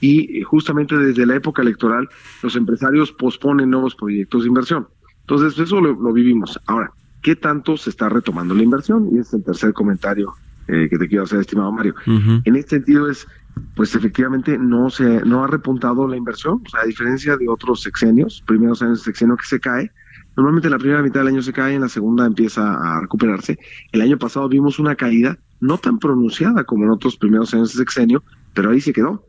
y 0.00 0.38
eh, 0.38 0.42
justamente 0.44 0.96
desde 0.96 1.26
la 1.26 1.36
época 1.36 1.62
electoral 1.62 2.08
los 2.42 2.56
empresarios 2.56 3.12
posponen 3.12 3.70
nuevos 3.70 3.94
proyectos 3.94 4.42
de 4.42 4.48
inversión. 4.48 4.88
Entonces, 5.20 5.58
eso 5.58 5.80
lo, 5.80 5.92
lo 5.92 6.12
vivimos. 6.12 6.58
Ahora, 6.66 6.92
¿qué 7.22 7.36
tanto 7.36 7.76
se 7.76 7.90
está 7.90 8.08
retomando 8.08 8.54
la 8.54 8.62
inversión? 8.62 9.08
Y 9.12 9.18
es 9.18 9.32
el 9.32 9.42
tercer 9.42 9.72
comentario 9.72 10.34
eh, 10.68 10.88
que 10.90 10.98
te 10.98 11.08
quiero 11.08 11.24
hacer, 11.24 11.40
estimado 11.40 11.72
Mario. 11.72 11.94
En 12.06 12.56
este 12.56 12.76
sentido 12.76 13.08
es, 13.10 13.26
pues 13.74 13.94
efectivamente 13.94 14.58
no 14.58 14.90
se 14.90 15.22
no 15.24 15.44
ha 15.44 15.46
repuntado 15.46 16.06
la 16.06 16.16
inversión, 16.16 16.62
o 16.64 16.68
sea, 16.68 16.80
a 16.80 16.86
diferencia 16.86 17.36
de 17.36 17.48
otros 17.48 17.82
sexenios, 17.82 18.42
primeros 18.46 18.82
años 18.82 18.98
de 18.98 19.04
sexenio 19.04 19.36
que 19.36 19.46
se 19.46 19.60
cae, 19.60 19.90
normalmente 20.36 20.70
la 20.70 20.78
primera 20.78 21.02
mitad 21.02 21.20
del 21.20 21.28
año 21.28 21.42
se 21.42 21.52
cae, 21.52 21.74
en 21.74 21.80
la 21.80 21.88
segunda 21.88 22.26
empieza 22.26 22.74
a 22.74 23.00
recuperarse. 23.00 23.58
El 23.92 24.02
año 24.02 24.18
pasado 24.18 24.48
vimos 24.48 24.78
una 24.78 24.94
caída 24.94 25.38
no 25.60 25.78
tan 25.78 25.98
pronunciada 25.98 26.64
como 26.64 26.84
en 26.84 26.90
otros 26.90 27.16
primeros 27.16 27.52
años 27.54 27.72
de 27.72 27.78
sexenio, 27.78 28.22
pero 28.54 28.70
ahí 28.70 28.80
se 28.80 28.92
quedó. 28.92 29.24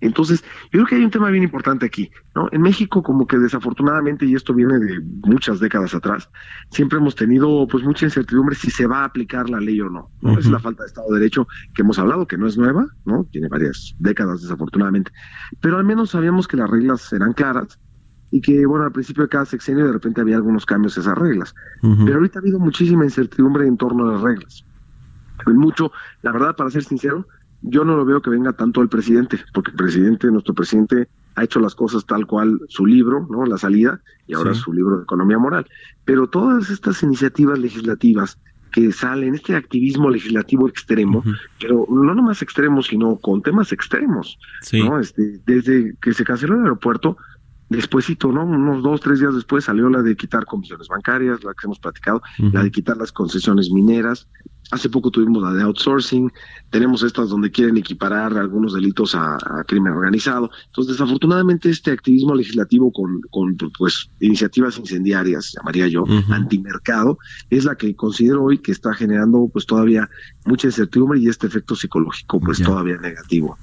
Entonces, 0.00 0.44
yo 0.64 0.70
creo 0.70 0.86
que 0.86 0.94
hay 0.94 1.04
un 1.04 1.10
tema 1.10 1.28
bien 1.30 1.42
importante 1.42 1.86
aquí, 1.86 2.10
¿no? 2.34 2.48
En 2.52 2.62
México, 2.62 3.02
como 3.02 3.26
que 3.26 3.36
desafortunadamente, 3.38 4.26
y 4.26 4.34
esto 4.34 4.54
viene 4.54 4.78
de 4.78 5.00
muchas 5.22 5.58
décadas 5.58 5.94
atrás, 5.94 6.30
siempre 6.70 6.98
hemos 6.98 7.16
tenido 7.16 7.66
pues 7.66 7.82
mucha 7.82 8.06
incertidumbre 8.06 8.54
si 8.54 8.70
se 8.70 8.86
va 8.86 9.00
a 9.00 9.04
aplicar 9.04 9.50
la 9.50 9.58
ley 9.58 9.80
o 9.80 9.90
no, 9.90 10.10
¿no? 10.20 10.38
Es 10.38 10.46
la 10.46 10.60
falta 10.60 10.84
de 10.84 10.88
Estado 10.88 11.08
de 11.08 11.18
Derecho 11.18 11.48
que 11.74 11.82
hemos 11.82 11.98
hablado, 11.98 12.26
que 12.26 12.38
no 12.38 12.46
es 12.46 12.56
nueva, 12.56 12.86
¿no? 13.04 13.24
Tiene 13.32 13.48
varias 13.48 13.96
décadas, 13.98 14.42
desafortunadamente. 14.42 15.10
Pero 15.60 15.78
al 15.78 15.84
menos 15.84 16.10
sabíamos 16.10 16.46
que 16.46 16.56
las 16.56 16.70
reglas 16.70 17.12
eran 17.12 17.32
claras 17.32 17.80
y 18.30 18.40
que, 18.40 18.66
bueno, 18.66 18.84
al 18.84 18.92
principio 18.92 19.24
de 19.24 19.30
cada 19.30 19.46
sexenio 19.46 19.86
de 19.86 19.92
repente 19.92 20.20
había 20.20 20.36
algunos 20.36 20.64
cambios 20.64 20.96
a 20.96 21.00
esas 21.00 21.18
reglas. 21.18 21.54
Pero 21.80 22.18
ahorita 22.18 22.38
ha 22.38 22.42
habido 22.42 22.60
muchísima 22.60 23.04
incertidumbre 23.04 23.66
en 23.66 23.76
torno 23.76 24.08
a 24.08 24.12
las 24.12 24.20
reglas. 24.20 24.64
Mucho, 25.46 25.92
la 26.22 26.32
verdad, 26.32 26.56
para 26.56 26.70
ser 26.70 26.84
sincero, 26.84 27.26
yo 27.62 27.84
no 27.84 27.96
lo 27.96 28.04
veo 28.04 28.22
que 28.22 28.30
venga 28.30 28.52
tanto 28.52 28.80
el 28.82 28.88
presidente, 28.88 29.38
porque 29.52 29.70
el 29.72 29.76
presidente, 29.76 30.30
nuestro 30.30 30.54
presidente, 30.54 31.08
ha 31.34 31.44
hecho 31.44 31.60
las 31.60 31.74
cosas 31.74 32.04
tal 32.06 32.26
cual 32.26 32.60
su 32.68 32.86
libro, 32.86 33.26
¿no? 33.30 33.44
La 33.46 33.58
salida, 33.58 34.00
y 34.26 34.34
ahora 34.34 34.54
Sí. 34.54 34.60
su 34.60 34.72
libro 34.72 34.96
de 34.96 35.02
economía 35.04 35.38
moral. 35.38 35.66
Pero 36.04 36.28
todas 36.28 36.70
estas 36.70 37.02
iniciativas 37.02 37.58
legislativas 37.58 38.38
que 38.72 38.92
salen, 38.92 39.34
este 39.34 39.56
activismo 39.56 40.10
legislativo 40.10 40.68
extremo, 40.68 41.24
pero 41.60 41.86
no 41.88 42.14
nomás 42.14 42.42
extremo, 42.42 42.82
sino 42.82 43.16
con 43.16 43.40
temas 43.42 43.72
extremos, 43.72 44.38
Sí. 44.60 44.82
¿no? 44.82 44.98
Este, 45.00 45.40
desde 45.46 45.94
que 46.02 46.12
se 46.12 46.24
canceló 46.24 46.54
el 46.54 46.62
aeropuerto, 46.62 47.16
despuésito, 47.70 48.32
¿no? 48.32 48.44
Unos 48.44 48.82
dos, 48.82 49.00
tres 49.00 49.20
días 49.20 49.34
después 49.34 49.64
salió 49.64 49.88
la 49.90 50.02
de 50.02 50.16
quitar 50.16 50.44
comisiones 50.46 50.88
bancarias, 50.88 51.44
la 51.44 51.52
que 51.52 51.66
hemos 51.66 51.78
platicado, 51.78 52.22
la 52.38 52.62
de 52.62 52.70
quitar 52.70 52.96
las 52.96 53.12
concesiones 53.12 53.70
mineras. 53.70 54.28
Hace 54.70 54.90
poco 54.90 55.10
tuvimos 55.10 55.42
la 55.42 55.52
de 55.54 55.62
outsourcing, 55.62 56.30
tenemos 56.70 57.02
estas 57.02 57.30
donde 57.30 57.50
quieren 57.50 57.78
equiparar 57.78 58.36
algunos 58.36 58.74
delitos 58.74 59.14
a, 59.14 59.36
a 59.36 59.64
crimen 59.66 59.94
organizado. 59.94 60.50
Entonces, 60.66 60.98
desafortunadamente, 60.98 61.70
este 61.70 61.90
activismo 61.90 62.34
legislativo 62.34 62.92
con, 62.92 63.22
con 63.30 63.56
pues 63.78 64.10
iniciativas 64.20 64.76
incendiarias, 64.78 65.54
llamaría 65.56 65.88
yo, 65.88 66.02
Ujú. 66.02 66.32
antimercado, 66.32 67.18
es 67.48 67.64
la 67.64 67.76
que 67.76 67.96
considero 67.96 68.44
hoy 68.44 68.58
que 68.58 68.72
está 68.72 68.92
generando 68.92 69.48
pues 69.52 69.64
todavía 69.64 70.08
mucha 70.44 70.66
incertidumbre 70.68 71.18
y 71.20 71.28
este 71.28 71.46
efecto 71.46 71.74
psicológico 71.74 72.38
pues 72.40 72.58
Ya. 72.58 72.66
todavía 72.66 72.98
negativo. 72.98 73.56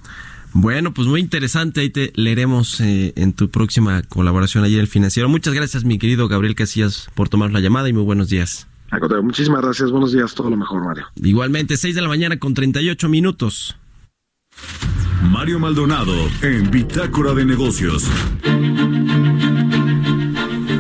Bueno, 0.54 0.94
pues 0.94 1.08
muy 1.08 1.20
interesante. 1.20 1.82
Ahí 1.82 1.90
te 1.90 2.14
leeremos 2.16 2.80
eh, 2.80 3.12
en 3.18 3.34
tu 3.34 3.50
próxima 3.50 4.02
colaboración 4.04 4.64
ayer 4.64 4.78
en 4.80 4.82
el 4.84 4.88
financiero. 4.88 5.28
Muchas 5.30 5.54
gracias, 5.54 5.84
mi 5.84 6.00
querido 6.00 6.28
Gabriel 6.30 6.56
Casillas, 6.56 7.10
por 7.14 7.28
tomar 7.30 7.52
la 7.52 7.60
llamada 7.60 7.90
y 7.90 7.94
muy 7.94 8.04
buenos 8.04 8.30
días. 8.30 8.66
Al 8.96 9.02
contrario, 9.02 9.26
muchísimas 9.26 9.62
gracias, 9.62 9.92
buenos 9.92 10.14
días, 10.14 10.34
todo 10.34 10.50
lo 10.50 10.56
mejor, 10.56 10.82
Mario. 10.82 11.06
Igualmente, 11.22 11.76
6 11.76 11.96
de 11.96 12.02
la 12.02 12.08
mañana 12.08 12.40
con 12.40 12.54
38 12.54 13.10
minutos. 13.10 13.76
Mario 15.22 15.60
Maldonado 15.60 16.14
en 16.42 16.72
Bitácora 16.72 17.34
de 17.34 17.44
Negocios. 17.44 18.10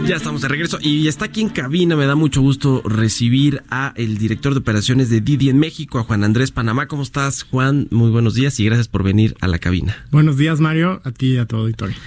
Ya 0.08 0.15
estamos 0.15 0.43
de 0.43 0.47
regreso 0.47 0.78
y 0.82 1.10
está 1.10 1.25
aquí 1.25 1.41
en 1.41 1.49
cabina. 1.49 1.97
Me 1.97 2.06
da 2.06 2.15
mucho 2.15 2.39
gusto 2.39 2.82
recibir 2.86 3.63
a 3.69 3.91
el 3.97 4.17
director 4.17 4.54
de 4.54 4.60
operaciones 4.60 5.10
de 5.10 5.19
Didi 5.19 5.49
en 5.49 5.60
México, 5.60 5.99
a 5.99 6.04
Juan 6.04 6.23
Andrés 6.23 6.51
Panamá. 6.51 6.88
¿Cómo 6.88 7.04
estás, 7.04 7.43
Juan? 7.43 7.89
Muy 7.91 8.12
buenos 8.12 8.36
días 8.36 8.58
y 8.62 8.65
gracias 8.65 8.88
por 8.88 9.04
venir 9.04 9.36
a 9.41 9.49
la 9.49 9.60
cabina. 9.60 10.06
Buenos 10.12 10.38
días, 10.38 10.62
Mario, 10.62 11.01
a 11.04 11.12
ti 11.12 11.34
y 11.34 11.38
a 11.38 11.47
todo 11.47 11.62
auditorio. 11.62 11.97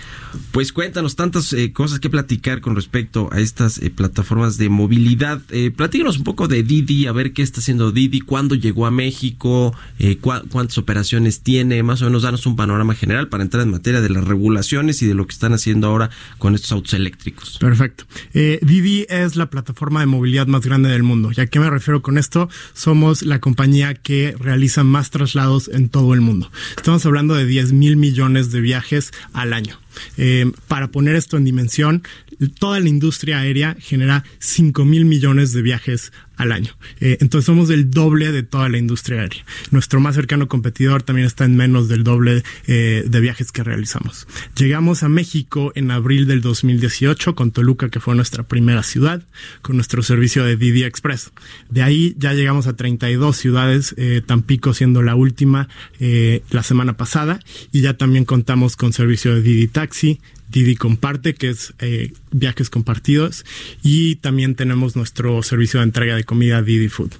Pues 0.53 0.73
cuéntanos 0.73 1.17
tantas 1.17 1.53
eh, 1.53 1.73
cosas 1.73 2.01
que 2.01 2.11
platicar 2.11 2.61
con 2.61 2.77
respecto 2.77 3.29
a 3.33 3.41
estas 3.41 3.79
eh, 3.79 3.91
plataformas 3.91 4.59
de 4.59 4.69
movilidad. 4.69 5.41
Eh, 5.51 5.71
platícanos 5.71 6.19
un 6.19 6.25
poco 6.25 6.49
de 6.49 6.63
Didi, 6.63 7.07
a 7.07 7.13
ver 7.13 7.33
qué 7.33 7.43
está 7.43 7.61
haciendo 7.61 7.93
Didi, 7.93 8.21
cuándo 8.21 8.55
llegó 8.55 8.87
a 8.87 8.91
México, 8.91 9.75
eh, 9.99 10.19
cuántas 10.19 10.79
operaciones 10.79 11.43
tiene, 11.43 11.83
más 11.83 12.03
o 12.03 12.07
menos 12.07 12.23
danos 12.23 12.47
un 12.47 12.57
panorama 12.57 12.95
general 12.95 13.29
para 13.29 13.43
entrar 13.43 13.63
en 13.63 13.71
materia 13.71 14.01
de 14.01 14.11
las 14.11 14.25
regulaciones 14.25 15.03
y 15.03 15.07
de 15.07 15.15
lo 15.15 15.27
que 15.27 15.33
están 15.33 15.53
haciendo 15.53 15.89
ahora 15.89 16.11
con 16.39 16.55
estos 16.55 16.73
autos 16.73 16.95
eléctricos. 16.95 17.59
Perfecto. 17.59 18.05
Eh, 18.35 18.59
Didi 18.63 19.07
es 19.09 19.37
la 19.37 19.51
plataforma 19.51 20.01
de 20.01 20.07
movilidad 20.07 20.47
más 20.47 20.63
grande 20.63 20.89
del 20.89 21.03
mundo. 21.03 21.31
¿Y 21.37 21.41
a 21.41 21.47
qué 21.47 21.61
me 21.61 21.71
refiero 21.71 22.03
con 22.03 22.19
esto? 22.19 22.49
Somos 22.75 23.23
la 23.23 23.41
compañía 23.41 23.95
que 23.95 24.35
realiza 24.39 24.85
más 24.85 25.11
traslados 25.11 25.69
en 25.69 25.89
todo 25.89 26.15
el 26.15 26.21
mundo. 26.21 26.51
Estamos 26.77 27.05
hablando 27.07 27.35
de 27.35 27.47
10 27.47 27.73
mil 27.73 27.97
millones 27.97 28.51
de 28.51 28.61
viajes 28.61 29.13
al 29.33 29.53
año. 29.53 29.79
Eh, 30.17 30.51
para 30.67 30.89
poner 30.89 31.15
esto 31.15 31.37
en 31.37 31.45
dimensión, 31.45 32.03
toda 32.47 32.79
la 32.79 32.89
industria 32.89 33.41
aérea 33.41 33.77
genera 33.81 34.25
5 34.39 34.85
mil 34.85 35.05
millones 35.05 35.53
de 35.53 35.63
viajes 35.63 36.13
al 36.37 36.53
año. 36.53 36.71
Eh, 37.01 37.19
entonces 37.21 37.47
somos 37.47 37.69
el 37.71 37.91
doble 37.91 38.31
de 38.31 38.45
toda 38.45 38.69
la 38.69 38.79
industria 38.79 39.23
aérea. 39.23 39.45
Nuestro 39.73 39.99
más 39.99 40.15
cercano 40.15 40.47
competidor 40.47 41.03
también 41.03 41.27
está 41.27 41.45
en 41.45 41.57
menos 41.57 41.89
del 41.89 42.05
doble 42.05 42.45
eh, 42.67 43.05
de 43.07 43.21
viajes 43.21 43.51
que 43.51 43.65
realizamos. 43.65 44.29
Llegamos 44.57 45.03
a 45.03 45.09
México 45.09 45.73
en 45.75 45.91
abril 45.91 46.27
del 46.27 46.41
2018 46.41 47.35
con 47.35 47.51
Toluca, 47.51 47.89
que 47.89 48.01
fue 48.01 48.15
nuestra 48.15 48.45
primera 48.45 48.83
ciudad, 48.83 49.23
con 49.63 49.77
nuestro 49.77 50.03
servicio 50.03 50.45
de 50.45 50.57
Didi 50.57 50.85
Express. 50.85 51.33
De 51.71 51.83
ahí 51.83 52.15
ya 52.19 52.35
llegamos 52.35 52.67
a 52.67 52.77
32 52.77 53.37
ciudades, 53.37 53.95
eh, 53.99 54.23
Tampico 54.25 54.75
siendo 54.75 55.03
la 55.03 55.15
última 55.15 55.69
eh, 55.99 56.43
la 56.51 56.63
semana 56.63 56.97
pasada, 56.97 57.41
y 57.73 57.81
ya 57.81 57.97
también 57.97 58.25
contamos 58.25 58.77
con 58.77 58.93
servicio 58.93 59.35
de 59.35 59.43
Didi 59.43 59.69
Taxi, 59.69 60.21
Didi 60.49 60.77
Comparte, 60.77 61.35
que 61.35 61.51
es 61.51 61.75
eh, 61.79 62.13
viajes 62.31 62.71
compartidos, 62.71 63.45
y 63.83 64.17
también 64.17 64.55
tenemos 64.55 64.97
nuestro 64.97 65.43
servicio 65.43 65.81
de 65.81 65.85
entrega 65.85 66.17
de 66.17 66.25
comida 66.25 66.63
Didi 66.63 66.89
Food. 66.89 67.13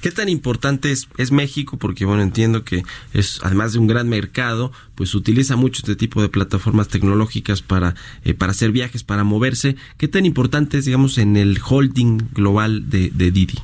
¿Qué 0.00 0.10
tan 0.10 0.28
importante 0.28 0.90
es, 0.90 1.08
es 1.18 1.30
México? 1.30 1.78
Porque 1.78 2.04
bueno, 2.04 2.22
entiendo 2.22 2.64
que 2.64 2.82
es 3.12 3.40
además 3.42 3.72
de 3.72 3.78
un 3.78 3.86
gran 3.86 4.08
mercado, 4.08 4.72
pues 4.94 5.14
utiliza 5.14 5.56
mucho 5.56 5.82
este 5.82 5.96
tipo 5.96 6.20
de 6.20 6.28
plataformas 6.28 6.88
tecnológicas 6.88 7.62
para, 7.62 7.94
eh, 8.24 8.34
para 8.34 8.52
hacer 8.52 8.72
viajes, 8.72 9.04
para 9.04 9.24
moverse. 9.24 9.76
¿Qué 9.98 10.08
tan 10.08 10.26
importante 10.26 10.78
es, 10.78 10.84
digamos, 10.84 11.18
en 11.18 11.36
el 11.36 11.60
holding 11.64 12.18
global 12.32 12.90
de, 12.90 13.10
de 13.10 13.30
Didi? 13.30 13.54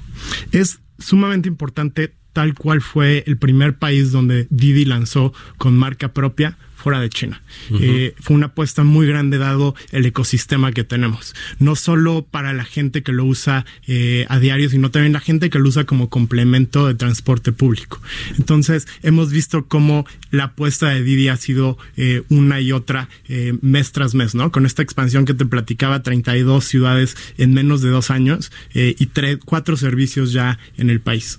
Es 0.53 0.79
sumamente 0.99 1.49
importante 1.49 2.13
tal 2.33 2.55
cual 2.55 2.81
fue 2.81 3.25
el 3.27 3.37
primer 3.37 3.77
país 3.77 4.13
donde 4.13 4.47
Didi 4.51 4.85
lanzó 4.85 5.33
con 5.59 5.77
marca 5.77 6.13
propia 6.13 6.57
fuera 6.83 7.01
de 7.01 7.09
China. 7.09 7.43
Eh, 7.81 8.15
fue 8.21 8.37
una 8.37 8.47
apuesta 8.47 8.85
muy 8.85 9.07
grande 9.07 9.39
dado 9.39 9.75
el 9.93 10.05
ecosistema 10.07 10.73
que 10.73 10.85
tenemos. 10.85 11.35
No 11.59 11.77
solo 11.77 12.27
para 12.29 12.53
la 12.53 12.65
gente 12.65 13.03
que 13.03 13.13
lo 13.13 13.25
usa 13.25 13.65
eh, 13.87 14.27
a 14.29 14.39
diario, 14.39 14.69
sino 14.69 14.91
también 14.91 15.13
la 15.13 15.21
gente 15.21 15.51
que 15.51 15.59
lo 15.59 15.69
usa 15.69 15.85
como 15.85 16.09
complemento 16.09 16.87
de 16.87 16.95
transporte 16.95 17.53
público. 17.53 18.01
Entonces, 18.39 18.87
hemos 19.03 19.31
visto 19.31 19.67
cómo 19.67 20.07
la 20.31 20.45
apuesta 20.45 20.89
de 20.89 21.03
Didi 21.03 21.29
ha 21.29 21.37
sido 21.37 21.79
eh, 21.97 22.23
una 22.29 22.61
y 22.61 22.73
otra 22.73 23.09
eh, 23.29 23.55
mes 23.61 23.93
tras 23.93 24.15
mes, 24.15 24.35
¿no? 24.35 24.51
Con 24.51 24.67
esta 24.67 24.83
expansión 24.83 25.25
que 25.25 25.35
te 25.35 25.47
platicaba, 25.47 26.03
32 26.03 26.65
ciudades 26.65 27.17
en 27.39 27.55
menos 27.55 27.83
de 27.83 27.91
dos 27.91 28.11
años 28.11 28.51
eh, 28.75 28.95
y 28.99 29.07
tres, 29.07 29.39
cuatro 29.45 29.77
servicios 29.77 30.33
ya 30.33 30.59
en 30.77 30.91
el 30.91 31.01
país. 31.01 31.39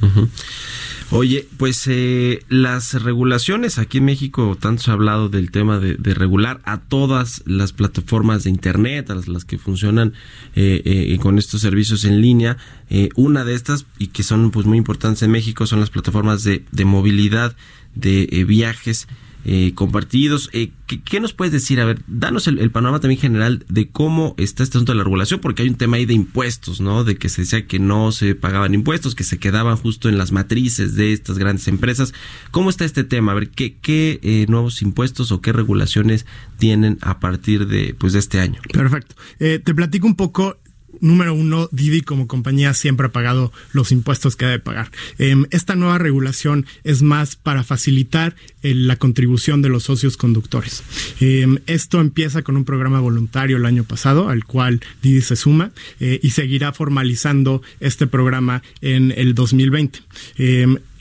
Ujú. 0.00 0.28
Oye, 1.14 1.46
pues 1.58 1.86
eh, 1.88 2.42
las 2.48 2.94
regulaciones 3.02 3.78
aquí 3.78 3.98
en 3.98 4.06
México, 4.06 4.56
tanto 4.58 4.82
se 4.82 4.90
ha 4.90 4.94
hablado 4.94 5.28
del 5.28 5.50
tema 5.50 5.78
de, 5.78 5.96
regular 6.14 6.62
a 6.64 6.80
todas 6.80 7.42
las 7.44 7.74
plataformas 7.74 8.44
de 8.44 8.50
Internet, 8.50 9.10
a 9.10 9.16
las, 9.16 9.44
que 9.44 9.58
funcionan 9.58 10.14
eh, 10.54 10.80
eh, 10.84 11.18
con 11.18 11.36
estos 11.36 11.60
servicios 11.60 12.04
en 12.04 12.22
línea. 12.22 12.56
Eh, 12.88 13.10
una 13.14 13.44
de 13.44 13.54
estas, 13.54 13.84
y 13.98 14.06
que 14.06 14.22
son 14.22 14.50
pues 14.50 14.64
muy 14.64 14.78
importantes 14.78 15.22
en 15.22 15.30
México, 15.32 15.66
son 15.66 15.80
las 15.80 15.90
plataformas 15.90 16.44
de, 16.44 16.64
de 16.72 16.84
movilidad, 16.86 17.56
de 17.94 18.28
eh, 18.32 18.44
viajes. 18.44 19.06
Eh, 19.44 19.72
compartidos. 19.74 20.50
Eh, 20.52 20.70
¿qué, 20.86 21.20
nos 21.20 21.32
puedes 21.32 21.52
decir? 21.52 21.80
A 21.80 21.84
ver, 21.84 22.02
danos 22.06 22.46
el, 22.46 22.58
el 22.58 22.70
panorama 22.70 23.00
también 23.00 23.20
general 23.20 23.64
de 23.68 23.88
cómo 23.88 24.34
está 24.38 24.62
este 24.62 24.78
asunto 24.78 24.92
de 24.92 24.98
la 24.98 25.04
regulación, 25.04 25.40
porque 25.40 25.62
hay 25.62 25.68
un 25.68 25.76
tema 25.76 25.96
ahí 25.96 26.06
de 26.06 26.14
impuestos, 26.14 26.80
¿no? 26.80 27.04
De 27.04 27.16
que 27.16 27.28
se 27.28 27.42
decía 27.42 27.66
que 27.66 27.78
no 27.78 28.12
se 28.12 28.34
pagaban 28.34 28.74
impuestos, 28.74 29.14
que 29.14 29.24
se 29.24 29.38
quedaban 29.38 29.76
justo 29.76 30.08
en 30.08 30.18
las 30.18 30.32
matrices 30.32 30.94
de 30.94 31.12
estas 31.12 31.38
grandes 31.38 31.68
empresas. 31.68 32.12
¿Cómo 32.50 32.70
está 32.70 32.84
este 32.84 33.04
tema? 33.04 33.32
A 33.32 33.34
ver, 33.34 33.50
¿qué, 33.50 33.76
qué 33.76 34.20
eh, 34.22 34.46
nuevos 34.48 34.82
impuestos 34.82 35.32
o 35.32 35.40
qué 35.40 35.52
regulaciones 35.52 36.26
tienen 36.58 36.98
a 37.00 37.20
partir 37.20 37.66
de, 37.66 37.94
pues, 37.98 38.12
de 38.12 38.18
este 38.18 38.40
año? 38.40 38.60
Perfecto. 38.72 39.14
Eh, 39.38 39.60
te 39.62 39.74
platico 39.74 40.06
un 40.06 40.16
poco. 40.16 40.58
Número 41.02 41.34
uno, 41.34 41.68
Didi 41.72 42.00
como 42.00 42.28
compañía 42.28 42.74
siempre 42.74 43.08
ha 43.08 43.12
pagado 43.12 43.52
los 43.72 43.90
impuestos 43.90 44.36
que 44.36 44.46
debe 44.46 44.60
pagar. 44.60 44.92
Em, 45.18 45.46
esta 45.50 45.74
nueva 45.74 45.98
regulación 45.98 46.64
es 46.84 47.02
más 47.02 47.34
para 47.34 47.64
facilitar 47.64 48.36
la 48.62 48.94
contribución 48.94 49.62
de 49.62 49.68
los 49.68 49.82
socios 49.82 50.16
conductores. 50.16 50.84
Em, 51.18 51.58
esto 51.66 52.00
empieza 52.00 52.42
con 52.42 52.56
un 52.56 52.64
programa 52.64 53.00
voluntario 53.00 53.56
el 53.56 53.66
año 53.66 53.82
pasado, 53.82 54.28
al 54.28 54.44
cual 54.44 54.80
Didi 55.02 55.22
se 55.22 55.34
suma, 55.34 55.72
eh, 55.98 56.20
y 56.22 56.30
seguirá 56.30 56.72
formalizando 56.72 57.62
este 57.80 58.06
programa 58.06 58.62
en 58.80 59.12
el 59.16 59.34
2020. 59.34 59.98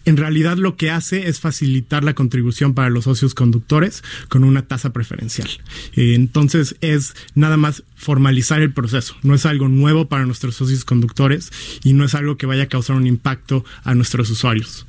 En 0.05 0.17
realidad 0.17 0.57
lo 0.57 0.75
que 0.75 0.91
hace 0.91 1.27
es 1.27 1.39
facilitar 1.39 2.03
la 2.03 2.13
contribución 2.13 2.73
para 2.73 2.89
los 2.89 3.03
socios 3.03 3.33
conductores 3.33 4.03
con 4.29 4.43
una 4.43 4.63
tasa 4.63 4.91
preferencial. 4.91 5.49
Eh, 5.95 6.13
entonces 6.15 6.75
es 6.81 7.13
nada 7.35 7.57
más 7.57 7.83
formalizar 7.95 8.61
el 8.61 8.73
proceso. 8.73 9.15
No 9.21 9.35
es 9.35 9.45
algo 9.45 9.67
nuevo 9.67 10.07
para 10.07 10.25
nuestros 10.25 10.55
socios 10.55 10.85
conductores 10.85 11.51
y 11.83 11.93
no 11.93 12.05
es 12.05 12.15
algo 12.15 12.37
que 12.37 12.45
vaya 12.45 12.63
a 12.63 12.67
causar 12.67 12.95
un 12.95 13.07
impacto 13.07 13.63
a 13.83 13.93
nuestros 13.95 14.29
usuarios. 14.29 14.85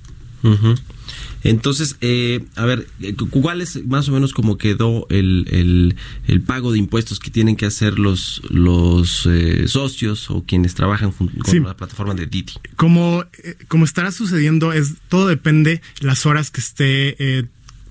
Entonces, 1.45 1.97
eh, 2.01 2.45
a 2.57 2.65
ver, 2.65 2.87
eh, 3.01 3.15
cu- 3.15 3.29
¿cuál 3.31 3.61
es 3.61 3.85
más 3.87 4.09
o 4.09 4.13
menos 4.13 4.33
como 4.33 4.59
quedó 4.59 5.07
el, 5.11 5.47
el, 5.51 5.97
el 6.27 6.41
pago 6.41 6.73
de 6.73 6.79
impuestos 6.79 7.19
que 7.19 7.31
tienen 7.31 7.57
que 7.57 7.67
hacer 7.67 7.99
los, 7.99 8.43
los 8.51 9.27
eh, 9.31 9.67
socios 9.69 10.31
o 10.31 10.45
quienes 10.45 10.75
trabajan 10.75 11.13
con 11.13 11.31
Sí. 11.47 11.61
la 11.61 11.77
plataforma 11.77 12.15
de 12.15 12.27
Didi? 12.27 12.53
Como, 12.77 13.25
eh, 13.43 13.57
como 13.69 13.85
estará 13.85 14.13
sucediendo, 14.13 14.73
es 14.73 14.95
todo 15.09 15.27
depende 15.29 15.83
las 16.01 16.27
horas 16.27 16.51
que 16.51 16.61
esté 16.61 17.17
eh, 17.19 17.45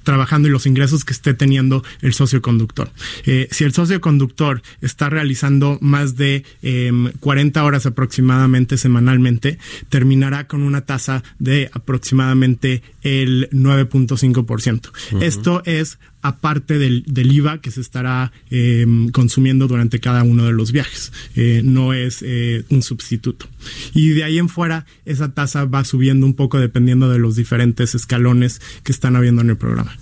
trabajando 0.04 0.48
y 0.48 0.52
los 0.52 0.66
ingresos 0.66 1.06
que 1.06 1.14
esté 1.14 1.36
teniendo 1.36 1.84
el 2.02 2.14
socio 2.14 2.42
conductor. 2.42 2.90
Eh, 3.28 3.48
si 3.52 3.66
el 3.66 3.72
socio 3.74 4.02
conductor 4.02 4.64
está 4.82 5.12
realizando 5.12 5.78
más 5.80 6.16
de 6.16 6.44
em, 6.64 7.12
40 7.20 7.64
horas 7.64 7.86
aproximadamente 7.86 8.78
semanalmente, 8.80 9.60
terminará 9.90 10.48
con 10.48 10.64
una 10.64 10.82
tasa 10.82 11.24
de 11.38 11.70
aproximadamente 11.74 12.82
el 13.04 13.50
9.5%. 13.52 14.90
Ujú. 15.14 15.24
Esto 15.24 15.62
es 15.66 15.98
aparte 16.22 16.78
del, 16.78 17.04
del 17.08 17.32
IVA 17.32 17.62
que 17.62 17.72
se 17.72 17.82
estará 17.82 18.32
em, 18.50 19.10
consumiendo 19.10 19.68
durante 19.68 20.00
cada 20.00 20.24
uno 20.24 20.46
de 20.46 20.52
los 20.52 20.72
viajes. 20.72 21.12
Eh, 21.36 21.62
no 21.64 21.94
es 21.94 22.20
eh, 22.22 22.64
un 22.70 22.84
sustituto. 22.84 23.48
Y 23.94 24.10
de 24.10 24.24
ahí 24.24 24.38
en 24.38 24.50
fuera, 24.50 24.86
esa 25.06 25.34
tasa 25.34 25.66
va 25.66 25.84
subiendo 25.86 26.26
un 26.26 26.36
poco 26.36 26.60
dependiendo 26.60 27.10
de 27.10 27.20
los 27.20 27.36
diferentes 27.36 27.96
escalones 27.96 28.62
que 28.84 28.92
están 28.92 29.16
habiendo 29.16 29.42
en 29.42 29.50
el 29.50 29.58
programa. 29.58 29.98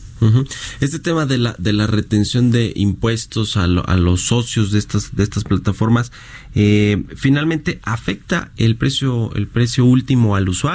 Este 0.82 1.00
tema 1.00 1.26
de 1.26 1.38
la, 1.38 1.56
de 1.60 1.72
la 1.72 1.88
retención 1.88 2.52
de 2.52 2.74
impuestos 2.76 3.56
a, 3.56 3.68
lo- 3.68 3.88
a 3.88 3.96
los 3.96 4.20
socios 4.20 4.70
de 4.74 4.78
estas, 4.80 5.16
de 5.16 5.24
estas 5.24 5.46
plataformas, 5.46 6.12
eh, 6.56 7.04
finalmente 7.16 7.80
afecta 7.84 8.52
el 8.58 8.76
precio, 8.76 9.34
el 9.36 9.48
precio 9.48 9.86
último 9.86 10.36
al 10.36 10.50
usuario, 10.50 10.70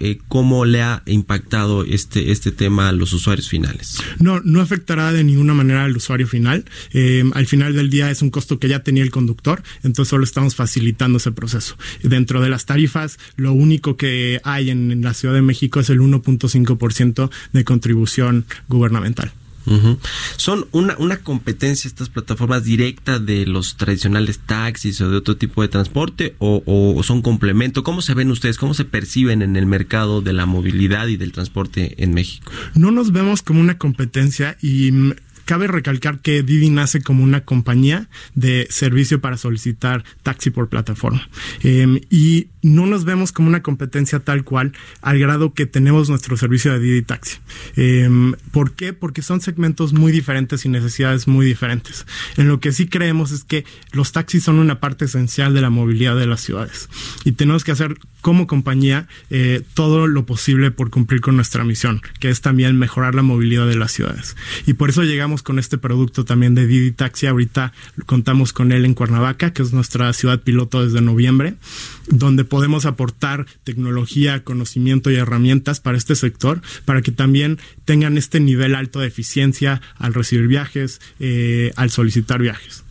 Eh, 0.00 0.18
¿cómo 0.28 0.64
le 0.64 0.82
ha 0.82 1.02
impactado 1.06 1.84
este, 1.84 2.30
este 2.32 2.52
tema 2.52 2.88
a 2.88 2.92
los 2.92 3.12
usuarios 3.12 3.48
finales? 3.48 3.98
No, 4.18 4.40
no 4.40 4.60
afectará 4.60 5.12
de 5.12 5.24
ninguna 5.24 5.54
manera 5.54 5.84
al 5.84 5.96
usuario 5.96 6.26
final. 6.26 6.64
Eh, 6.92 7.24
al 7.34 7.46
final 7.46 7.74
del 7.74 7.90
día 7.90 8.10
es 8.10 8.22
un 8.22 8.30
costo 8.30 8.58
que 8.58 8.68
ya 8.68 8.80
tenía 8.80 9.02
el 9.02 9.10
conductor, 9.10 9.62
entonces 9.82 10.08
solo 10.08 10.24
estamos 10.24 10.54
facilitando 10.54 11.18
ese 11.18 11.32
proceso. 11.32 11.76
Dentro 12.02 12.40
de 12.40 12.48
las 12.48 12.66
tarifas, 12.66 13.18
lo 13.36 13.52
único 13.52 13.96
que 13.96 14.40
hay 14.44 14.70
en, 14.70 14.90
en 14.92 15.02
la 15.02 15.14
Ciudad 15.14 15.34
de 15.34 15.42
México 15.42 15.80
es 15.80 15.90
el 15.90 16.00
1.5% 16.00 17.30
de 17.52 17.64
contribución 17.64 18.46
gubernamental. 18.68 19.32
Ujú. 19.66 19.98
¿Son 20.36 20.66
una, 20.72 20.96
una 20.98 21.18
competencia 21.18 21.88
estas 21.88 22.08
plataformas 22.08 22.64
directa 22.64 23.18
de 23.18 23.46
los 23.46 23.76
tradicionales 23.76 24.40
taxis 24.40 25.00
o 25.00 25.10
de 25.10 25.16
otro 25.16 25.36
tipo 25.36 25.62
de 25.62 25.68
transporte 25.68 26.34
o, 26.38 26.62
o 26.66 27.02
son 27.02 27.22
complemento? 27.22 27.82
¿Cómo 27.82 28.02
se 28.02 28.14
ven 28.14 28.30
ustedes? 28.30 28.56
¿Cómo 28.56 28.74
se 28.74 28.84
perciben 28.84 29.42
en 29.42 29.56
el 29.56 29.66
mercado 29.66 30.22
de 30.22 30.32
la 30.32 30.46
movilidad 30.46 31.06
y 31.08 31.16
del 31.16 31.32
transporte 31.32 32.02
en 32.02 32.14
México? 32.14 32.50
No 32.74 32.90
nos 32.90 33.12
vemos 33.12 33.42
como 33.42 33.60
una 33.60 33.78
competencia 33.78 34.56
y 34.62 34.92
mm, 34.92 35.12
cabe 35.50 35.66
recalcar 35.66 36.20
que 36.20 36.44
Didi 36.44 36.70
nace 36.70 37.02
como 37.02 37.24
una 37.24 37.40
compañía 37.40 38.08
de 38.36 38.68
servicio 38.70 39.20
para 39.20 39.36
solicitar 39.36 40.04
taxi 40.22 40.50
por 40.50 40.68
plataforma. 40.68 41.28
Eh, 41.64 42.02
y 42.08 42.46
no 42.62 42.86
nos 42.86 43.04
vemos 43.04 43.32
como 43.32 43.48
una 43.48 43.60
competencia 43.60 44.20
tal 44.20 44.44
cual 44.44 44.74
al 45.02 45.18
grado 45.18 45.52
que 45.52 45.66
tenemos 45.66 46.08
nuestro 46.08 46.36
servicio 46.36 46.72
de 46.72 46.78
Didi 46.78 47.02
Taxi. 47.02 47.38
Eh, 47.74 48.08
¿Por 48.52 48.74
qué? 48.74 48.92
Porque 48.92 49.22
son 49.22 49.40
segmentos 49.40 49.92
muy 49.92 50.12
diferentes 50.12 50.64
y 50.64 50.68
necesidades 50.68 51.26
muy 51.26 51.46
diferentes. 51.46 52.06
En 52.36 52.46
lo 52.46 52.60
que 52.60 52.70
sí 52.70 52.86
creemos 52.86 53.32
es 53.32 53.42
que 53.42 53.64
los 53.90 54.12
taxis 54.12 54.44
son 54.44 54.60
una 54.60 54.78
parte 54.78 55.06
esencial 55.06 55.52
de 55.52 55.62
la 55.62 55.70
movilidad 55.70 56.14
de 56.14 56.26
las 56.26 56.42
ciudades 56.42 56.88
y 57.24 57.32
tenemos 57.32 57.64
que 57.64 57.72
hacer 57.72 57.96
como 58.20 58.46
compañía 58.46 59.08
eh, 59.30 59.62
todo 59.74 60.06
lo 60.06 60.26
posible 60.26 60.70
por 60.70 60.90
cumplir 60.90 61.20
con 61.20 61.36
nuestra 61.36 61.64
misión, 61.64 62.02
que 62.18 62.30
es 62.30 62.40
también 62.40 62.78
mejorar 62.78 63.14
la 63.14 63.22
movilidad 63.22 63.66
de 63.66 63.76
las 63.76 63.92
ciudades. 63.92 64.36
Y 64.66 64.74
por 64.74 64.90
eso 64.90 65.02
llegamos 65.02 65.42
con 65.42 65.58
este 65.58 65.78
producto 65.78 66.24
también 66.24 66.54
de 66.54 66.66
Didi 66.66 66.92
Taxi. 66.92 67.26
Ahorita 67.26 67.72
contamos 68.06 68.52
con 68.52 68.72
él 68.72 68.84
en 68.84 68.94
Cuernavaca, 68.94 69.52
que 69.52 69.62
es 69.62 69.72
nuestra 69.72 70.12
ciudad 70.12 70.40
piloto 70.40 70.84
desde 70.84 71.00
noviembre, 71.00 71.54
donde 72.08 72.44
podemos 72.44 72.86
aportar 72.86 73.46
tecnología, 73.64 74.44
conocimiento 74.44 75.10
y 75.10 75.16
herramientas 75.16 75.80
para 75.80 75.98
este 75.98 76.16
sector, 76.16 76.60
para 76.84 77.02
que 77.02 77.12
también 77.12 77.58
tengan 77.84 78.18
este 78.18 78.40
nivel 78.40 78.74
alto 78.74 79.00
de 79.00 79.08
eficiencia 79.08 79.80
al 79.96 80.14
recibir 80.14 80.46
viajes, 80.46 81.00
eh, 81.18 81.72
al 81.76 81.90
solicitar 81.90 82.40
viajes. 82.40 82.84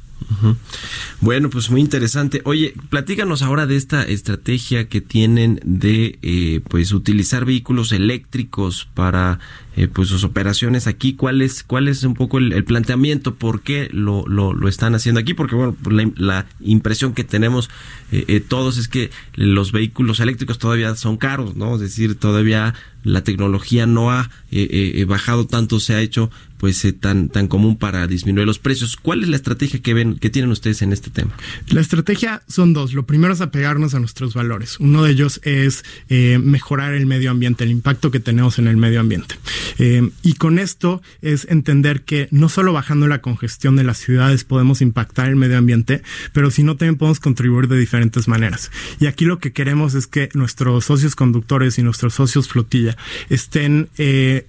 Bueno, 1.21 1.49
pues 1.49 1.69
muy 1.69 1.81
interesante. 1.81 2.41
Oye, 2.45 2.73
platícanos 2.89 3.41
ahora 3.41 3.67
de 3.67 3.75
esta 3.75 4.03
estrategia 4.03 4.87
que 4.87 5.01
tienen 5.01 5.59
de 5.63 6.17
eh, 6.21 6.61
pues 6.67 6.91
utilizar 6.91 7.45
vehículos 7.45 7.91
eléctricos 7.91 8.87
para 8.93 9.39
eh, 9.79 9.87
pues 9.87 10.09
sus 10.09 10.25
operaciones 10.25 10.87
aquí. 10.87 11.13
¿Cuál 11.13 11.41
es, 11.41 11.63
cuál 11.63 11.87
es 11.87 12.03
un 12.03 12.13
poco 12.13 12.37
el, 12.37 12.51
el 12.51 12.65
planteamiento? 12.65 13.35
¿Por 13.35 13.61
qué 13.61 13.87
lo, 13.93 14.25
lo, 14.27 14.53
lo, 14.53 14.67
están 14.67 14.93
haciendo 14.93 15.21
aquí? 15.21 15.33
Porque 15.33 15.55
bueno, 15.55 15.73
pues, 15.81 15.95
la, 15.95 16.11
la, 16.15 16.45
impresión 16.59 17.13
que 17.13 17.23
tenemos 17.23 17.69
eh, 18.11 18.25
eh, 18.27 18.39
todos 18.41 18.77
es 18.77 18.89
que 18.89 19.09
los 19.35 19.71
vehículos 19.71 20.19
eléctricos 20.19 20.57
todavía 20.57 20.93
son 20.95 21.15
caros, 21.15 21.55
¿no? 21.55 21.75
Es 21.75 21.81
decir, 21.81 22.15
todavía 22.15 22.73
la 23.03 23.23
tecnología 23.23 23.85
no 23.85 24.11
ha 24.11 24.29
eh, 24.51 25.05
bajado 25.07 25.45
tanto, 25.47 25.79
se 25.79 25.93
ha 25.95 26.01
hecho 26.01 26.29
pues 26.59 26.83
eh, 26.85 26.93
tan 26.93 27.29
tan 27.29 27.47
común 27.47 27.77
para 27.77 28.05
disminuir 28.05 28.45
los 28.45 28.59
precios. 28.59 28.97
¿Cuál 28.97 29.23
es 29.23 29.29
la 29.29 29.37
estrategia 29.37 29.81
que 29.81 29.93
ven 29.93 30.19
que 30.19 30.29
tienen 30.29 30.51
ustedes 30.51 30.81
en 30.81 30.93
este 30.93 31.09
tema? 31.09 31.31
La 31.69 31.81
estrategia 31.81 32.43
son 32.47 32.73
dos. 32.73 32.93
Lo 32.93 33.05
primero 33.05 33.33
es 33.33 33.41
apegarnos 33.41 33.95
a 33.95 33.99
nuestros 33.99 34.33
valores. 34.33 34.79
Uno 34.79 35.03
de 35.03 35.11
ellos 35.11 35.39
es 35.43 35.83
eh, 36.09 36.37
mejorar 36.43 36.93
el 36.93 37.05
medio 37.05 37.31
ambiente, 37.31 37.63
el 37.63 37.71
impacto 37.71 38.11
que 38.11 38.19
tenemos 38.19 38.59
en 38.59 38.67
el 38.67 38.77
medio 38.77 38.99
ambiente. 38.99 39.35
Eh, 39.79 40.11
y 40.21 40.33
con 40.33 40.59
esto 40.59 41.01
es 41.21 41.47
entender 41.49 42.01
que 42.01 42.27
no 42.31 42.49
solo 42.49 42.73
bajando 42.73 43.07
la 43.07 43.21
congestión 43.21 43.77
de 43.77 43.85
las 43.85 43.97
ciudades 43.97 44.43
podemos 44.43 44.81
impactar 44.81 45.29
el 45.29 45.37
medio 45.37 45.57
ambiente, 45.57 46.03
pero 46.33 46.51
sino 46.51 46.75
también 46.75 46.97
podemos 46.97 47.21
contribuir 47.21 47.69
de 47.69 47.79
diferentes 47.79 48.27
maneras. 48.27 48.69
Y 48.99 49.05
aquí 49.05 49.23
lo 49.23 49.39
que 49.39 49.53
queremos 49.53 49.95
es 49.95 50.07
que 50.07 50.29
nuestros 50.33 50.85
socios 50.85 51.15
conductores 51.15 51.79
y 51.79 51.83
nuestros 51.83 52.15
socios 52.15 52.49
flotilla 52.49 52.88
estén 53.29 53.89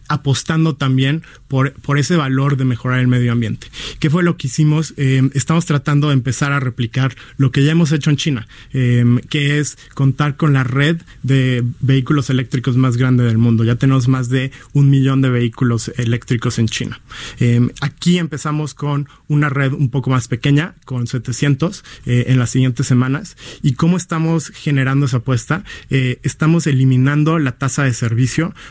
apostando 0.09 0.77
también 0.77 1.23
por, 1.51 1.73
por 1.73 1.99
ese 1.99 2.17
valor 2.17 2.57
de 2.57 2.65
mejorar 2.65 3.01
el 3.01 3.09
medio 3.09 3.33
ambiente. 3.33 3.67
¿Qué 3.99 4.09
fue 4.09 4.23
lo 4.23 4.37
que 4.37 4.47
hicimos? 4.47 4.95
Eh, 4.97 5.29
estamos 5.35 5.67
tratando 5.67 6.09
de 6.09 6.15
empezar 6.15 6.53
a 6.53 6.61
replicar 6.61 7.17
lo 7.39 7.51
que 7.51 7.65
ya 7.65 7.73
hemos 7.73 7.91
hecho 7.93 8.11
en 8.11 8.17
China, 8.17 8.47
eh, 8.73 9.05
que 9.29 9.59
es 9.59 9.77
contar 9.95 10.37
con 10.37 10.53
la 10.53 10.65
red 10.65 11.03
de 11.23 11.65
vehículos 11.81 12.31
eléctricos 12.31 12.77
más 12.77 12.97
grande 12.97 13.25
del 13.25 13.39
mundo. 13.39 13.65
Ya 13.65 13.75
tenemos 13.75 14.07
más 14.07 14.29
de 14.29 14.53
un 14.73 14.91
millón 14.91 15.23
de 15.23 15.31
vehículos 15.31 15.91
eléctricos 15.97 16.59
en 16.59 16.69
China. 16.69 17.01
Eh, 17.41 17.61
aquí 17.81 18.19
empezamos 18.19 18.75
con 18.75 19.09
una 19.27 19.49
red 19.49 19.73
un 19.73 19.91
poco 19.91 20.11
más 20.11 20.29
pequeña, 20.29 20.75
con 20.85 21.07
700 21.07 21.85
en 22.07 22.39
las 22.39 22.51
siguientes 22.51 22.87
semanas. 22.87 23.37
¿Y 23.63 23.75
cómo 23.75 23.97
estamos 23.97 24.49
generando 24.49 25.07
esa 25.07 25.19
apuesta? 25.19 25.65
estamos 25.91 26.67
eliminando 26.67 27.39
la 27.39 27.53
tasa 27.53 27.85
de 27.85 27.93
servicio 27.95 28.30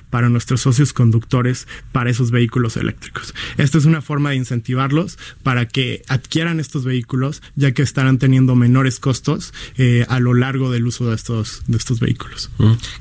para 0.10 0.30
nuestros 0.30 0.62
socios 0.62 0.94
conductores 0.94 1.68
para 1.92 2.10
esos 2.10 2.32
vehículos 2.32 2.78
eléctricos. 2.78 3.34
Esta 3.58 3.78
es 3.78 3.86
una 3.86 4.02
forma 4.02 4.32
de 4.32 4.38
incentivarlos 4.38 5.18
para 5.44 5.68
que 5.68 6.04
adquieran 6.08 6.60
estos 6.60 6.86
vehículos, 6.86 7.42
ya 7.56 7.72
que 7.72 7.82
estarán 7.82 8.18
teniendo 8.18 8.56
menores 8.56 9.00
costos 9.00 9.54
eh, 9.78 10.06
a 10.10 10.20
lo 10.20 10.34
largo 10.34 10.72
del 10.72 10.86
uso 10.86 11.10
de 11.10 11.16
estos, 11.16 11.64
de 11.68 11.78
estos 11.78 12.00
vehículos. 12.00 12.50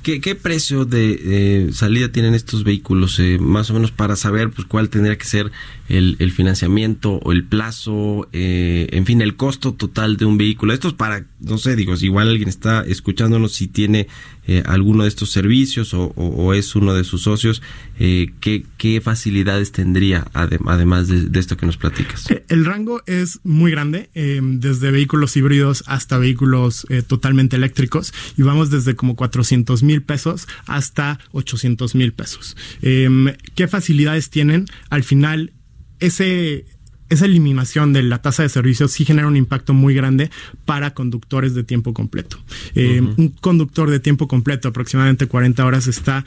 ¿Qué, 0.03 0.35
precio 0.35 0.85
de 0.85 1.21
eh, 1.23 1.71
salida 1.73 2.11
tienen 2.11 2.35
estos 2.35 2.65
vehículos? 2.65 3.19
Eh, 3.19 3.39
más 3.41 3.71
o 3.71 3.75
menos 3.75 3.91
para 3.91 4.17
saber 4.17 4.51
pues, 4.51 4.67
cuál 4.67 4.89
tendría 4.89 5.17
que 5.17 5.25
ser 5.25 5.51
el, 5.89 6.33
financiamiento 6.33 7.15
o 7.25 7.33
el 7.33 7.45
plazo, 7.45 8.29
en 8.33 9.07
fin, 9.07 9.23
el 9.23 9.37
costo 9.37 9.73
total 9.73 10.17
de 10.17 10.27
un 10.27 10.37
vehículo. 10.37 10.73
Esto 10.73 10.89
es 10.89 10.95
para, 10.95 11.25
no 11.41 11.57
sé, 11.59 11.75
digo, 11.77 11.97
si 11.97 12.07
igual 12.07 12.29
alguien 12.29 12.49
está 12.49 12.83
escuchándonos 12.83 13.53
si 13.53 13.67
tiene 13.67 14.09
alguno 14.67 15.03
de 15.03 15.09
estos 15.09 15.31
servicios 15.31 15.93
o, 15.95 16.55
es 16.55 16.75
uno 16.75 16.95
de 16.95 17.05
sus 17.05 17.23
socios, 17.23 17.63
¿qué, 17.99 18.65
¿qué 18.77 19.01
facilidades 19.01 19.73
tendría? 19.73 20.27
además 20.33 21.09
de, 21.09 21.39
esto 21.39 21.57
que 21.57 21.67
nos 21.67 21.77
platicas? 21.77 22.31
Eh, 22.31 22.45
el 22.49 22.65
rango 22.65 23.03
es 23.07 23.41
muy 23.45 23.71
grande, 23.71 24.11
eh, 24.15 24.41
desde 24.43 24.91
vehículos 24.91 25.37
híbridos 25.37 25.85
hasta 25.87 26.19
vehículos 26.19 26.87
eh, 26.89 27.03
totalmente 27.03 27.57
eléctricos 27.57 28.13
y 28.37 28.43
vamos 28.43 28.71
desde 28.71 28.97
como 28.97 29.17
400 29.17 29.83
mil 29.83 30.03
pesos 30.03 30.49
hasta 30.67 31.19
800 31.33 31.95
mil 31.95 32.13
pesos. 32.13 32.57
Eh, 32.83 33.37
¿Qué 33.55 33.69
facilidades 33.69 34.31
tienen? 34.31 34.67
Al 34.91 35.03
final, 35.03 35.53
ese 36.01 36.67
esa 37.09 37.25
eliminación 37.25 37.93
de 37.93 38.03
la 38.03 38.21
tasa 38.21 38.43
de 38.43 38.49
servicios 38.49 38.93
sí 38.93 39.05
genera 39.05 39.29
un 39.29 39.37
impacto 39.37 39.75
muy 39.75 39.95
grande 39.95 40.31
para 40.65 40.95
conductores 40.95 41.55
de 41.55 41.65
tiempo 41.65 41.95
completo. 41.95 42.39
Eh, 42.75 43.01
uh 43.01 43.05
-huh. 43.05 43.15
Un 43.17 43.29
conductor 43.29 43.91
de 43.91 44.01
tiempo 44.01 44.29
completo, 44.29 44.69
aproximadamente 44.69 45.27
40 45.27 45.65
horas, 45.65 45.87
está 45.87 46.25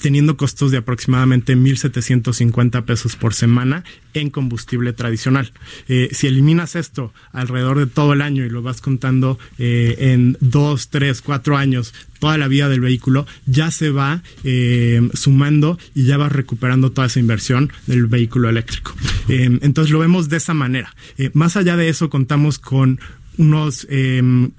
teniendo 0.00 0.36
costos 0.36 0.70
de 0.70 0.78
aproximadamente 0.78 1.56
1.750 1.56 2.84
pesos 2.84 3.16
por 3.16 3.34
semana 3.34 3.84
en 4.12 4.30
combustible 4.30 4.92
tradicional. 4.92 5.52
Eh, 5.88 6.08
si 6.12 6.26
eliminas 6.26 6.76
esto 6.76 7.12
alrededor 7.32 7.78
de 7.78 7.86
todo 7.86 8.12
el 8.12 8.22
año 8.22 8.44
y 8.44 8.50
lo 8.50 8.62
vas 8.62 8.80
contando 8.80 9.38
eh, 9.58 9.96
en 9.98 10.36
dos, 10.40 10.88
tres, 10.88 11.20
cuatro 11.20 11.56
años, 11.56 11.94
toda 12.18 12.38
la 12.38 12.48
vida 12.48 12.68
del 12.68 12.80
vehículo, 12.80 13.26
ya 13.46 13.70
se 13.70 13.90
va 13.90 14.22
eh, 14.44 15.08
sumando 15.14 15.78
y 15.94 16.04
ya 16.04 16.16
vas 16.16 16.32
recuperando 16.32 16.92
toda 16.92 17.08
esa 17.08 17.20
inversión 17.20 17.72
del 17.86 18.06
vehículo 18.06 18.48
eléctrico. 18.48 18.94
Entonces 19.28 19.92
lo 19.92 19.98
vemos 19.98 20.28
de 20.28 20.36
esa 20.36 20.54
manera. 20.54 20.94
Más 21.32 21.56
allá 21.56 21.76
de 21.76 21.88
eso, 21.88 22.10
contamos 22.10 22.58
con 22.58 23.00
unos 23.36 23.86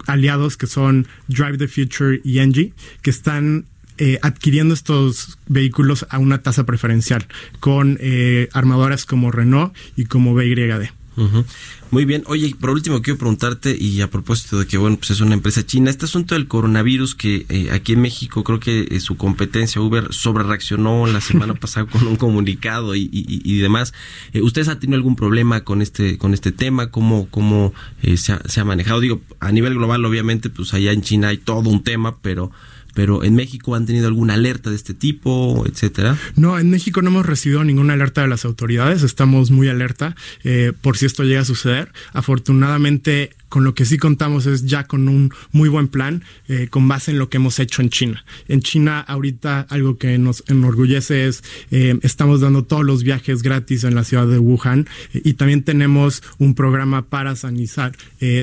aliados 0.05 0.57
que 0.57 0.67
son 0.67 1.07
Drive 1.27 1.57
the 1.57 1.67
Future 1.67 2.19
y 2.23 2.39
Engie, 2.39 2.73
que 3.01 3.09
están 3.09 3.65
eh, 3.97 4.19
adquiriendo 4.21 4.73
estos 4.73 5.37
vehículos 5.47 6.05
a 6.09 6.19
una 6.19 6.41
tasa 6.41 6.65
preferencial 6.65 7.27
con 7.59 7.97
eh, 8.01 8.49
armadoras 8.53 9.05
como 9.05 9.31
Renault 9.31 9.75
y 9.95 10.05
como 10.05 10.33
BYD. 10.33 10.89
Uh 11.17 11.21
-huh. 11.21 11.45
Muy 11.91 12.03
bien. 12.03 12.23
Oye, 12.25 12.53
por 12.59 12.71
último 12.71 13.01
quiero 13.01 13.17
preguntarte, 13.17 13.75
y 13.79 14.01
a 14.01 14.09
propósito 14.09 14.59
de 14.59 14.67
que, 14.67 14.77
bueno, 14.77 14.97
pues 14.97 15.11
es 15.11 15.21
una 15.21 15.33
empresa 15.33 15.65
china, 15.65 15.89
este 15.89 16.05
asunto 16.05 16.35
del 16.35 16.47
coronavirus 16.47 17.15
que 17.15 17.45
eh, 17.47 17.69
aquí 17.71 17.93
en 17.93 18.01
México 18.01 18.43
creo 18.43 18.59
que 18.59 18.87
eh, 18.91 18.99
su 18.99 19.15
competencia 19.15 19.79
Uber 19.79 20.13
sobre 20.13 20.43
reaccionó 20.43 21.07
la 21.07 21.21
semana 21.21 21.53
pasada 21.61 21.85
con 21.85 22.05
un 22.05 22.17
comunicado 22.17 22.95
y, 22.95 23.03
y, 23.13 23.41
y 23.43 23.57
demás. 23.59 23.93
Eh, 24.33 24.41
¿Ustedes 24.41 24.67
han 24.67 24.79
tenido 24.79 24.97
algún 24.97 25.15
problema 25.15 25.63
con 25.63 25.81
este 25.81 26.17
con 26.17 26.33
este 26.33 26.51
tema? 26.51 26.91
¿Cómo, 26.91 27.29
cómo 27.29 27.73
se 28.17 28.33
ha, 28.33 28.41
se, 28.45 28.59
ha, 28.59 28.65
manejado? 28.65 28.99
Digo, 28.99 29.21
a 29.39 29.53
nivel 29.53 29.75
global, 29.75 30.03
obviamente, 30.03 30.49
pues 30.49 30.73
allá 30.73 30.91
en 30.91 31.01
China 31.01 31.29
hay 31.29 31.37
todo 31.37 31.69
un 31.69 31.83
tema, 31.83 32.17
pero 32.21 32.51
pero 32.95 33.23
en 33.23 33.35
México 33.35 33.75
han 33.75 33.85
tenido 33.85 34.07
alguna 34.07 34.33
alerta 34.33 34.71
de 34.71 34.75
este 34.75 34.95
tipo, 34.95 35.65
etcétera. 35.67 36.17
No, 36.35 36.57
en 36.57 36.71
México 36.71 37.03
no 37.03 37.09
hemos 37.09 37.25
recibido 37.27 37.63
ninguna 37.63 37.93
alerta 37.93 38.21
de 38.21 38.27
las 38.27 38.45
autoridades, 38.45 39.03
estamos 39.03 39.51
muy 39.51 39.67
alerta 39.67 40.15
eh, 40.43 40.71
por 40.81 40.97
si 40.97 41.05
esto 41.05 41.23
llega 41.23 41.41
a 41.41 41.45
suceder. 41.45 41.91
Afortunadamente 42.13 43.35
con 43.49 43.63
lo 43.63 43.73
que 43.73 43.85
sí 43.85 43.97
contamos 43.97 44.45
es 44.45 44.65
ya 44.65 44.85
con 44.85 45.07
un 45.07 45.33
muy 45.51 45.69
buen 45.69 45.87
plan 45.87 46.23
eh, 46.47 46.67
con 46.69 46.87
base 46.87 47.11
en 47.11 47.19
lo 47.19 47.29
que 47.29 47.37
hemos 47.37 47.59
hecho 47.59 47.81
en 47.81 47.89
China. 47.89 48.25
En 48.47 48.61
China 48.61 48.99
ahorita 48.99 49.61
algo 49.69 49.97
que 49.97 50.17
nos 50.17 50.43
enorgullece 50.47 51.27
es 51.27 51.43
eh, 51.71 51.97
estamos 52.01 52.41
dando 52.41 52.63
todos 52.63 52.83
los 52.83 53.03
viajes 53.03 53.41
gratis 53.41 53.83
en 53.83 53.95
la 53.95 54.03
ciudad 54.03 54.27
de 54.27 54.39
Wuhan 54.39 54.87
eh, 55.13 55.21
y 55.23 55.33
también 55.33 55.63
tenemos 55.63 56.23
un 56.37 56.55
programa 56.55 57.07
para 57.07 57.35
sanizar, 57.35 57.93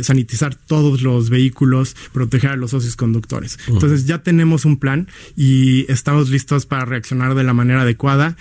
sanitizar 0.02 0.54
todos 0.54 1.02
los 1.02 1.30
vehículos, 1.30 1.96
proteger 2.12 2.50
a 2.50 2.56
los 2.56 2.70
socios 2.70 2.96
conductores. 2.96 3.58
Uh 3.66 3.72
-huh. 3.72 3.74
Entonces 3.74 4.06
ya 4.06 4.22
tenemos 4.22 4.64
un 4.64 4.76
plan 4.76 5.08
y 5.36 5.90
estamos 5.90 6.30
listos 6.30 6.66
para 6.66 6.84
reaccionar 6.84 7.34
de 7.34 7.44
la 7.44 7.54
manera 7.54 7.82
adecuada 7.82 8.36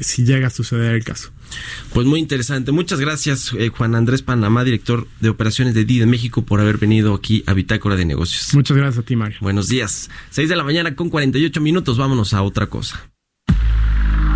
si 0.00 0.24
llega 0.24 0.48
a 0.48 0.50
suceder 0.50 0.94
el 0.94 1.04
caso. 1.04 1.33
Pues 1.92 2.06
muy 2.06 2.20
interesante. 2.20 2.72
Muchas 2.72 3.00
gracias, 3.00 3.52
eh, 3.58 3.68
Juan 3.68 3.94
Andrés 3.94 4.22
Panamá, 4.22 4.64
director 4.64 5.06
de 5.20 5.28
operaciones 5.28 5.74
de 5.74 5.84
DIDE 5.84 6.06
México, 6.06 6.42
por 6.42 6.60
haber 6.60 6.78
venido 6.78 7.14
aquí 7.14 7.44
a 7.46 7.54
Bitácora 7.54 7.96
de 7.96 8.04
Negocios. 8.04 8.54
Muchas 8.54 8.76
gracias 8.76 9.02
a 9.02 9.06
ti, 9.06 9.16
Mario. 9.16 9.38
Buenos 9.40 9.68
días. 9.68 10.10
6 10.30 10.48
de 10.48 10.56
la 10.56 10.64
mañana 10.64 10.94
con 10.94 11.10
48 11.10 11.60
minutos. 11.60 11.98
Vámonos 11.98 12.34
a 12.34 12.42
otra 12.42 12.66
cosa. 12.66 13.10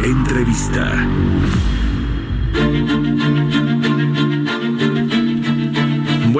Entrevista. 0.02 1.06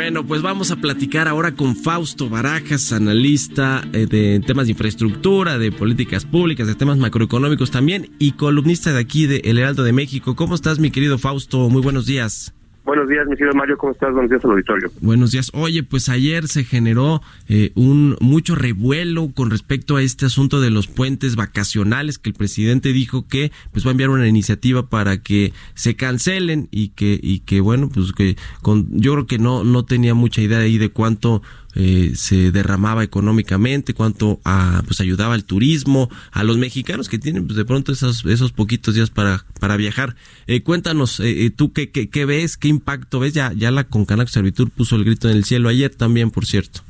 Bueno, 0.09 0.25
pues 0.25 0.41
vamos 0.41 0.71
a 0.71 0.77
platicar 0.77 1.29
ahora 1.29 1.55
con 1.55 1.77
Fausto 1.77 2.31
Barajas, 2.31 2.93
analista 2.93 3.87
eh, 3.93 4.07
de 4.07 4.41
temas 4.41 4.65
de 4.65 4.71
infraestructura, 4.71 5.59
de 5.59 5.71
políticas 5.71 6.25
públicas, 6.25 6.67
de 6.67 6.75
temas 6.75 6.97
macroeconómicos 6.97 7.71
también 7.71 8.17
y 8.19 8.33
columnista 8.33 8.91
de 8.91 9.01
aquí 9.01 9.27
de 9.27 9.43
El 9.45 9.59
Heraldo 9.59 9.83
de 9.83 9.93
México. 9.93 10.35
¿Cómo 10.35 10.55
estás, 10.55 10.79
mi 10.79 10.91
querido 10.91 11.19
Fausto? 11.19 11.69
Muy 11.69 11.83
buenos 11.83 12.07
días. 12.07 12.55
Buenos 12.89 13.07
días, 13.07 13.27
mi 13.27 13.37
querido 13.37 13.55
Mario, 13.55 13.77
¿cómo 13.77 13.93
estás? 13.93 14.15
Buenos 14.15 14.31
días 14.31 14.43
al 14.47 14.53
auditorio. 14.53 14.91
Buenos 15.03 15.31
días. 15.33 15.51
Oye, 15.53 15.83
pues 15.83 16.09
ayer 16.09 16.49
se 16.49 16.65
generó 16.65 17.21
eh, 17.47 17.71
un 17.75 18.17
mucho 18.19 18.55
revuelo 18.55 19.29
con 19.35 19.51
respecto 19.51 19.97
a 19.97 20.03
este 20.03 20.25
asunto 20.25 20.59
de 20.59 20.71
los 20.71 20.87
puentes 20.87 21.37
vacacionales 21.37 22.19
que 22.19 22.31
el 22.31 22.35
presidente 22.35 22.95
dijo 22.95 23.29
que 23.29 23.53
pues 23.73 23.85
va 23.85 23.91
a 23.91 23.93
enviar 23.93 24.09
una 24.09 24.27
iniciativa 24.27 24.89
para 24.89 25.23
que 25.23 25.53
se 25.75 25.97
cancelen 25.97 26.69
y 26.71 26.89
que 26.89 27.21
y 27.23 27.41
que 27.41 27.61
bueno, 27.61 27.91
pues 27.93 28.15
que 28.15 28.37
con 28.63 28.89
yo 28.91 29.13
creo 29.13 29.27
que 29.27 29.39
no 29.39 29.65
no 29.65 29.85
tenía 29.85 30.15
mucha 30.15 30.41
idea 30.41 30.61
ahí 30.61 30.79
de 30.79 30.89
cuánto 30.89 31.43
eh, 31.79 32.13
se 32.17 32.51
derramaba 32.51 33.05
económicamente, 33.05 33.95
cuánto 33.95 34.41
ah, 34.45 34.83
pues 34.85 35.01
ayudaba 35.01 35.35
al 35.35 35.45
turismo, 35.45 36.11
a 36.33 36.43
los 36.43 36.59
mexicanos 36.59 37.09
que 37.09 37.19
tienen 37.19 37.47
pues, 37.47 37.57
de 37.57 37.65
pronto 37.65 37.93
esos, 37.93 38.25
esos 38.27 38.51
poquitos 38.51 38.97
días 38.97 39.11
para, 39.11 39.45
para 39.61 39.77
viajar. 39.77 40.17
Eh, 40.49 40.65
cuéntanos, 40.65 41.21
eh, 41.21 41.47
eh, 41.47 41.51
tú 41.51 41.73
qué, 41.73 41.91
qué, 41.91 42.11
qué 42.11 42.25
ves, 42.25 42.57
qué 42.57 42.67
impacto 42.67 43.21
ves, 43.21 43.33
ya, 43.33 43.53
ya 43.53 43.71
la 43.71 43.85
Concanaco 43.85 44.29
Servitur 44.29 44.71
puso 44.71 44.97
el 44.97 45.05
grito 45.05 45.31
en 45.31 45.37
el 45.37 45.45
cielo 45.45 45.69
ayer 45.69 45.95
también, 45.95 46.33
por 46.33 46.47
cierto. 46.47 46.81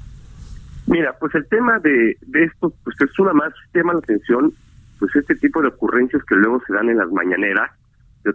Mira, 0.87 1.15
pues 1.21 1.35
el 1.35 1.47
tema 1.49 1.79
de, 1.81 2.17
de 2.27 2.45
esto, 2.45 2.73
pues 2.83 2.97
es 2.99 3.19
una 3.19 3.35
más, 3.35 3.53
llama 3.75 3.93
la 3.93 3.99
atención, 3.99 4.55
pues 4.99 5.15
este 5.15 5.35
tipo 5.35 5.61
de 5.61 5.69
ocurrencias 5.69 6.23
que 6.25 6.35
luego 6.35 6.63
se 6.67 6.73
dan 6.73 6.89
en 6.89 6.97
las 6.97 7.11
mañaneras, 7.11 7.71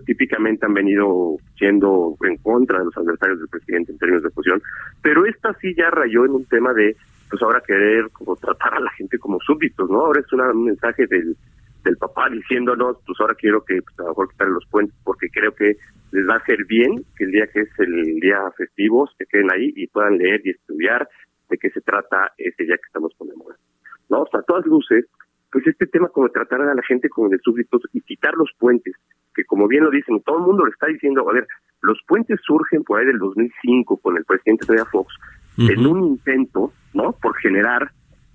típicamente 0.05 0.65
han 0.65 0.73
venido 0.73 1.37
siendo 1.57 2.15
en 2.23 2.37
contra 2.37 2.79
de 2.79 2.85
los 2.85 2.97
adversarios 2.97 3.39
del 3.39 3.47
presidente 3.49 3.91
en 3.91 3.97
términos 3.97 4.23
de 4.23 4.29
oposición, 4.29 4.61
pero 5.01 5.25
esta 5.25 5.53
sí 5.61 5.73
ya 5.75 5.89
rayó 5.89 6.25
en 6.25 6.31
un 6.31 6.45
tema 6.45 6.73
de, 6.73 6.95
pues 7.29 7.41
ahora 7.43 7.61
querer 7.65 8.09
como 8.11 8.35
tratar 8.35 8.73
a 8.75 8.79
la 8.79 8.91
gente 8.91 9.17
como 9.19 9.39
súbditos, 9.39 9.89
¿no? 9.89 10.01
Ahora 10.05 10.21
es 10.21 10.31
una- 10.33 10.51
un 10.51 10.65
mensaje 10.65 11.05
del, 11.07 11.35
del 11.83 11.97
papá 11.97 12.29
diciéndonos, 12.29 12.97
pues 13.05 13.19
ahora 13.19 13.35
quiero 13.35 13.63
que 13.63 13.81
pues, 13.81 13.99
a 13.99 14.03
lo 14.03 14.09
mejor 14.09 14.29
quitar 14.29 14.47
los 14.47 14.65
puentes 14.67 14.95
porque 15.03 15.29
creo 15.29 15.53
que 15.53 15.75
les 16.11 16.27
va 16.27 16.35
a 16.35 16.37
hacer 16.37 16.65
bien 16.65 17.03
que 17.17 17.25
el 17.25 17.31
día 17.31 17.47
que 17.47 17.61
es 17.61 17.69
el 17.79 18.19
día 18.19 18.39
festivo 18.57 19.07
se 19.17 19.25
queden 19.25 19.51
ahí 19.51 19.73
y 19.75 19.87
puedan 19.87 20.17
leer 20.17 20.41
y 20.45 20.51
estudiar 20.51 21.07
de 21.49 21.57
qué 21.57 21.69
se 21.71 21.81
trata 21.81 22.31
ese 22.37 22.63
día 22.63 22.77
que 22.77 22.85
estamos 22.87 23.13
conmemorando. 23.17 23.61
¿No? 24.09 24.21
O 24.21 24.27
sea, 24.29 24.39
a 24.39 24.43
todas 24.43 24.65
luces, 24.65 25.05
pues 25.53 25.67
este 25.67 25.85
tema 25.85 26.09
como 26.09 26.29
tratar 26.29 26.61
a 26.61 26.73
la 26.73 26.81
gente 26.81 27.07
como 27.09 27.29
de 27.29 27.37
súbditos 27.37 27.83
y 27.93 28.01
quitar 28.01 28.33
los 28.33 28.49
puentes, 28.57 28.95
que 29.35 29.45
como 29.45 29.67
bien 29.67 29.83
lo 29.83 29.91
dicen, 29.91 30.19
todo 30.25 30.39
el 30.39 30.45
mundo 30.45 30.65
lo 30.65 30.71
está 30.71 30.87
diciendo, 30.87 31.29
a 31.29 31.33
ver, 31.33 31.45
los 31.81 31.99
puentes 32.07 32.39
surgen 32.43 32.83
por 32.83 32.99
ahí 32.99 33.05
del 33.05 33.19
2005 33.19 33.97
con 33.97 34.17
el 34.17 34.25
presidente 34.25 34.65
Todavía 34.65 34.89
Fox, 34.91 35.13
en 35.59 35.85
un 35.85 36.03
intento, 36.05 36.73
¿no? 36.95 37.11
Por 37.21 37.37
generar 37.37 37.91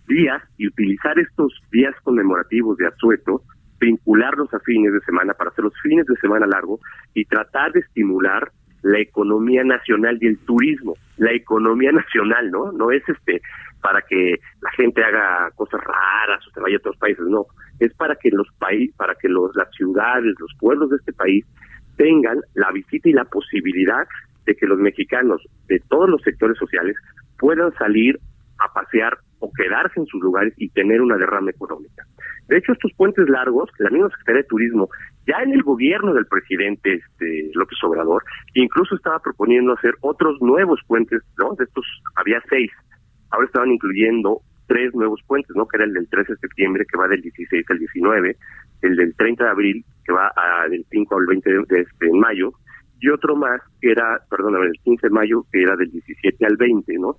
días 0.07 0.41
y 0.59 0.69
utilizar 0.69 1.19
estos 1.19 1.53
días 1.73 1.93
conmemorativos 2.05 2.77
de 2.77 2.87
asueto, 2.87 3.43
vincularlos 3.81 4.55
a 4.55 4.61
fines 4.61 4.93
de 4.93 5.01
semana 5.01 5.35
para 5.35 5.51
hacer 5.51 5.65
los 5.65 5.75
fines 5.83 6.07
de 6.07 6.15
semana 6.17 6.47
largo 6.47 6.79
y 7.15 7.25
tratar 7.25 7.73
de 7.73 7.81
estimular 7.81 8.53
la 8.83 9.01
economía 9.01 9.65
nacional 9.65 10.19
y 10.21 10.29
el 10.29 10.39
turismo, 10.39 10.95
la 11.17 11.33
economía 11.33 11.91
nacional, 12.01 12.53
¿no? 12.53 12.71
No 12.71 12.93
es 12.93 13.03
este 13.09 13.41
para 13.81 14.03
que 14.03 14.37
la 14.61 14.71
gente 14.73 15.03
haga 15.03 15.51
cosas 15.55 15.81
raras 15.81 16.47
o 16.47 16.51
se 16.51 16.61
vaya 16.61 16.77
a 16.77 16.79
otros 16.79 16.97
países, 16.97 17.25
no, 17.27 17.47
es 17.79 17.93
para 17.95 18.17
que 18.17 18.31
los 18.31 18.49
países, 18.59 18.95
para 18.97 19.15
que 19.15 19.29
los 19.29 19.55
las 19.55 19.71
ciudades, 19.75 20.35
los 20.39 20.53
pueblos 20.59 20.91
de 20.91 20.97
este 20.97 21.13
país 21.13 21.45
tengan 21.97 22.41
la 22.55 22.71
visita 22.73 23.09
y 23.09 23.13
la 23.13 23.25
posibilidad 23.25 24.07
de 24.47 24.55
que 24.55 24.67
los 24.67 24.79
mexicanos 24.79 25.43
de 25.67 25.81
todos 25.89 26.09
los 26.09 26.23
sectores 26.23 26.57
sociales 26.57 26.97
puedan 27.39 27.73
salir 27.75 28.19
a 28.59 28.73
pasear 28.73 29.19
o 29.41 29.53
quedarse 29.53 30.01
en 30.01 30.07
sus 30.07 30.21
lugares 30.21 30.53
y 30.57 30.69
tener 30.71 31.01
una 31.01 31.17
derrama 31.17 31.51
económica. 31.51 32.05
De 32.49 32.57
hecho, 32.57 32.73
estos 32.73 32.93
puentes 32.97 33.29
largos, 33.29 33.71
la 33.79 33.91
misma 33.91 34.09
Secretaría 34.09 34.43
de 34.43 34.49
Turismo, 34.49 34.89
ya 35.27 35.37
en 35.43 35.53
el 35.53 35.63
gobierno 35.63 36.15
del 36.15 36.27
presidente 36.27 36.95
este, 36.95 37.51
López 37.55 37.79
Obrador, 37.85 38.25
incluso 38.55 38.97
estaba 38.97 39.21
proponiendo 39.21 39.75
hacer 39.75 39.95
otros 40.01 40.41
nuevos 40.41 40.81
puentes, 40.87 41.23
¿no? 41.39 41.55
De 41.55 41.65
estos 41.65 41.85
había 42.17 42.43
seis, 42.49 42.71
ahora 43.31 43.47
estaban 43.47 43.71
incluyendo 43.71 44.41
tres 44.67 44.95
nuevos 44.95 45.21
puentes, 45.27 45.55
¿no? 45.57 45.67
Que 45.67 45.79
era 45.79 45.85
el 45.87 45.95
del 45.95 46.09
13 46.09 46.33
de 46.33 46.39
septiembre, 46.39 46.85
que 46.91 46.99
va 46.99 47.09
del 47.09 47.23
16 47.23 47.65
al 47.71 47.79
19, 47.79 48.37
el 48.83 48.97
del 48.97 49.15
30 49.17 49.45
de 49.45 49.51
abril, 49.51 49.85
que 50.05 50.13
va 50.13 50.31
a, 50.37 50.69
del 50.69 50.85
5 50.91 51.17
al 51.17 51.27
20 51.27 51.51
de, 51.51 51.65
de 51.69 51.81
este, 51.83 52.07
en 52.07 52.19
mayo, 52.19 52.53
y 53.01 53.09
otro 53.11 53.37
más 53.37 53.61
que 53.81 53.93
era, 53.93 54.21
perdóname, 54.29 54.67
el 54.67 54.79
15 54.85 55.07
de 55.07 55.11
mayo, 55.11 55.45
que 55.53 55.63
era 55.63 55.77
del 55.77 55.91
17 55.91 56.45
al 56.47 56.57
20, 56.57 56.99
¿no? 56.99 57.17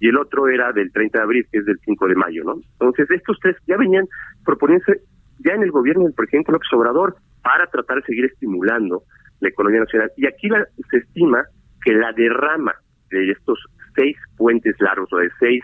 Y 0.00 0.08
el 0.08 0.16
otro 0.18 0.48
era 0.48 0.72
del 0.72 0.90
30 0.92 1.18
de 1.18 1.24
abril, 1.24 1.46
que 1.50 1.58
es 1.58 1.64
del 1.64 1.78
5 1.84 2.08
de 2.08 2.14
mayo, 2.16 2.42
¿no? 2.44 2.54
Entonces, 2.72 3.08
estos 3.10 3.38
tres 3.40 3.56
ya 3.66 3.76
venían 3.76 4.04
proponiéndose 4.44 5.00
ya 5.44 5.54
en 5.54 5.62
el 5.62 5.70
gobierno 5.70 6.04
del 6.04 6.12
presidente 6.14 6.52
López 6.52 6.68
Obrador 6.72 7.16
para 7.42 7.66
tratar 7.68 7.98
de 7.98 8.02
seguir 8.06 8.24
estimulando 8.26 9.02
la 9.40 9.48
economía 9.48 9.80
nacional. 9.80 10.10
Y 10.16 10.26
aquí 10.26 10.48
la- 10.48 10.66
se 10.90 10.98
estima 10.98 11.44
que 11.84 11.92
la 11.94 12.12
derrama 12.12 12.74
de 13.10 13.30
estos 13.30 13.58
seis 13.94 14.16
puentes 14.36 14.74
largos 14.80 15.12
o 15.12 15.16
de 15.18 15.28
seis 15.38 15.62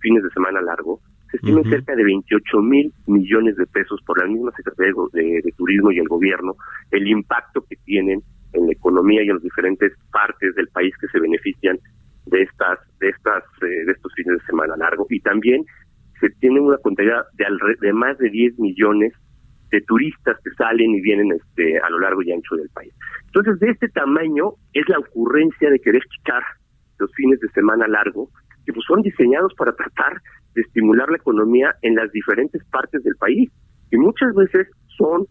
fines 0.00 0.22
de 0.22 0.30
semana 0.30 0.60
largo 0.60 1.00
se 1.30 1.38
estima 1.38 1.58
en 1.58 1.64
cerca 1.70 1.96
de 1.96 2.04
28 2.04 2.62
mil 2.62 2.92
millones 3.08 3.56
de 3.56 3.66
pesos 3.66 4.00
por 4.06 4.20
la 4.20 4.26
misma 4.28 4.52
Secretaría 4.56 4.92
de, 5.12 5.22
de- 5.22 5.40
de 5.42 5.52
Turismo 5.56 5.90
y 5.90 5.98
el 5.98 6.06
gobierno, 6.06 6.54
el 6.92 7.08
impacto 7.08 7.64
que 7.68 7.74
tienen 7.84 8.20
en 8.52 8.66
la 8.66 8.72
economía 8.72 9.22
y 9.24 9.28
en 9.28 9.34
las 9.34 9.42
diferentes 9.42 9.92
partes 10.12 10.54
del 10.54 10.68
país 10.68 10.94
que 11.00 11.08
se 11.08 11.18
benefician 11.18 11.78
de 12.26 12.42
estas 12.42 12.78
de 13.00 13.08
estas 13.08 13.42
eh, 13.62 13.84
de 13.86 13.92
estos 13.92 14.12
fines 14.14 14.38
de 14.38 14.46
semana 14.46 14.76
largo 14.76 15.06
y 15.10 15.20
también 15.20 15.64
se 16.20 16.30
tiene 16.40 16.60
una 16.60 16.78
cantidad 16.78 17.24
de 17.34 17.44
de 17.80 17.92
más 17.92 18.16
de 18.18 18.30
10 18.30 18.58
millones 18.60 19.12
de 19.70 19.80
turistas 19.82 20.36
que 20.44 20.50
salen 20.56 20.90
y 20.94 21.00
vienen 21.00 21.32
este 21.32 21.78
a 21.80 21.90
lo 21.90 21.98
largo 21.98 22.22
y 22.22 22.30
ancho 22.32 22.54
del 22.54 22.68
país. 22.70 22.94
Entonces, 23.26 23.58
de 23.58 23.70
este 23.70 23.88
tamaño 23.88 24.52
es 24.72 24.88
la 24.88 24.98
ocurrencia 25.00 25.68
de 25.70 25.80
querer 25.80 26.02
quitar 26.16 26.42
los 26.98 27.12
fines 27.14 27.40
de 27.40 27.48
semana 27.50 27.86
largo, 27.86 28.30
que 28.64 28.72
pues 28.72 28.84
son 28.86 29.02
diseñados 29.02 29.54
para 29.54 29.72
tratar 29.72 30.20
de 30.54 30.62
estimular 30.62 31.08
la 31.08 31.16
economía 31.16 31.74
en 31.82 31.94
las 31.94 32.10
diferentes 32.12 32.64
partes 32.66 33.02
del 33.04 33.16
país. 33.16 33.50
Y 33.90 33.96
muchas 33.96 34.34
veces 34.34 34.68
son, 34.96 35.26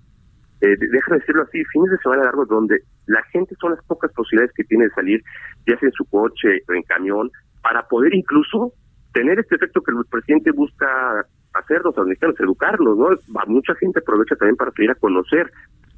eh, 0.62 0.78
déjame 0.92 1.20
decirlo 1.20 1.44
así, 1.44 1.64
fines 1.66 1.92
de 1.92 1.98
semana 1.98 2.24
largos 2.24 2.48
donde 2.48 2.80
la 3.08 3.22
gente 3.32 3.56
son 3.60 3.72
las 3.72 3.84
pocas 3.86 4.12
posibilidades 4.14 4.54
que 4.56 4.64
tiene 4.64 4.86
de 4.86 4.92
salir, 4.92 5.22
ya 5.68 5.78
sea 5.80 5.90
en 5.90 5.94
su 5.94 6.06
coche 6.06 6.62
o 6.68 6.74
en 6.74 6.84
camión, 6.84 7.30
para 7.62 7.88
poder 7.88 8.14
incluso 8.14 8.74
tener 9.14 9.40
este 9.40 9.56
efecto 9.56 9.82
que 9.82 9.92
el 9.92 10.06
presidente 10.10 10.52
busca 10.52 11.26
hacernos 11.54 11.98
a 11.98 12.02
los 12.02 12.40
educarlos, 12.40 12.98
¿no? 12.98 13.10
Mucha 13.48 13.76
gente 13.76 14.00
aprovecha 14.00 14.36
también 14.36 14.58
para 14.58 14.72
salir 14.72 14.92
a 14.92 14.96
conocer 14.96 15.50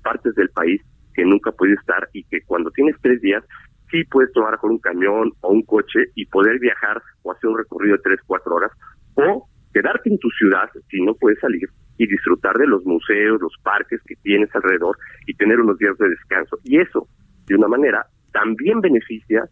partes 0.03 0.35
del 0.35 0.49
país 0.49 0.81
que 1.13 1.25
nunca 1.25 1.51
puede 1.51 1.73
estar 1.73 2.07
y 2.13 2.23
que 2.25 2.41
cuando 2.45 2.69
tienes 2.71 2.95
tres 3.01 3.19
días 3.21 3.43
sí 3.89 4.03
puedes 4.05 4.31
tomar 4.33 4.57
con 4.57 4.71
un 4.71 4.79
camión 4.79 5.31
o 5.41 5.49
un 5.49 5.63
coche 5.63 6.05
y 6.15 6.25
poder 6.25 6.59
viajar 6.59 7.01
o 7.23 7.31
hacer 7.31 7.49
un 7.49 7.57
recorrido 7.57 7.95
de 7.97 8.03
tres, 8.03 8.19
cuatro 8.25 8.55
horas 8.55 8.71
o 9.15 9.47
quedarte 9.73 10.09
en 10.09 10.19
tu 10.19 10.29
ciudad 10.31 10.69
si 10.89 11.01
no 11.01 11.13
puedes 11.15 11.39
salir 11.39 11.69
y 11.97 12.07
disfrutar 12.07 12.55
de 12.57 12.67
los 12.67 12.85
museos, 12.85 13.41
los 13.41 13.53
parques 13.63 13.99
que 14.05 14.15
tienes 14.17 14.53
alrededor 14.55 14.97
y 15.25 15.33
tener 15.35 15.59
unos 15.59 15.77
días 15.77 15.97
de 15.97 16.09
descanso. 16.09 16.57
Y 16.63 16.79
eso, 16.79 17.07
de 17.47 17.55
una 17.55 17.67
manera, 17.67 18.05
también 18.31 18.81
beneficia 18.81 19.49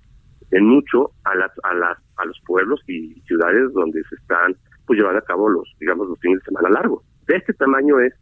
en 0.52 0.66
mucho 0.66 1.12
a 1.24 1.36
las 1.36 1.52
a 1.64 1.74
las 1.74 1.98
a 2.18 2.26
los 2.26 2.40
pueblos 2.46 2.80
y 2.88 3.20
ciudades 3.22 3.74
donde 3.74 4.04
se 4.04 4.16
están 4.16 4.56
pues 4.86 5.00
llevando 5.00 5.20
a 5.20 5.26
cabo 5.26 5.50
los 5.50 5.68
digamos 5.80 6.08
los 6.08 6.20
fines 6.20 6.40
de 6.40 6.46
semana 6.46 6.70
largos. 6.70 7.04
De 7.28 7.38
este 7.38 7.54
tamaño 7.54 8.00
es 8.00 8.14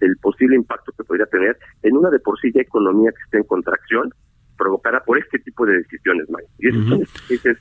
el 0.00 0.16
posible 0.16 0.56
impacto 0.56 0.92
que 0.96 1.04
podría 1.04 1.26
tener 1.26 1.56
en 1.82 1.96
una 1.96 2.10
de 2.10 2.18
por 2.20 2.38
sí 2.40 2.50
ya 2.54 2.62
economía 2.62 3.10
que 3.10 3.22
está 3.24 3.38
en 3.38 3.44
contracción 3.44 4.10
provocada 4.56 5.00
por 5.04 5.18
este 5.18 5.38
tipo 5.38 5.64
de 5.66 5.78
decisiones, 5.78 6.26
Mike. 6.28 6.48
Y 6.58 6.68
eso 6.68 6.88
son- 6.88 7.02
es- 7.30 7.46
es- 7.46 7.58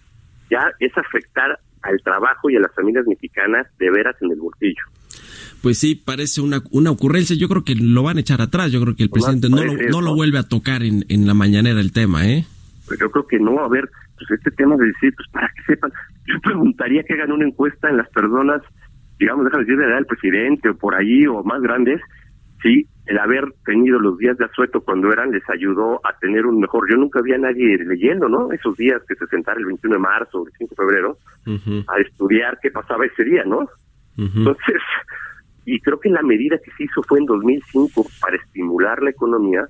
ya 0.50 0.72
es 0.80 0.92
afectar 0.98 1.60
al 1.82 2.02
trabajo 2.04 2.50
y 2.50 2.56
a 2.56 2.60
las 2.60 2.74
familias 2.74 3.06
mexicanas 3.08 3.68
de 3.80 3.90
veras 3.92 4.16
en 4.22 4.32
el 4.32 4.40
bolsillo. 4.40 4.82
Pues 5.62 5.80
sí, 5.80 5.96
parece 5.96 6.42
una, 6.42 6.62
una 6.72 6.92
ocurrencia. 6.92 7.36
Yo 7.36 7.48
creo 7.48 7.64
que 7.64 7.76
lo 7.76 8.04
van 8.04 8.18
a 8.18 8.20
echar 8.22 8.42
atrás. 8.42 8.72
Yo 8.72 8.82
creo 8.82 8.96
que 8.96 9.04
el 9.04 9.10
Pues 9.10 9.24
presidente 9.26 9.50
no 9.50 9.64
lo, 9.64 9.74
no 9.90 10.02
lo 10.02 10.14
vuelve 10.16 10.38
a 10.38 10.44
tocar 10.44 10.84
en, 10.84 11.06
en 11.10 11.26
la 11.26 11.34
mañanera 11.34 11.80
el 11.80 11.92
tema, 11.92 12.28
¿eh? 12.28 12.46
Pues 12.88 13.00
yo 13.00 13.10
creo 13.10 13.26
que 13.26 13.40
no, 13.40 13.60
a 13.60 13.68
ver, 13.68 13.90
pues 14.18 14.30
este 14.32 14.52
tema 14.52 14.76
de 14.78 14.86
decir, 14.88 15.14
pues 15.16 15.28
para 15.32 15.48
que 15.56 15.64
sepan, 15.74 15.92
yo 16.28 16.40
preguntaría 16.42 17.04
que 17.04 17.14
hagan 17.14 17.32
una 17.32 17.48
encuesta 17.48 17.90
en 17.90 17.98
las 17.98 18.10
personas, 18.10 18.62
digamos, 19.20 19.46
déjame 19.46 19.64
decir, 19.64 19.78
de 19.80 19.86
edad 19.86 19.96
del 19.96 20.06
presidente 20.06 20.70
o 20.70 20.78
por 20.78 20.94
ahí 20.94 21.26
o 21.26 21.44
más 21.44 21.62
grandes, 21.62 22.00
si 22.62 22.88
el 23.06 23.20
haber 23.20 23.54
tenido 23.66 24.00
los 24.00 24.18
días 24.18 24.38
de 24.38 24.46
asueto 24.46 24.82
cuando 24.82 25.12
eran 25.12 25.32
les 25.32 25.48
ayudó 25.50 26.02
a 26.04 26.18
tener 26.18 26.46
un 26.46 26.60
mejor. 26.60 26.90
Yo 26.90 26.98
nunca 26.98 27.22
vi 27.22 27.34
a 27.34 27.38
nadie 27.38 27.78
leyendo, 27.78 28.28
¿no? 28.28 28.52
Esos 28.52 28.76
días 28.78 29.02
que 29.08 29.16
se 29.16 29.28
sentara 29.28 29.60
el 29.60 29.66
21 29.66 29.96
de 29.96 30.00
marzo 30.00 30.42
o 30.42 30.48
el 30.48 30.54
5 30.58 30.70
de 30.70 30.76
febrero 30.76 31.18
a 31.88 32.00
estudiar 32.00 32.58
qué 32.62 32.72
pasaba 32.72 33.06
ese 33.06 33.24
día, 33.24 33.44
¿no? 33.46 33.70
Entonces, 34.18 34.82
y 35.66 35.80
creo 35.82 36.00
que 36.00 36.10
la 36.10 36.24
medida 36.24 36.58
que 36.58 36.72
se 36.72 36.86
hizo 36.86 37.04
fue 37.04 37.20
en 37.20 37.26
2005 37.26 38.06
para 38.22 38.38
estimular 38.38 39.02
la 39.04 39.12
economía, 39.12 39.68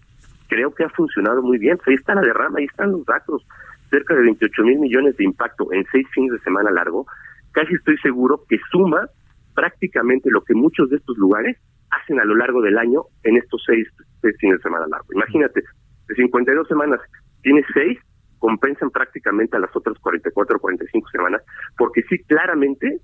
creo 0.48 0.74
que 0.74 0.86
ha 0.86 0.90
funcionado 0.90 1.42
muy 1.42 1.58
bien. 1.58 1.78
Ahí 1.86 1.96
está 1.96 2.16
la 2.16 2.22
derrama, 2.22 2.60
ahí 2.60 2.66
están 2.66 2.92
los 2.92 3.06
datos, 3.06 3.46
cerca 3.90 4.16
de 4.16 4.22
28 4.22 4.64
mil 4.64 4.80
millones 4.80 5.18
de 5.18 5.26
impacto 5.26 5.72
en 5.74 5.86
seis 5.92 6.08
fines 6.14 6.32
de 6.32 6.40
semana 6.40 6.72
largo. 6.72 7.06
Casi 7.52 7.74
estoy 7.74 7.98
seguro 7.98 8.44
que 8.48 8.60
suma 8.72 9.10
prácticamente 9.54 10.30
lo 10.30 10.44
que 10.44 10.54
muchos 10.54 10.90
de 10.90 10.98
estos 10.98 11.18
lugares 11.18 11.58
hacen 11.92 12.20
a 12.20 12.26
lo 12.26 12.36
largo 12.36 12.62
del 12.62 12.78
año 12.78 13.04
en 13.24 13.38
estos 13.38 13.64
seis, 13.66 13.88
seis 14.22 14.36
fines 14.40 14.58
de 14.58 14.64
semana 14.64 14.88
largo. 14.88 15.08
Imagínate, 15.14 15.64
de 16.08 16.16
52 16.16 16.68
semanas 16.68 17.00
tienes 17.42 17.66
seis, 17.74 18.00
compensan 18.40 18.90
prácticamente 18.90 19.58
a 19.58 19.60
las 19.60 19.76
otras 19.76 19.98
44 20.00 20.58
o 20.58 20.60
45 20.60 21.10
semanas, 21.10 21.42
porque 21.78 22.04
sí, 22.10 22.20
claramente 22.24 23.00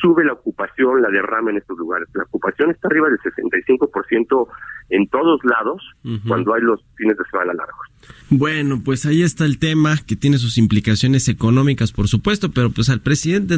sube 0.00 0.24
la 0.24 0.34
ocupación, 0.34 1.02
la 1.02 1.08
derrama 1.08 1.50
en 1.50 1.58
estos 1.58 1.76
lugares. 1.78 2.08
La 2.14 2.24
ocupación 2.24 2.70
está 2.70 2.88
arriba 2.88 3.08
del 3.08 3.18
65% 3.18 4.48
en 4.90 5.08
todos 5.08 5.40
lados 5.44 5.82
cuando 6.26 6.54
hay 6.54 6.62
los 6.62 6.80
fines 6.96 7.16
de 7.16 7.24
semana 7.30 7.52
largos. 7.54 7.86
Bueno, 8.30 8.80
pues 8.84 9.06
ahí 9.06 9.22
está 9.22 9.44
el 9.44 9.58
tema 9.58 9.96
que 10.06 10.16
tiene 10.16 10.38
sus 10.38 10.58
implicaciones 10.58 11.28
económicas, 11.28 11.92
por 11.92 12.08
supuesto, 12.08 12.50
pero 12.52 12.70
pues 12.70 12.88
al 12.88 13.00
presidente, 13.00 13.56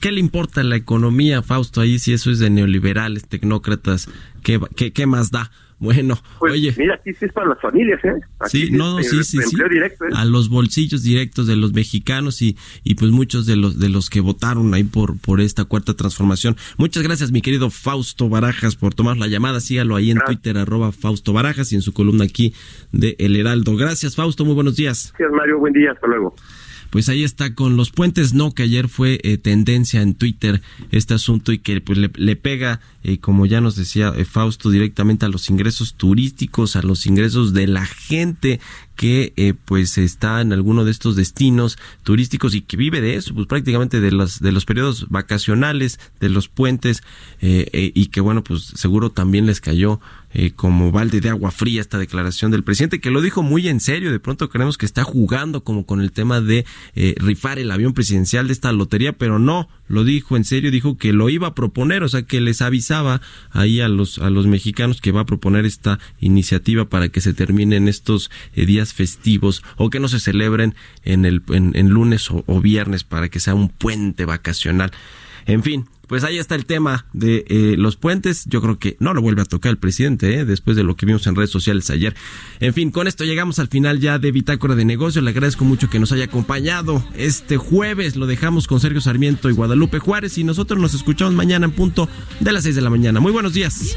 ¿qué 0.00 0.12
le 0.12 0.20
importa 0.20 0.62
la 0.62 0.76
economía, 0.76 1.42
Fausto? 1.42 1.80
Ahí 1.80 1.98
si 1.98 2.12
eso 2.12 2.30
es 2.30 2.38
de 2.38 2.50
neoliberales, 2.50 3.28
tecnócratas, 3.28 4.08
¿qué, 4.42 4.60
qué, 4.76 4.92
qué 4.92 5.06
más 5.06 5.30
da? 5.30 5.50
Bueno, 5.80 6.16
Pues 6.38 6.52
oye. 6.52 6.74
mira, 6.78 6.94
aquí 6.94 7.10
sí 7.18 7.24
es 7.24 7.32
para 7.32 7.48
las 7.48 7.60
familias, 7.60 7.98
¿eh? 8.04 8.12
Aquí 8.38 8.66
Sí, 8.66 8.70
no, 8.70 8.98
es, 8.98 9.08
sí, 9.10 9.24
sí, 9.24 9.38
sí. 9.42 9.56
directo, 9.70 10.04
¿eh? 10.04 10.08
A 10.14 10.24
los 10.26 10.48
bolsillos 10.50 11.02
directos 11.02 11.46
de 11.46 11.56
los 11.56 11.72
mexicanos 11.72 12.42
y, 12.42 12.56
y 12.84 12.94
pues 12.96 13.10
muchos 13.10 13.46
de 13.46 13.56
los 13.56 13.78
de 13.78 13.88
los 13.88 14.10
que 14.10 14.20
votaron 14.20 14.74
ahí 14.74 14.84
por 14.84 15.18
por 15.18 15.40
esta 15.40 15.64
cuarta 15.64 15.94
transformación. 15.94 16.56
Muchas 16.76 17.02
gracias, 17.02 17.32
mi 17.32 17.40
querido 17.40 17.70
Fausto 17.70 18.28
Barajas, 18.28 18.76
por 18.76 18.94
tomar 18.94 19.16
la 19.16 19.26
llamada. 19.26 19.58
Sígalo 19.60 19.96
ahí 19.96 20.10
en 20.10 20.18
Twitter, 20.26 20.58
arroba 20.58 20.92
Fausto 20.92 21.32
Barajas 21.32 21.72
y 21.72 21.76
en 21.76 21.82
su 21.82 21.92
columna 21.94 22.24
aquí 22.24 22.52
de 22.92 23.16
El 23.18 23.34
Heraldo. 23.34 23.74
Gracias, 23.74 24.16
Fausto. 24.16 24.44
Muy 24.44 24.54
buenos 24.54 24.76
días. 24.76 25.14
Gracias, 25.18 25.34
Mario. 25.36 25.58
Buen 25.58 25.72
día. 25.72 25.92
Hasta 25.92 26.06
luego. 26.06 26.34
Pues 26.90 27.08
ahí 27.08 27.24
está 27.24 27.54
con 27.54 27.76
los 27.76 27.90
puentes 27.90 28.34
no, 28.34 28.52
que 28.52 28.64
ayer 28.64 28.88
fue 28.88 29.20
eh, 29.22 29.38
tendencia 29.38 30.02
en 30.02 30.14
Twitter 30.14 30.60
este 30.90 31.14
asunto 31.14 31.52
y 31.52 31.58
que 31.58 31.80
pues 31.80 31.98
le, 31.98 32.36
pega, 32.36 32.80
eh, 33.02 33.18
como 33.18 33.46
ya 33.46 33.60
nos 33.60 33.76
decía 33.76 34.12
eh, 34.16 34.24
Fausto, 34.24 34.70
directamente 34.70 35.26
a 35.26 35.28
los 35.28 35.48
ingresos 35.50 35.94
turísticos, 35.94 36.76
a 36.76 36.82
los 36.82 37.06
ingresos 37.06 37.54
de 37.54 37.66
la 37.66 37.86
gente 37.86 38.60
que 39.00 39.32
eh, 39.36 39.54
pues 39.64 39.96
está 39.96 40.42
en 40.42 40.52
alguno 40.52 40.84
de 40.84 40.90
estos 40.90 41.16
destinos 41.16 41.78
turísticos 42.02 42.54
y 42.54 42.60
que 42.60 42.76
vive 42.76 43.00
de 43.00 43.14
eso, 43.14 43.32
pues 43.32 43.46
prácticamente 43.46 43.98
de 43.98 44.12
los 44.12 44.40
de 44.40 44.52
los 44.52 44.66
periodos 44.66 45.08
vacacionales, 45.08 45.98
de 46.20 46.28
los 46.28 46.48
puentes 46.48 47.02
eh, 47.40 47.70
eh, 47.72 47.92
y 47.94 48.08
que 48.08 48.20
bueno, 48.20 48.44
pues 48.44 48.62
seguro 48.62 49.08
también 49.08 49.46
les 49.46 49.62
cayó 49.62 50.00
eh, 50.32 50.52
como 50.52 50.92
balde 50.92 51.20
de 51.20 51.28
agua 51.28 51.50
fría 51.50 51.80
esta 51.80 51.98
declaración 51.98 52.50
del 52.50 52.62
presidente 52.62 53.00
que 53.00 53.10
lo 53.10 53.20
dijo 53.20 53.42
muy 53.42 53.68
en 53.68 53.80
serio. 53.80 54.12
De 54.12 54.20
pronto 54.20 54.48
creemos 54.48 54.78
que 54.78 54.86
está 54.86 55.02
jugando 55.02 55.64
como 55.64 55.86
con 55.86 56.00
el 56.00 56.12
tema 56.12 56.40
de 56.40 56.64
eh, 56.94 57.14
rifar 57.18 57.58
el 57.58 57.70
avión 57.70 57.94
presidencial 57.94 58.46
de 58.46 58.52
esta 58.52 58.72
lotería, 58.72 59.12
pero 59.12 59.38
no, 59.38 59.68
lo 59.88 60.04
dijo 60.04 60.36
en 60.36 60.44
serio, 60.44 60.70
dijo 60.70 60.96
que 60.96 61.12
lo 61.12 61.28
iba 61.30 61.48
a 61.48 61.54
proponer, 61.54 62.02
o 62.02 62.08
sea 62.08 62.22
que 62.22 62.40
les 62.40 62.62
avisaba 62.62 63.20
ahí 63.50 63.80
a 63.80 63.88
los 63.88 64.18
a 64.18 64.30
los 64.30 64.46
mexicanos 64.46 65.00
que 65.00 65.12
va 65.12 65.22
a 65.22 65.26
proponer 65.26 65.66
esta 65.66 65.98
iniciativa 66.20 66.88
para 66.88 67.08
que 67.08 67.20
se 67.20 67.34
terminen 67.34 67.88
estos 67.88 68.30
eh, 68.54 68.66
días 68.66 68.94
festivos 68.94 69.62
o 69.76 69.90
que 69.90 70.00
no 70.00 70.08
se 70.08 70.20
celebren 70.20 70.74
en 71.02 71.24
el 71.24 71.42
en, 71.48 71.72
en 71.74 71.88
lunes 71.88 72.30
o, 72.30 72.44
o 72.46 72.60
viernes 72.60 73.04
para 73.04 73.28
que 73.28 73.40
sea 73.40 73.54
un 73.54 73.68
puente 73.68 74.24
vacacional. 74.24 74.92
En 75.46 75.62
fin, 75.62 75.86
pues 76.10 76.24
ahí 76.24 76.38
está 76.38 76.56
el 76.56 76.66
tema 76.66 77.06
de 77.12 77.44
eh, 77.46 77.76
los 77.78 77.94
puentes. 77.94 78.44
Yo 78.46 78.60
creo 78.60 78.80
que 78.80 78.96
no 78.98 79.14
lo 79.14 79.22
vuelve 79.22 79.42
a 79.42 79.44
tocar 79.44 79.70
el 79.70 79.78
presidente, 79.78 80.40
¿eh? 80.40 80.44
después 80.44 80.76
de 80.76 80.82
lo 80.82 80.96
que 80.96 81.06
vimos 81.06 81.24
en 81.28 81.36
redes 81.36 81.50
sociales 81.50 81.88
ayer. 81.88 82.16
En 82.58 82.74
fin, 82.74 82.90
con 82.90 83.06
esto 83.06 83.22
llegamos 83.22 83.60
al 83.60 83.68
final 83.68 84.00
ya 84.00 84.18
de 84.18 84.32
Bitácora 84.32 84.74
de 84.74 84.84
Negocios. 84.84 85.22
Le 85.22 85.30
agradezco 85.30 85.64
mucho 85.64 85.88
que 85.88 86.00
nos 86.00 86.10
haya 86.10 86.24
acompañado 86.24 87.04
este 87.14 87.58
jueves. 87.58 88.16
Lo 88.16 88.26
dejamos 88.26 88.66
con 88.66 88.80
Sergio 88.80 89.00
Sarmiento 89.00 89.50
y 89.50 89.52
Guadalupe 89.52 90.00
Juárez 90.00 90.36
y 90.36 90.42
nosotros 90.42 90.80
nos 90.80 90.94
escuchamos 90.94 91.34
mañana 91.34 91.66
en 91.66 91.72
punto 91.72 92.08
de 92.40 92.50
las 92.50 92.64
6 92.64 92.74
de 92.74 92.82
la 92.82 92.90
mañana. 92.90 93.20
Muy 93.20 93.30
buenos 93.30 93.52
días. 93.52 93.96